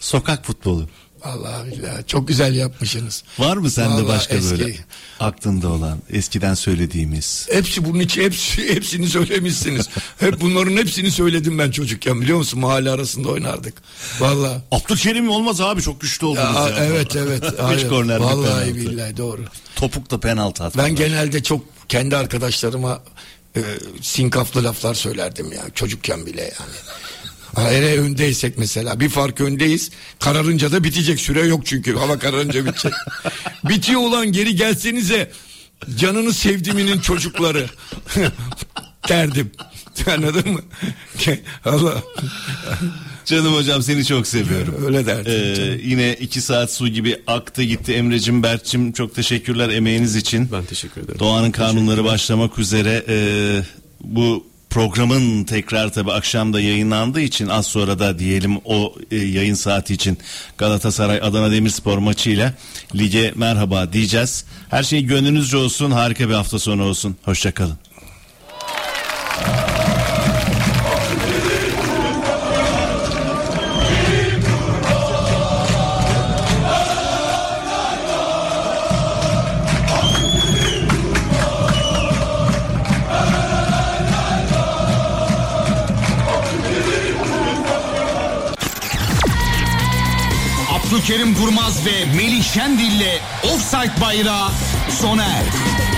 [0.00, 0.88] Sokak futbolu.
[1.24, 3.22] Allah billahi çok güzel yapmışsınız.
[3.38, 4.58] Var mı sende Vallahi başka eski.
[4.60, 4.76] böyle
[5.20, 7.46] aklında olan eskiden söylediğimiz?
[7.52, 9.88] Hepsi bunun için hepsi, hepsini söylemişsiniz.
[10.20, 12.60] Hep bunların hepsini söyledim ben çocukken biliyor musun?
[12.60, 13.74] Mahalle arasında oynardık.
[14.20, 14.58] Vallahi.
[14.70, 16.84] Abdülkerim olmaz abi çok güçlü oldunuz Ya, ya.
[16.84, 17.44] evet evet.
[17.76, 18.74] Üç korner Vallahi penaltı.
[18.90, 19.44] billahi doğru.
[19.76, 20.88] Topukla penaltı atmalar.
[20.90, 23.02] Ben genelde çok kendi arkadaşlarıma
[23.56, 23.60] e,
[24.02, 26.74] sinkaflı laflar söylerdim ya çocukken bile yani.
[27.56, 29.90] Hele öndeysek mesela bir fark öndeyiz
[30.20, 32.92] kararınca da bitecek süre yok çünkü hava kararınca bitecek.
[33.64, 35.30] Bitiyor ulan geri gelsenize
[35.96, 37.66] canını sevdiminin çocukları
[39.08, 39.50] derdim.
[40.06, 40.60] Anladın mı?
[41.64, 42.02] Allah.
[43.24, 44.74] Canım hocam seni çok seviyorum.
[44.86, 45.32] Öyle derdim.
[45.32, 50.48] Ee, yine iki saat su gibi aktı gitti Emre'cim Berk'cim çok teşekkürler emeğiniz için.
[50.52, 51.18] Ben teşekkür ederim.
[51.18, 53.62] Doğanın kanunları başlamak üzere Ee,
[54.00, 59.94] bu programın tekrar tabi akşamda yayınlandığı için az sonra da diyelim o e, yayın saati
[59.94, 60.18] için
[60.58, 62.52] Galatasaray Adana Demirspor maçıyla
[62.94, 64.44] lige merhaba diyeceğiz.
[64.68, 67.16] Her şey gönlünüzce olsun harika bir hafta sonu olsun.
[67.24, 67.83] Hoşçakalın.
[91.04, 94.50] Abdülkerim Durmaz ve Melih Şendil'le Offside Bayrağı
[94.90, 95.93] sona erdi.